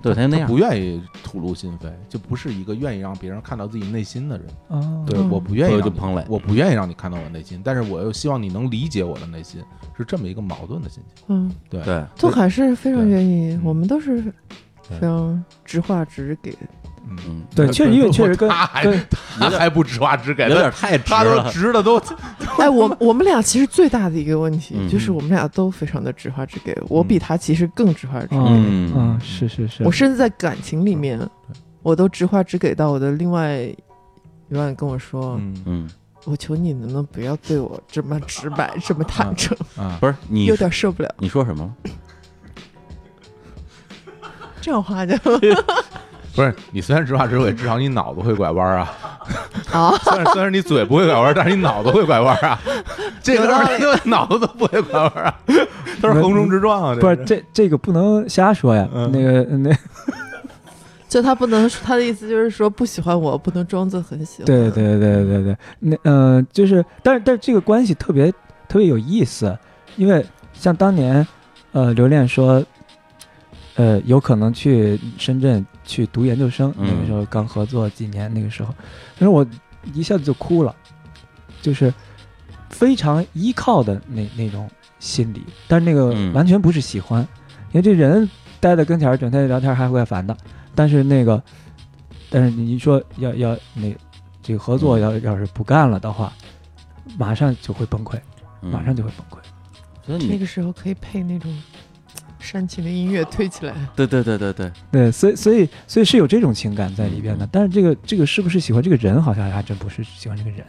[0.00, 4.46] 对，他就那样不，愿意吐露心扉，就不是一个愿意让别人看到自己内心的人。
[4.68, 5.04] 哦。
[5.06, 6.24] 对，嗯我不愿意就彭磊。
[6.28, 9.60] 我不愿意让你看到我内心，但是我又希望你能理解我的内心，
[9.96, 11.24] 是这么一个矛盾的心情。
[11.28, 13.62] 嗯，对对，杜海是非常愿意，嗯。
[13.64, 14.32] 我们都是对
[14.88, 16.56] 非常直话直给。
[17.08, 19.06] 嗯，嗯，对，确实因为确实跟他还跟
[19.38, 21.96] 他还不直话直给，有点太直了他都了，直的都
[22.58, 24.88] 哎，我我们俩其实最大的一个问题嗯。
[24.88, 28.36] 就是我们俩都非常的直话直给，我比他其实更直话直给。
[28.36, 29.20] 嗯嗯。
[29.20, 31.18] 是是是，我甚至在感情里面，
[31.82, 35.62] 我都直话直给到我的另外一半跟我说，嗯。
[35.66, 35.90] 嗯，
[36.24, 41.12] 我求你能不能不要对我这么直白，这么坦诚，啊，不是你有点受不了。
[41.18, 41.74] 你说什么？
[44.62, 45.14] 这样话就
[46.34, 48.90] 不是你虽然直话直给，至少你脑子会拐弯啊。
[49.70, 52.58] 啊， 虽然虽然你嘴不会拐弯，但是你脑子会拐弯啊。
[53.22, 55.34] 这个人因为脑子都不会拐弯啊，
[56.00, 56.96] 都是横冲直撞啊。
[56.98, 58.88] 不是这这这个不能瞎说呀。
[58.94, 59.76] 嗯那个那
[61.06, 64.46] 就他不能，他的意思就是说不喜欢我，不能装作很喜欢。
[64.46, 68.32] 对对对对对，那嗯、呃就是，但是但是这个关系特别
[68.66, 69.54] 特别有意思，
[69.96, 70.24] 因为
[70.54, 71.26] 像当年，
[71.72, 72.64] 呃，刘恋说，
[73.74, 76.86] 呃，有可能去深圳去读研究生，嗯。
[76.86, 78.74] 那个时候刚合作几年，那个时候，
[79.18, 79.46] 但是我
[79.94, 80.74] 一下子就哭了，
[81.62, 81.92] 就是
[82.68, 84.68] 非常依靠的那那种
[84.98, 86.32] 心理，但是那个嗯。
[86.34, 87.26] 完全不是喜欢，
[87.72, 88.28] 因为这人
[88.60, 90.36] 待在跟前儿，整天聊天还会烦的，
[90.74, 91.42] 但是那个，
[92.28, 93.94] 但是你说要要那
[94.42, 96.32] 这个合作要要是不干了的话，
[97.16, 98.20] 马上就会崩溃，
[98.60, 98.70] 嗯。
[98.70, 99.42] 马上就会崩溃。
[100.04, 101.50] 所以你那个时候可以配那种
[102.42, 103.74] 煽情的音乐推起来。
[103.94, 110.64] 对对对对对，对，所以所以所以是有这种情感在里边的，但是这个这个是不是喜欢这个人，好像还真不是喜欢这个人。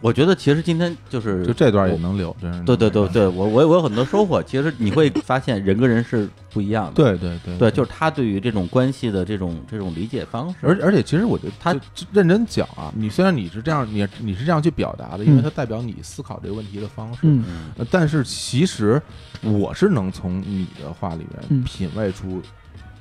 [0.00, 2.62] 我觉得其实今天就是就这段也能留，真是。
[2.62, 4.42] 对对对对，我我我有很多收获。
[4.42, 6.92] 其实你会发现人跟人是不一样的。
[6.92, 11.74] 对对对对，就是他对于这种关系的这种这种理解方式，而而且其实我觉得他
[12.12, 17.20] 认真讲啊，你虽然你是这样，你你是这样去表达的，因为嗯它代表你思考这个问题的方式。
[17.22, 17.44] 嗯
[17.90, 19.00] 但是其实
[19.42, 22.40] 我是能从你的话里面嗯品味出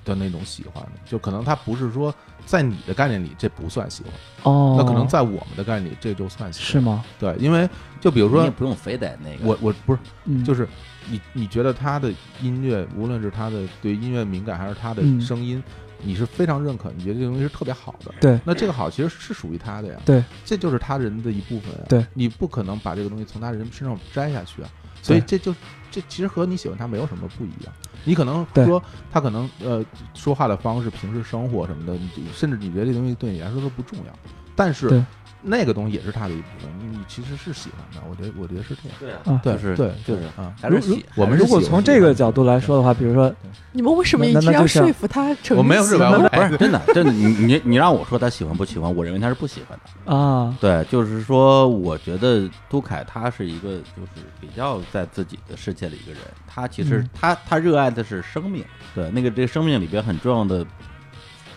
[0.08, 2.14] 的那种喜欢的，就可能他不是说
[2.46, 4.14] 在你的概念里这不算喜欢，
[4.44, 6.68] 哦，那可能在我们的概念里这就算喜欢。
[6.72, 7.04] 是吗？
[7.20, 7.70] 对，因为
[8.00, 10.70] 就比如说你也不用非得那个，我我不是嗯，就是是
[11.10, 12.12] 你你觉得他的
[12.42, 15.20] 音乐，无论是他的对音乐敏感，还是他的嗯。
[15.22, 15.62] 声音，
[16.02, 18.14] 你是非常认可，你觉得这东西是特别好的。
[18.20, 18.40] 对。
[18.46, 21.86] 那这个好其实是属于他的呀，对，这就是他人的一部分呀。
[21.90, 24.70] 对，你不可能把这个东西从他人身上摘下去啊，
[25.02, 25.54] 所以这就
[25.92, 27.74] 这其实和你喜欢他没有什么不一样。
[28.04, 28.82] 你可能说
[29.12, 29.84] 他可能呃
[30.14, 34.14] 说话的方式、平时生活什么的，你甚至你觉得这东西对你来说都不重要，
[34.56, 35.04] 但是对
[35.42, 38.08] 那个东西也是他的一部分，你你其实是喜欢的。
[38.10, 38.98] 我觉得我觉得是这样。
[39.00, 43.34] 对啊啊对就是对就是啊，还是喜，我们如果从这个角度来说的话，比如说，
[43.72, 45.56] 你们为什么一定要说服他成？
[45.56, 46.10] 我没有是吧？
[46.12, 50.14] 我不是真的，真的，你你你让我说他喜欢不喜欢，我认为他是不喜欢的。
[50.14, 58.64] 啊，对，就是说，我觉得杜凯他是一个就是比较在自己的世界里一个人，他其实嗯他他热爱的是生命，
[58.96, 60.66] 对，那个这个生命里边很重要的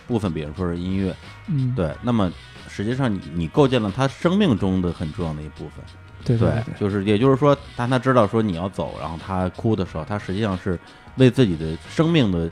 [0.07, 1.15] 部分，比如说是音乐，
[1.47, 2.31] 嗯，对，那么
[2.73, 5.83] 实际上你你构建了他生命中的很重要的一部分，
[6.23, 10.79] 对对对，就是也就是说，当他知道说你要走，然后他哭的时候，他实际上是
[11.17, 12.49] 为自己的生命的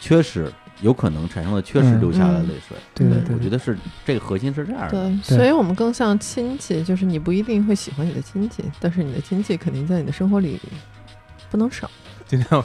[0.00, 2.76] 缺失，有可能产生的缺失嗯流下了泪水。
[2.94, 4.90] 对对对我觉得是这个核心是这样的。
[4.90, 10.60] 对，所以我们更像亲戚，就是你不一定会喜欢你的亲戚，但是你的亲戚肯定在你的生活里
[11.50, 11.90] 不能少。
[12.26, 12.64] 今天我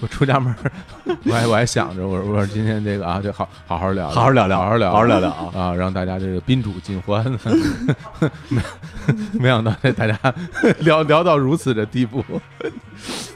[0.00, 0.54] 我出家门，
[1.24, 7.24] 我还我还想着，我说我说今天这个啊，就好好好聊，好好聊聊好好聊，好好聊聊啊啊，让大家这个宾主尽欢。
[8.48, 8.60] 没
[9.40, 10.16] 没想到这大家
[10.80, 12.22] 聊聊到如此的地步，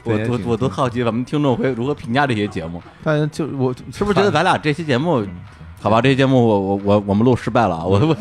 [0.03, 5.25] 我对我我都好奇咱们听众会如何评价这些节目，但就我是不是觉得咱俩这期节目？
[5.81, 7.83] 好吧，这期节目我我我我们录失败了啊！
[7.83, 8.15] 我我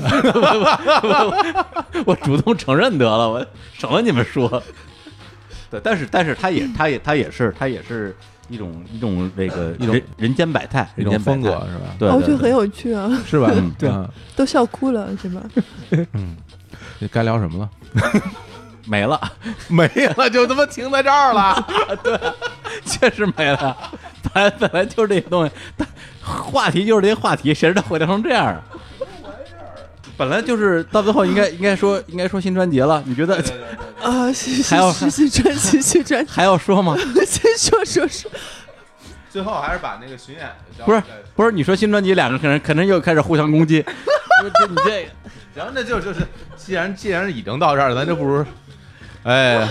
[1.05, 4.61] 我我主动承认得了，我省了你们说。
[5.73, 8.15] 对，但是但是他也 他也他也是他也是
[8.49, 11.95] 一种一种那个一种人人间百态，一种风格是吧？
[11.99, 13.51] 对，哦我对对觉得很有趣啊， 是吧？
[13.57, 15.43] 嗯对嗯都笑哭了，是吧？
[16.13, 16.37] 嗯，
[17.01, 17.71] 这该聊什么了？
[18.85, 19.19] 没了，
[19.69, 19.87] 没
[20.17, 21.67] 了，就他妈停在这儿了。
[22.03, 22.19] 对
[22.85, 23.77] 确实没了。
[24.35, 25.87] 本来本来就是这些东西，但
[26.21, 28.63] 话题就是这些话题，谁知道会聊成这样啊？
[30.17, 33.37] 本来就是到最后应该应该说应该说新专辑了，你觉得？
[34.03, 36.97] 啊，是还要是是是专辑 新专辑，还要说吗？
[37.27, 38.31] 先说说说，
[39.31, 40.45] 最后还是把那个巡演
[40.79, 41.03] 的不是
[41.35, 43.81] 不是，你说新专辑两个人可能又开始互相攻击，
[44.41, 45.09] 不是这你这
[45.55, 46.21] 行，那就就是，
[46.57, 48.45] 既然既然已经到这儿了，咱就不如，
[49.23, 49.67] 哎，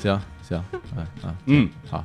[0.00, 0.62] 行行，
[0.96, 1.68] 嗯啊，嗯。
[1.90, 2.04] 好，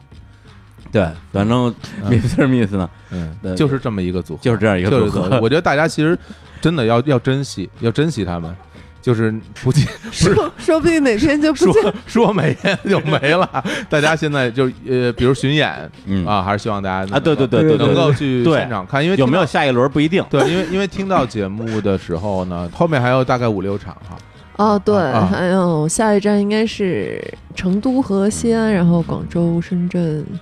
[0.91, 1.73] 对，反正
[2.03, 2.47] Mr.
[2.47, 3.35] Miss 呢，嗯。
[3.41, 5.39] 对，就是这么一个组合，就是这样一个组合。
[5.41, 6.17] 我觉得大家其实
[6.61, 8.55] 真的要要珍惜，要珍惜他们，
[9.01, 9.33] 就是
[9.63, 11.93] 不见 说说不定哪天就不说见。
[12.05, 12.55] 说 没
[12.87, 13.49] 就没了。
[13.89, 16.25] 大家现在就呃，比如巡演嗯。
[16.25, 20.23] 啊，还是希望大家啊，对对对能够去现场看，因为有没有下一轮不一定？
[20.29, 24.15] 对，因为因为听到节目的时候呢，后面还有大概五六场哈，
[24.57, 27.19] 哦，对，啊还有下一站应该是
[27.55, 30.37] 成都和西安，然后广州、深圳、啊，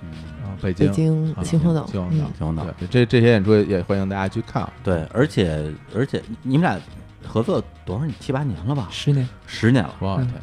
[0.62, 1.34] 北北京。
[1.42, 1.84] 秦皇岛。
[1.86, 4.72] 秦皇岛嗯，秦皇岛对，这这些演出也欢迎大家去看啊。
[4.84, 6.78] 对，而且而且你们俩
[7.26, 8.14] 合作多少年？
[8.20, 8.88] 七八年了吧？
[8.90, 9.94] 十年，十年了。
[10.00, 10.34] 嗯我天，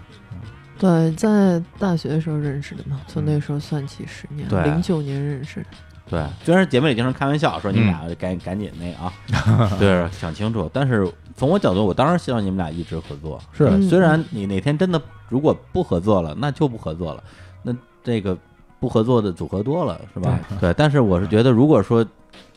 [0.80, 5.68] 对，在大学的时候认识的嘛，从那时候算起十年，对零九年认识的。
[6.10, 9.12] 对，虽然节目里经常开玩笑说你们俩嗯赶赶紧那啊，
[9.78, 10.70] 对，想清楚。
[10.72, 13.42] 但是从我角度，我当然希望你们俩一直合作。
[13.52, 17.24] 是虽然你哪天真的如果不合作了，那就不合作了。
[17.64, 18.38] 那这个
[18.80, 20.40] 不合作的组合多了，是吧？
[20.60, 20.74] 对。
[20.74, 22.06] 但是我是觉得，如果说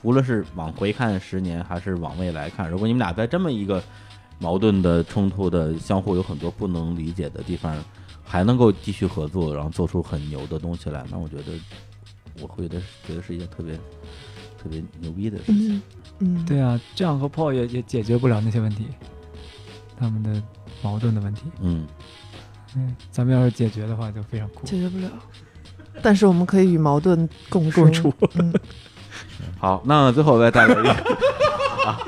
[0.03, 3.83] 无论是往回看十年，还是往未来看，如果你们俩在这么一个
[4.39, 7.77] 矛盾的、冲突的、相互有很多不能理解的地方，
[8.25, 11.53] 还能够继续合作，然后做出很牛的东西来，那我觉得
[12.43, 13.75] 我会觉得觉得是一件特别
[14.63, 15.77] 特别牛逼的事情。
[15.77, 15.83] 嗯
[16.23, 18.87] 嗯，对啊，这样和 Paul 也也解决不了那些问题，
[19.97, 20.43] 他们的
[20.83, 21.45] 矛盾的问题。
[21.61, 21.87] 嗯，
[22.77, 24.67] 嗯，咱们要是解决的话，就非常酷。
[24.67, 25.11] 解决不了。
[26.03, 28.13] 但是我们可以与矛盾共共处。
[28.35, 28.53] 嗯，
[29.59, 30.91] 好，那最后再带来一个，
[31.87, 31.99] 啊，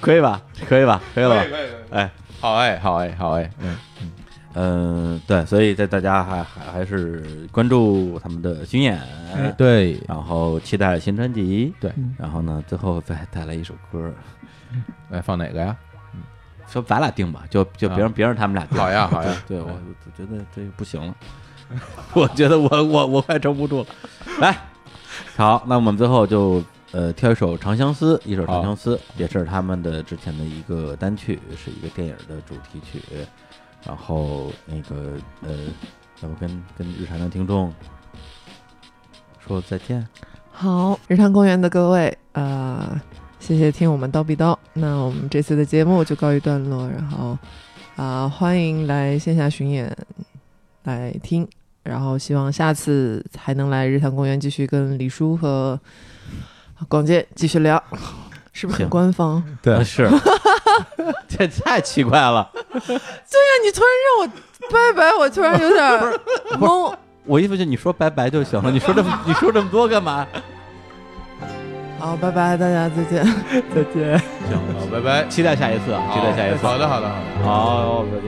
[0.00, 0.40] 可以吧？
[0.68, 1.00] 可以吧？
[1.14, 1.44] 可以了吧？
[1.90, 2.10] 哎，
[2.40, 3.76] 好哎，好哎，好哎，嗯，
[4.54, 8.98] 嗯、对，所以在大家还还还是关注他们的巡演，
[9.34, 11.92] 哎对，然后期待新专辑，对。
[11.96, 12.14] 嗯。
[12.18, 14.12] 然后呢，最后再带来一首歌，
[15.10, 15.76] 来放哪个呀？
[16.66, 18.78] 说咱俩定吧，就就别让别让他们俩定。
[18.78, 21.14] 好呀，好呀，对我我觉得这个不行了，
[22.14, 23.86] 我觉得我我我快撑不住了。
[24.40, 24.56] 来，
[25.36, 33.00] 好，那我们最后就呃挑一首《长相思》，一首《长相思》也是他们的之前的一个单曲，是一个电影的主题曲。
[33.86, 35.56] 然后那个呃，
[36.20, 37.72] 咱们跟跟日常的听众
[39.38, 40.06] 说再见？
[40.50, 43.00] 好，日常公园的各位，呃，
[43.38, 44.54] 谢谢听我们叨逼叨。
[44.74, 47.38] 那我们这次的节目就告一段落，然后
[47.96, 49.96] 啊、欢迎来线下巡演
[50.84, 51.48] 来听，
[51.82, 55.78] 然后希望下次还能来日坛公园继续跟李叔和
[56.88, 57.82] 广介继续聊，
[58.52, 59.42] 是不是很官方？
[59.62, 60.08] 对是，
[61.28, 62.50] 这太奇怪了。
[62.72, 63.00] 对呀
[63.64, 64.26] 你突然让我
[64.70, 65.90] 拜拜，我突然有点
[66.58, 66.94] 懵。
[67.24, 70.26] 我意思就你说拜拜就行了，你说这么你说这么多干嘛？
[71.98, 73.22] 好，拜拜，大家再见。
[73.74, 74.18] 再见。
[74.48, 76.66] 行，好，拜拜，期待下一次，啊，期待下一次。
[76.66, 77.44] 好的，好的，好的。
[77.44, 78.18] 好，再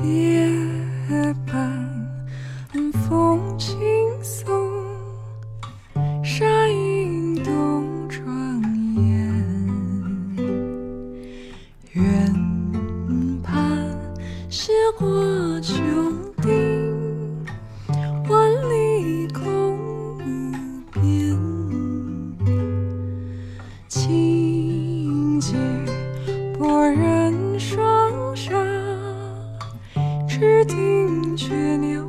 [0.00, 0.81] 见。
[1.12, 3.76] 夜半风轻
[4.22, 4.50] 送，
[6.24, 8.24] 山影动庄
[8.96, 9.04] 严。
[11.92, 13.94] 远畔
[14.48, 15.06] 斜过
[15.60, 15.74] 穹
[16.40, 17.44] 顶，
[18.30, 21.36] 万里空无边。
[23.86, 25.54] 情节
[26.58, 28.71] 勃然双杀。
[30.42, 32.04] 只听雀鸟